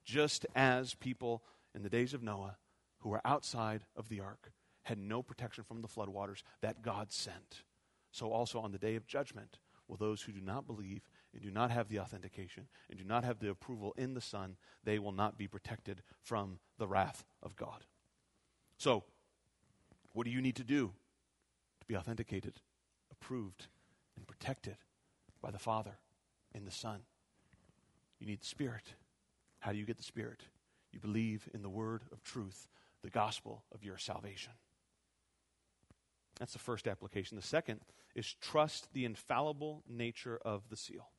Just 0.04 0.46
as 0.54 0.94
people 0.94 1.42
in 1.74 1.82
the 1.82 1.88
days 1.88 2.12
of 2.12 2.22
Noah 2.22 2.56
who 3.00 3.10
were 3.10 3.20
outside 3.24 3.82
of 3.96 4.08
the 4.08 4.20
ark 4.20 4.52
had 4.82 4.98
no 4.98 5.22
protection 5.22 5.64
from 5.64 5.82
the 5.82 5.88
floodwaters 5.88 6.42
that 6.62 6.82
God 6.82 7.12
sent. 7.12 7.62
So 8.10 8.32
also 8.32 8.58
on 8.60 8.72
the 8.72 8.78
day 8.78 8.96
of 8.96 9.06
judgment 9.06 9.58
will 9.86 9.96
those 9.96 10.22
who 10.22 10.32
do 10.32 10.40
not 10.40 10.66
believe 10.66 11.08
and 11.32 11.42
do 11.42 11.50
not 11.50 11.70
have 11.70 11.88
the 11.88 12.00
authentication 12.00 12.68
and 12.88 12.98
do 12.98 13.04
not 13.04 13.24
have 13.24 13.38
the 13.38 13.50
approval 13.50 13.94
in 13.96 14.14
the 14.14 14.20
Son, 14.20 14.56
they 14.84 14.98
will 14.98 15.12
not 15.12 15.38
be 15.38 15.46
protected 15.46 16.02
from 16.22 16.58
the 16.78 16.88
wrath 16.88 17.24
of 17.42 17.56
God. 17.56 17.84
So, 18.78 19.04
what 20.12 20.24
do 20.24 20.30
you 20.30 20.40
need 20.40 20.56
to 20.56 20.64
do 20.64 20.92
to 21.80 21.86
be 21.86 21.96
authenticated, 21.96 22.54
approved, 23.10 23.66
and 24.16 24.26
protected 24.26 24.76
by 25.42 25.50
the 25.50 25.58
Father 25.58 25.98
and 26.54 26.66
the 26.66 26.72
Son? 26.72 27.00
You 28.18 28.26
need 28.26 28.40
the 28.40 28.46
Spirit. 28.46 28.94
How 29.60 29.72
do 29.72 29.78
you 29.78 29.84
get 29.84 29.96
the 29.96 30.02
Spirit? 30.02 30.42
You 30.92 31.00
believe 31.00 31.48
in 31.52 31.62
the 31.62 31.68
word 31.68 32.02
of 32.12 32.22
truth, 32.22 32.68
the 33.02 33.10
gospel 33.10 33.64
of 33.72 33.84
your 33.84 33.98
salvation. 33.98 34.52
That's 36.38 36.52
the 36.52 36.58
first 36.58 36.86
application. 36.86 37.36
The 37.36 37.42
second 37.42 37.80
is 38.14 38.34
trust 38.34 38.92
the 38.92 39.04
infallible 39.04 39.82
nature 39.88 40.38
of 40.44 40.68
the 40.68 40.76
seal. 40.76 41.10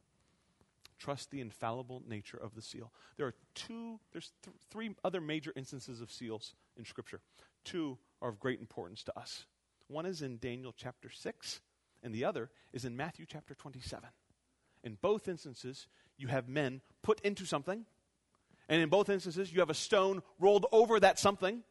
Trust 0.97 1.31
the 1.31 1.41
infallible 1.41 2.03
nature 2.07 2.37
of 2.37 2.55
the 2.55 2.61
seal. 2.61 2.91
There 3.17 3.27
are 3.27 3.35
two, 3.55 3.99
there's 4.11 4.31
th- 4.43 4.55
three 4.69 4.95
other 5.03 5.21
major 5.21 5.53
instances 5.55 6.01
of 6.01 6.11
seals 6.11 6.55
in 6.77 6.83
Scripture. 6.83 7.21
Two 7.63 7.97
are 8.21 8.29
of 8.29 8.39
great 8.39 8.59
importance 8.59 9.03
to 9.03 9.17
us. 9.17 9.45
One 9.87 10.05
is 10.05 10.21
in 10.21 10.37
Daniel 10.37 10.73
chapter 10.75 11.09
6, 11.09 11.61
and 12.03 12.13
the 12.13 12.25
other 12.25 12.49
is 12.73 12.85
in 12.85 12.97
Matthew 12.97 13.25
chapter 13.27 13.55
27. 13.55 14.09
In 14.83 14.97
both 15.01 15.27
instances, 15.27 15.87
you 16.17 16.27
have 16.27 16.47
men 16.47 16.81
put 17.01 17.19
into 17.21 17.45
something, 17.45 17.85
and 18.67 18.81
in 18.81 18.89
both 18.89 19.09
instances, 19.09 19.51
you 19.51 19.61
have 19.61 19.69
a 19.69 19.75
stone 19.75 20.21
rolled 20.37 20.65
over 20.71 20.99
that 20.99 21.17
something. 21.17 21.63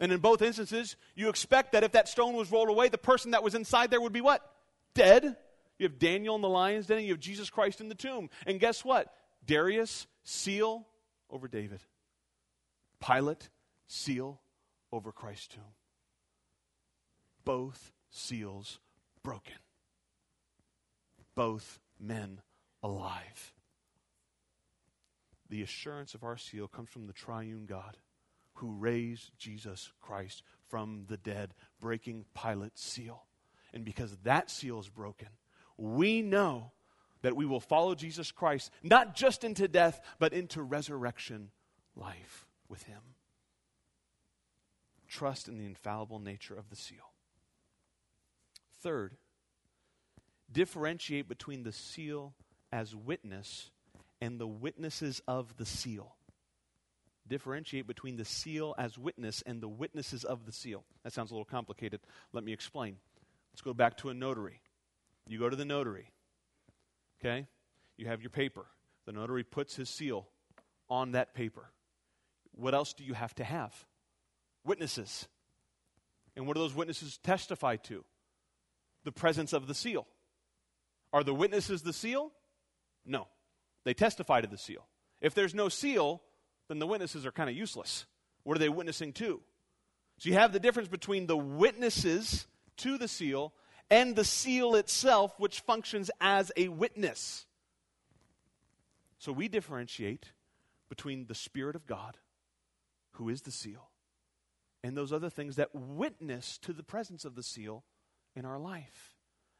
And 0.00 0.10
in 0.10 0.20
both 0.20 0.42
instances, 0.42 0.96
you 1.14 1.28
expect 1.28 1.72
that 1.72 1.84
if 1.84 1.92
that 1.92 2.08
stone 2.08 2.34
was 2.34 2.50
rolled 2.50 2.68
away, 2.68 2.88
the 2.88 2.98
person 2.98 3.32
that 3.32 3.42
was 3.42 3.54
inside 3.54 3.90
there 3.90 4.00
would 4.00 4.12
be 4.12 4.20
what? 4.20 4.44
Dead. 4.94 5.36
You 5.78 5.88
have 5.88 5.98
Daniel 5.98 6.34
in 6.34 6.42
the 6.42 6.48
lion's 6.48 6.86
den, 6.86 6.98
and 6.98 7.06
you 7.06 7.12
have 7.12 7.20
Jesus 7.20 7.50
Christ 7.50 7.80
in 7.80 7.88
the 7.88 7.94
tomb. 7.94 8.30
And 8.46 8.60
guess 8.60 8.84
what? 8.84 9.12
Darius, 9.46 10.06
seal 10.24 10.86
over 11.30 11.48
David. 11.48 11.80
Pilate, 13.00 13.48
seal 13.86 14.40
over 14.92 15.12
Christ's 15.12 15.48
tomb. 15.48 15.74
Both 17.44 17.92
seals 18.10 18.78
broken. 19.22 19.54
Both 21.34 21.80
men 21.98 22.40
alive. 22.82 23.52
The 25.48 25.62
assurance 25.62 26.14
of 26.14 26.24
our 26.24 26.36
seal 26.36 26.68
comes 26.68 26.88
from 26.88 27.06
the 27.06 27.12
triune 27.12 27.66
God 27.66 27.96
who 28.54 28.72
raised 28.72 29.30
Jesus 29.38 29.92
Christ 30.00 30.42
from 30.68 31.04
the 31.08 31.16
dead, 31.16 31.54
breaking 31.80 32.24
Pilate's 32.34 32.82
seal. 32.82 33.24
And 33.72 33.84
because 33.84 34.16
that 34.24 34.50
seal 34.50 34.78
is 34.80 34.88
broken, 34.88 35.28
we 35.76 36.22
know 36.22 36.72
that 37.22 37.36
we 37.36 37.46
will 37.46 37.60
follow 37.60 37.94
Jesus 37.94 38.30
Christ, 38.30 38.70
not 38.82 39.14
just 39.14 39.44
into 39.44 39.68
death, 39.68 40.00
but 40.18 40.32
into 40.32 40.62
resurrection 40.62 41.50
life 41.96 42.46
with 42.68 42.82
Him. 42.84 43.00
Trust 45.08 45.48
in 45.48 45.58
the 45.58 45.66
infallible 45.66 46.18
nature 46.18 46.54
of 46.54 46.70
the 46.70 46.76
seal. 46.76 47.12
Third, 48.80 49.16
differentiate 50.50 51.28
between 51.28 51.62
the 51.62 51.72
seal 51.72 52.34
as 52.72 52.96
witness 52.96 53.70
and 54.20 54.38
the 54.38 54.46
witnesses 54.46 55.20
of 55.28 55.56
the 55.56 55.66
seal. 55.66 56.16
Differentiate 57.28 57.86
between 57.86 58.16
the 58.16 58.24
seal 58.24 58.74
as 58.78 58.98
witness 58.98 59.42
and 59.46 59.60
the 59.60 59.68
witnesses 59.68 60.24
of 60.24 60.44
the 60.44 60.52
seal. 60.52 60.84
That 61.04 61.12
sounds 61.12 61.30
a 61.30 61.34
little 61.34 61.44
complicated. 61.44 62.00
Let 62.32 62.44
me 62.44 62.52
explain. 62.52 62.96
Let's 63.52 63.62
go 63.62 63.74
back 63.74 63.98
to 63.98 64.08
a 64.08 64.14
notary. 64.14 64.60
You 65.28 65.38
go 65.38 65.48
to 65.48 65.56
the 65.56 65.64
notary, 65.64 66.10
okay? 67.20 67.46
You 67.96 68.08
have 68.08 68.22
your 68.22 68.30
paper. 68.30 68.66
The 69.06 69.12
notary 69.12 69.44
puts 69.44 69.76
his 69.76 69.88
seal 69.88 70.26
on 70.90 71.12
that 71.12 71.34
paper. 71.34 71.70
What 72.52 72.74
else 72.74 72.92
do 72.92 73.04
you 73.04 73.14
have 73.14 73.34
to 73.36 73.44
have? 73.44 73.72
Witnesses. 74.64 75.28
And 76.36 76.46
what 76.46 76.54
do 76.54 76.60
those 76.60 76.74
witnesses 76.74 77.18
testify 77.22 77.76
to? 77.76 78.04
The 79.04 79.12
presence 79.12 79.52
of 79.52 79.66
the 79.66 79.74
seal. 79.74 80.06
Are 81.12 81.22
the 81.22 81.34
witnesses 81.34 81.82
the 81.82 81.92
seal? 81.92 82.32
No. 83.06 83.28
They 83.84 83.94
testify 83.94 84.40
to 84.40 84.46
the 84.46 84.58
seal. 84.58 84.86
If 85.20 85.34
there's 85.34 85.54
no 85.54 85.68
seal, 85.68 86.22
then 86.72 86.78
the 86.78 86.86
witnesses 86.86 87.26
are 87.26 87.32
kind 87.32 87.50
of 87.50 87.56
useless. 87.56 88.06
What 88.44 88.56
are 88.56 88.60
they 88.60 88.70
witnessing 88.70 89.12
to? 89.14 89.40
So 90.18 90.28
you 90.28 90.34
have 90.34 90.52
the 90.52 90.60
difference 90.60 90.88
between 90.88 91.26
the 91.26 91.36
witnesses 91.36 92.46
to 92.78 92.96
the 92.96 93.08
seal 93.08 93.52
and 93.90 94.16
the 94.16 94.24
seal 94.24 94.74
itself, 94.74 95.38
which 95.38 95.60
functions 95.60 96.10
as 96.20 96.50
a 96.56 96.68
witness. 96.68 97.44
So 99.18 99.32
we 99.32 99.48
differentiate 99.48 100.32
between 100.88 101.26
the 101.26 101.34
Spirit 101.34 101.76
of 101.76 101.86
God, 101.86 102.16
who 103.12 103.28
is 103.28 103.42
the 103.42 103.50
seal, 103.50 103.90
and 104.82 104.96
those 104.96 105.12
other 105.12 105.30
things 105.30 105.56
that 105.56 105.74
witness 105.74 106.58
to 106.58 106.72
the 106.72 106.82
presence 106.82 107.24
of 107.24 107.34
the 107.34 107.42
seal 107.42 107.84
in 108.34 108.44
our 108.44 108.58
life. 108.58 109.14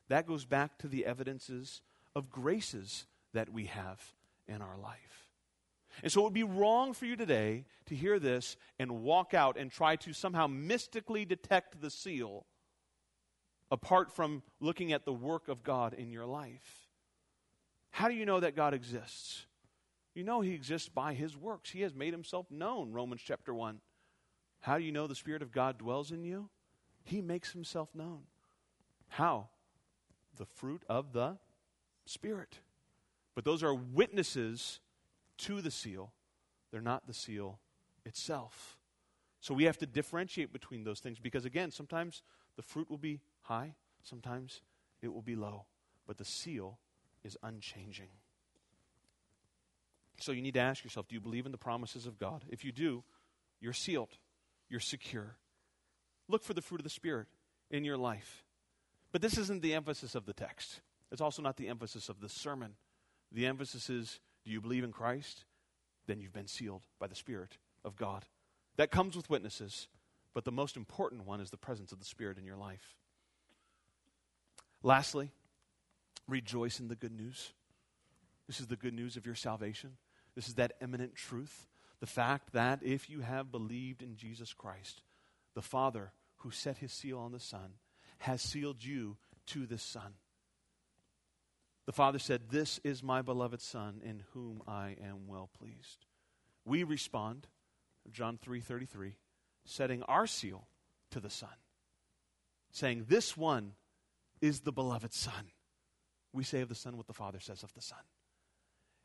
That 0.08 0.26
goes 0.26 0.44
back 0.44 0.78
to 0.78 0.88
the 0.88 1.06
evidences 1.06 1.80
of 2.16 2.30
graces 2.30 3.06
that 3.32 3.50
we 3.50 3.66
have 3.66 4.14
in 4.48 4.62
our 4.62 4.76
life. 4.76 5.21
And 6.02 6.10
so 6.10 6.20
it 6.20 6.24
would 6.24 6.32
be 6.32 6.42
wrong 6.42 6.92
for 6.92 7.06
you 7.06 7.16
today 7.16 7.64
to 7.86 7.94
hear 7.94 8.18
this 8.18 8.56
and 8.78 9.02
walk 9.02 9.34
out 9.34 9.56
and 9.58 9.70
try 9.70 9.96
to 9.96 10.12
somehow 10.12 10.46
mystically 10.46 11.24
detect 11.24 11.80
the 11.80 11.90
seal 11.90 12.46
apart 13.70 14.12
from 14.12 14.42
looking 14.60 14.92
at 14.92 15.04
the 15.04 15.12
work 15.12 15.48
of 15.48 15.62
God 15.62 15.94
in 15.94 16.10
your 16.10 16.26
life. 16.26 16.88
How 17.90 18.08
do 18.08 18.14
you 18.14 18.26
know 18.26 18.40
that 18.40 18.56
God 18.56 18.74
exists? 18.74 19.46
You 20.14 20.24
know 20.24 20.40
he 20.40 20.52
exists 20.52 20.88
by 20.88 21.14
his 21.14 21.36
works. 21.36 21.70
He 21.70 21.80
has 21.82 21.94
made 21.94 22.12
himself 22.12 22.50
known, 22.50 22.92
Romans 22.92 23.22
chapter 23.24 23.54
1. 23.54 23.80
How 24.60 24.78
do 24.78 24.84
you 24.84 24.92
know 24.92 25.06
the 25.06 25.14
Spirit 25.14 25.42
of 25.42 25.52
God 25.52 25.78
dwells 25.78 26.12
in 26.12 26.22
you? 26.22 26.50
He 27.04 27.20
makes 27.20 27.52
himself 27.52 27.88
known. 27.94 28.20
How? 29.08 29.48
The 30.36 30.44
fruit 30.44 30.82
of 30.88 31.12
the 31.12 31.38
Spirit. 32.04 32.58
But 33.34 33.44
those 33.44 33.62
are 33.62 33.74
witnesses 33.74 34.80
to 35.42 35.60
the 35.60 35.70
seal, 35.70 36.12
they're 36.70 36.80
not 36.80 37.06
the 37.06 37.14
seal 37.14 37.58
itself. 38.04 38.78
So 39.40 39.54
we 39.54 39.64
have 39.64 39.78
to 39.78 39.86
differentiate 39.86 40.52
between 40.52 40.84
those 40.84 41.00
things 41.00 41.18
because, 41.18 41.44
again, 41.44 41.70
sometimes 41.70 42.22
the 42.56 42.62
fruit 42.62 42.88
will 42.88 42.98
be 42.98 43.20
high, 43.42 43.74
sometimes 44.02 44.62
it 45.00 45.12
will 45.12 45.22
be 45.22 45.34
low, 45.34 45.66
but 46.06 46.16
the 46.16 46.24
seal 46.24 46.78
is 47.24 47.36
unchanging. 47.42 48.08
So 50.20 50.30
you 50.30 50.42
need 50.42 50.54
to 50.54 50.60
ask 50.60 50.84
yourself 50.84 51.08
do 51.08 51.14
you 51.14 51.20
believe 51.20 51.46
in 51.46 51.52
the 51.52 51.58
promises 51.58 52.06
of 52.06 52.18
God? 52.18 52.44
If 52.48 52.64
you 52.64 52.70
do, 52.70 53.02
you're 53.60 53.72
sealed, 53.72 54.16
you're 54.68 54.80
secure. 54.80 55.36
Look 56.28 56.44
for 56.44 56.54
the 56.54 56.62
fruit 56.62 56.80
of 56.80 56.84
the 56.84 56.90
Spirit 56.90 57.26
in 57.70 57.84
your 57.84 57.96
life. 57.96 58.44
But 59.10 59.22
this 59.22 59.36
isn't 59.36 59.62
the 59.62 59.74
emphasis 59.74 60.14
of 60.14 60.24
the 60.24 60.32
text. 60.32 60.80
It's 61.10 61.20
also 61.20 61.42
not 61.42 61.56
the 61.56 61.68
emphasis 61.68 62.08
of 62.08 62.20
the 62.20 62.28
sermon. 62.28 62.74
The 63.32 63.46
emphasis 63.46 63.90
is 63.90 64.20
do 64.44 64.50
you 64.50 64.60
believe 64.60 64.84
in 64.84 64.92
Christ? 64.92 65.44
Then 66.06 66.20
you've 66.20 66.32
been 66.32 66.48
sealed 66.48 66.82
by 66.98 67.06
the 67.06 67.14
Spirit 67.14 67.58
of 67.84 67.96
God. 67.96 68.24
That 68.76 68.90
comes 68.90 69.16
with 69.16 69.30
witnesses, 69.30 69.88
but 70.34 70.44
the 70.44 70.52
most 70.52 70.76
important 70.76 71.26
one 71.26 71.40
is 71.40 71.50
the 71.50 71.56
presence 71.56 71.92
of 71.92 71.98
the 71.98 72.04
Spirit 72.04 72.38
in 72.38 72.44
your 72.44 72.56
life. 72.56 72.96
Lastly, 74.82 75.30
rejoice 76.26 76.80
in 76.80 76.88
the 76.88 76.96
good 76.96 77.12
news. 77.12 77.52
This 78.46 78.60
is 78.60 78.66
the 78.66 78.76
good 78.76 78.94
news 78.94 79.16
of 79.16 79.26
your 79.26 79.34
salvation. 79.34 79.96
This 80.34 80.48
is 80.48 80.54
that 80.54 80.72
eminent 80.80 81.14
truth. 81.14 81.68
The 82.00 82.06
fact 82.06 82.52
that 82.52 82.80
if 82.82 83.08
you 83.08 83.20
have 83.20 83.52
believed 83.52 84.02
in 84.02 84.16
Jesus 84.16 84.52
Christ, 84.52 85.02
the 85.54 85.62
Father 85.62 86.12
who 86.38 86.50
set 86.50 86.78
his 86.78 86.92
seal 86.92 87.18
on 87.18 87.30
the 87.32 87.38
Son 87.38 87.74
has 88.18 88.42
sealed 88.42 88.82
you 88.82 89.16
to 89.46 89.66
the 89.66 89.78
Son. 89.78 90.14
The 91.86 91.92
Father 91.92 92.18
said, 92.18 92.42
This 92.50 92.78
is 92.84 93.02
my 93.02 93.22
beloved 93.22 93.60
Son 93.60 94.00
in 94.04 94.22
whom 94.32 94.62
I 94.66 94.96
am 95.02 95.26
well 95.26 95.50
pleased. 95.58 96.06
We 96.64 96.84
respond, 96.84 97.48
John 98.10 98.38
3:33, 98.38 99.14
setting 99.64 100.02
our 100.04 100.26
seal 100.26 100.68
to 101.10 101.20
the 101.20 101.30
Son, 101.30 101.56
saying, 102.70 103.06
This 103.08 103.36
one 103.36 103.74
is 104.40 104.60
the 104.60 104.72
beloved 104.72 105.12
Son. 105.12 105.50
We 106.32 106.44
say 106.44 106.60
of 106.60 106.68
the 106.68 106.74
Son 106.74 106.96
what 106.96 107.06
the 107.06 107.12
Father 107.12 107.40
says 107.40 107.62
of 107.62 107.74
the 107.74 107.82
Son. 107.82 107.98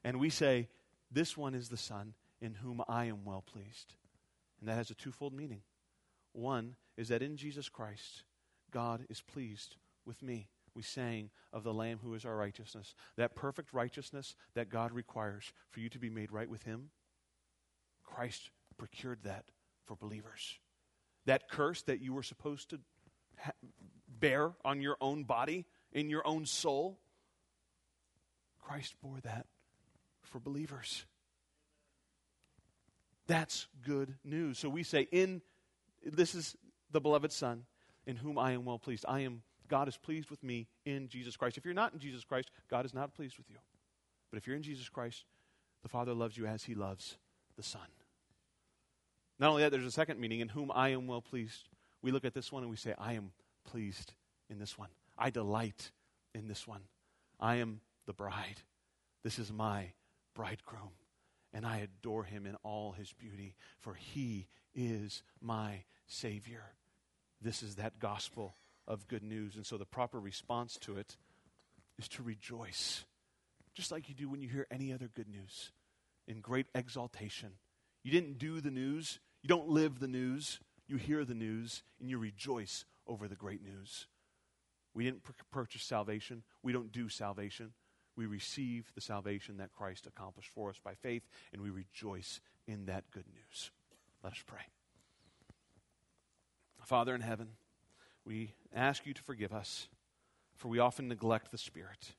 And 0.03 0.19
we 0.19 0.29
say, 0.29 0.69
This 1.11 1.35
one 1.35 1.55
is 1.55 1.69
the 1.69 1.77
Son 1.77 2.13
in 2.39 2.55
whom 2.55 2.83
I 2.87 3.05
am 3.05 3.25
well 3.25 3.41
pleased. 3.41 3.95
And 4.59 4.69
that 4.69 4.75
has 4.75 4.91
a 4.91 4.95
twofold 4.95 5.33
meaning. 5.33 5.61
One 6.33 6.75
is 6.95 7.07
that 7.07 7.23
in 7.23 7.37
Jesus 7.37 7.69
Christ, 7.69 8.23
God 8.71 9.05
is 9.09 9.21
pleased 9.21 9.75
with 10.05 10.21
me 10.21 10.49
we 10.77 10.83
sang 10.83 11.31
of 11.51 11.63
the 11.63 11.73
Lamb 11.73 11.99
who 12.01 12.13
is 12.13 12.23
our 12.23 12.37
righteousness. 12.37 12.93
That 13.17 13.35
perfect 13.35 13.73
righteousness 13.73 14.35
that 14.53 14.69
God 14.69 14.93
requires 14.93 15.51
for 15.71 15.79
you 15.79 15.89
to 15.89 15.99
be 15.99 16.09
made 16.09 16.31
right 16.31 16.49
with 16.49 16.63
Him, 16.63 16.91
Christ 18.03 18.51
procured 18.77 19.23
that 19.23 19.45
for 19.85 19.95
believers. 19.95 20.59
That 21.25 21.49
curse 21.49 21.81
that 21.83 21.99
you 21.99 22.13
were 22.13 22.23
supposed 22.23 22.69
to 22.69 22.79
ha- 23.39 23.51
bear 24.07 24.51
on 24.63 24.79
your 24.79 24.97
own 25.01 25.23
body, 25.23 25.65
in 25.91 26.09
your 26.09 26.25
own 26.25 26.45
soul, 26.45 26.99
Christ 28.61 28.95
bore 29.01 29.19
that 29.23 29.47
for 30.21 30.39
believers. 30.39 31.05
That's 33.25 33.67
good 33.85 34.13
news. 34.23 34.59
So 34.59 34.69
we 34.69 34.83
say, 34.83 35.07
in 35.11 35.41
this 36.05 36.35
is 36.35 36.55
the 36.91 37.01
beloved 37.01 37.31
Son, 37.31 37.65
in 38.05 38.15
whom 38.15 38.37
I 38.37 38.51
am 38.51 38.63
well 38.63 38.79
pleased. 38.79 39.05
I 39.07 39.21
am 39.21 39.41
God 39.67 39.87
is 39.87 39.97
pleased 39.97 40.29
with 40.29 40.43
me 40.43 40.67
in 40.85 41.07
Jesus 41.07 41.35
Christ. 41.35 41.57
If 41.57 41.65
you're 41.65 41.73
not 41.73 41.93
in 41.93 41.99
Jesus 41.99 42.23
Christ, 42.23 42.51
God 42.69 42.85
is 42.85 42.93
not 42.93 43.13
pleased 43.13 43.37
with 43.37 43.49
you. 43.49 43.57
But 44.31 44.37
if 44.37 44.47
you're 44.47 44.55
in 44.55 44.63
Jesus 44.63 44.89
Christ, 44.89 45.25
the 45.83 45.89
Father 45.89 46.13
loves 46.13 46.37
you 46.37 46.45
as 46.45 46.63
he 46.63 46.75
loves 46.75 47.17
the 47.55 47.63
Son. 47.63 47.81
Not 49.39 49.49
only 49.49 49.63
that, 49.63 49.71
there's 49.71 49.85
a 49.85 49.91
second 49.91 50.19
meaning, 50.19 50.39
in 50.39 50.49
whom 50.49 50.71
I 50.73 50.89
am 50.89 51.07
well 51.07 51.21
pleased. 51.21 51.69
We 52.01 52.11
look 52.11 52.25
at 52.25 52.33
this 52.33 52.51
one 52.51 52.63
and 52.63 52.69
we 52.69 52.77
say, 52.77 52.93
I 52.97 53.13
am 53.13 53.31
pleased 53.65 54.13
in 54.49 54.59
this 54.59 54.77
one. 54.77 54.89
I 55.17 55.29
delight 55.29 55.91
in 56.33 56.47
this 56.47 56.67
one. 56.67 56.81
I 57.39 57.55
am 57.55 57.81
the 58.05 58.13
bride. 58.13 58.61
This 59.23 59.39
is 59.39 59.51
my 59.51 59.91
bridegroom. 60.33 60.91
And 61.53 61.65
I 61.65 61.77
adore 61.77 62.23
him 62.23 62.45
in 62.45 62.55
all 62.63 62.91
his 62.91 63.13
beauty, 63.13 63.55
for 63.79 63.93
he 63.93 64.47
is 64.75 65.23
my 65.41 65.83
Savior. 66.07 66.63
This 67.41 67.63
is 67.63 67.75
that 67.75 67.99
gospel 67.99 68.55
of 68.87 69.07
good 69.07 69.23
news. 69.23 69.55
And 69.55 69.65
so 69.65 69.77
the 69.77 69.85
proper 69.85 70.19
response 70.19 70.77
to 70.81 70.97
it 70.97 71.17
is 71.97 72.07
to 72.09 72.23
rejoice, 72.23 73.05
just 73.73 73.91
like 73.91 74.09
you 74.09 74.15
do 74.15 74.29
when 74.29 74.41
you 74.41 74.49
hear 74.49 74.67
any 74.71 74.93
other 74.93 75.09
good 75.13 75.27
news, 75.27 75.71
in 76.27 76.41
great 76.41 76.67
exaltation. 76.75 77.53
You 78.03 78.11
didn't 78.11 78.37
do 78.37 78.61
the 78.61 78.71
news, 78.71 79.19
you 79.41 79.47
don't 79.47 79.69
live 79.69 79.99
the 79.99 80.07
news, 80.07 80.59
you 80.87 80.97
hear 80.97 81.25
the 81.25 81.33
news, 81.33 81.83
and 81.99 82.09
you 82.09 82.17
rejoice 82.17 82.85
over 83.05 83.27
the 83.27 83.35
great 83.35 83.63
news. 83.63 84.07
We 84.93 85.03
didn't 85.03 85.23
pr- 85.23 85.31
purchase 85.51 85.83
salvation, 85.83 86.43
we 86.63 86.71
don't 86.71 86.91
do 86.91 87.09
salvation. 87.09 87.73
We 88.15 88.25
receive 88.25 88.91
the 88.95 89.01
salvation 89.01 89.57
that 89.57 89.71
Christ 89.71 90.07
accomplished 90.07 90.49
for 90.49 90.71
us 90.71 90.79
by 90.83 90.95
faith, 90.95 91.21
and 91.53 91.61
we 91.61 91.69
rejoice 91.69 92.41
in 92.67 92.87
that 92.87 93.03
good 93.11 93.25
news. 93.27 93.69
Let 94.23 94.33
us 94.33 94.43
pray. 94.43 94.61
Father 96.83 97.13
in 97.13 97.21
heaven, 97.21 97.49
we 98.27 98.51
ask 98.75 99.05
you 99.05 99.13
to 99.13 99.21
forgive 99.21 99.53
us, 99.53 99.87
for 100.57 100.67
we 100.67 100.79
often 100.79 101.07
neglect 101.07 101.49
the 101.49 101.57
Spirit. 101.57 102.13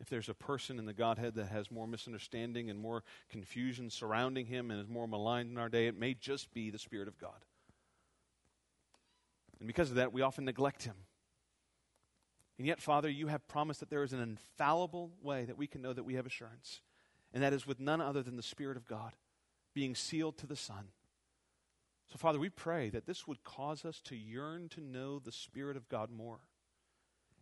If 0.00 0.10
there's 0.10 0.28
a 0.28 0.34
person 0.34 0.78
in 0.78 0.84
the 0.84 0.92
Godhead 0.92 1.34
that 1.36 1.46
has 1.46 1.70
more 1.70 1.86
misunderstanding 1.86 2.68
and 2.68 2.78
more 2.78 3.04
confusion 3.30 3.88
surrounding 3.88 4.44
him 4.46 4.70
and 4.70 4.78
is 4.78 4.88
more 4.88 5.08
maligned 5.08 5.50
in 5.50 5.56
our 5.56 5.70
day, 5.70 5.86
it 5.86 5.98
may 5.98 6.12
just 6.12 6.52
be 6.52 6.68
the 6.68 6.78
Spirit 6.78 7.08
of 7.08 7.18
God. 7.18 7.44
And 9.60 9.66
because 9.66 9.88
of 9.88 9.96
that, 9.96 10.12
we 10.12 10.20
often 10.20 10.44
neglect 10.44 10.82
him. 10.82 10.96
And 12.58 12.66
yet, 12.66 12.82
Father, 12.82 13.08
you 13.08 13.28
have 13.28 13.48
promised 13.48 13.80
that 13.80 13.88
there 13.88 14.02
is 14.02 14.12
an 14.12 14.20
infallible 14.20 15.12
way 15.22 15.46
that 15.46 15.56
we 15.56 15.66
can 15.66 15.80
know 15.80 15.94
that 15.94 16.04
we 16.04 16.14
have 16.14 16.26
assurance, 16.26 16.82
and 17.32 17.42
that 17.42 17.54
is 17.54 17.66
with 17.66 17.80
none 17.80 18.02
other 18.02 18.22
than 18.22 18.36
the 18.36 18.42
Spirit 18.42 18.76
of 18.76 18.86
God 18.86 19.12
being 19.72 19.94
sealed 19.94 20.36
to 20.38 20.46
the 20.46 20.54
Son. 20.54 20.88
So, 22.10 22.18
Father, 22.18 22.38
we 22.38 22.50
pray 22.50 22.90
that 22.90 23.06
this 23.06 23.26
would 23.26 23.42
cause 23.44 23.84
us 23.84 24.00
to 24.02 24.16
yearn 24.16 24.68
to 24.70 24.80
know 24.80 25.18
the 25.18 25.32
Spirit 25.32 25.76
of 25.76 25.88
God 25.88 26.10
more, 26.10 26.40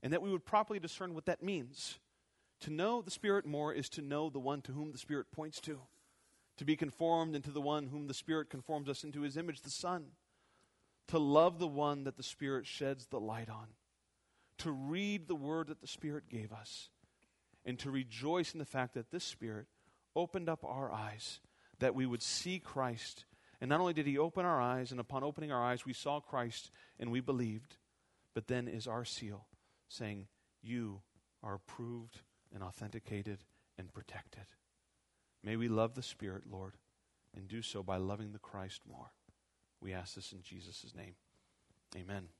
and 0.02 0.12
that 0.12 0.22
we 0.22 0.30
would 0.30 0.44
properly 0.44 0.78
discern 0.78 1.14
what 1.14 1.26
that 1.26 1.42
means. 1.42 1.98
To 2.60 2.70
know 2.70 3.02
the 3.02 3.10
Spirit 3.10 3.44
more 3.44 3.72
is 3.72 3.88
to 3.90 4.02
know 4.02 4.30
the 4.30 4.38
one 4.38 4.62
to 4.62 4.72
whom 4.72 4.92
the 4.92 4.98
Spirit 4.98 5.32
points 5.32 5.60
to, 5.62 5.80
to 6.58 6.64
be 6.64 6.76
conformed 6.76 7.34
into 7.34 7.50
the 7.50 7.60
one 7.60 7.88
whom 7.88 8.06
the 8.06 8.14
Spirit 8.14 8.50
conforms 8.50 8.88
us 8.88 9.04
into 9.04 9.22
his 9.22 9.36
image, 9.36 9.62
the 9.62 9.70
Son, 9.70 10.06
to 11.08 11.18
love 11.18 11.58
the 11.58 11.66
one 11.66 12.04
that 12.04 12.16
the 12.16 12.22
Spirit 12.22 12.66
sheds 12.66 13.06
the 13.06 13.20
light 13.20 13.48
on, 13.48 13.68
to 14.58 14.70
read 14.70 15.26
the 15.26 15.34
word 15.34 15.66
that 15.66 15.80
the 15.80 15.86
Spirit 15.86 16.28
gave 16.28 16.52
us, 16.52 16.88
and 17.64 17.78
to 17.80 17.90
rejoice 17.90 18.52
in 18.52 18.58
the 18.58 18.64
fact 18.64 18.94
that 18.94 19.10
this 19.10 19.24
Spirit 19.24 19.66
opened 20.14 20.48
up 20.48 20.64
our 20.64 20.92
eyes 20.92 21.40
that 21.80 21.94
we 21.94 22.06
would 22.06 22.22
see 22.22 22.60
Christ 22.60 23.24
and 23.62 23.68
not 23.68 23.78
only 23.78 23.92
did 23.92 24.08
he 24.08 24.18
open 24.18 24.44
our 24.44 24.60
eyes, 24.60 24.90
and 24.90 24.98
upon 24.98 25.22
opening 25.22 25.52
our 25.52 25.62
eyes, 25.62 25.86
we 25.86 25.92
saw 25.92 26.18
Christ 26.18 26.72
and 26.98 27.12
we 27.12 27.20
believed, 27.20 27.76
but 28.34 28.48
then 28.48 28.66
is 28.66 28.88
our 28.88 29.04
seal 29.04 29.46
saying, 29.88 30.26
You 30.60 31.02
are 31.44 31.54
approved 31.54 32.22
and 32.52 32.64
authenticated 32.64 33.44
and 33.78 33.94
protected. 33.94 34.46
May 35.44 35.54
we 35.54 35.68
love 35.68 35.94
the 35.94 36.02
Spirit, 36.02 36.42
Lord, 36.50 36.74
and 37.36 37.46
do 37.46 37.62
so 37.62 37.84
by 37.84 37.98
loving 37.98 38.32
the 38.32 38.40
Christ 38.40 38.82
more. 38.84 39.12
We 39.80 39.92
ask 39.92 40.16
this 40.16 40.32
in 40.32 40.42
Jesus' 40.42 40.92
name. 40.96 41.14
Amen. 41.96 42.30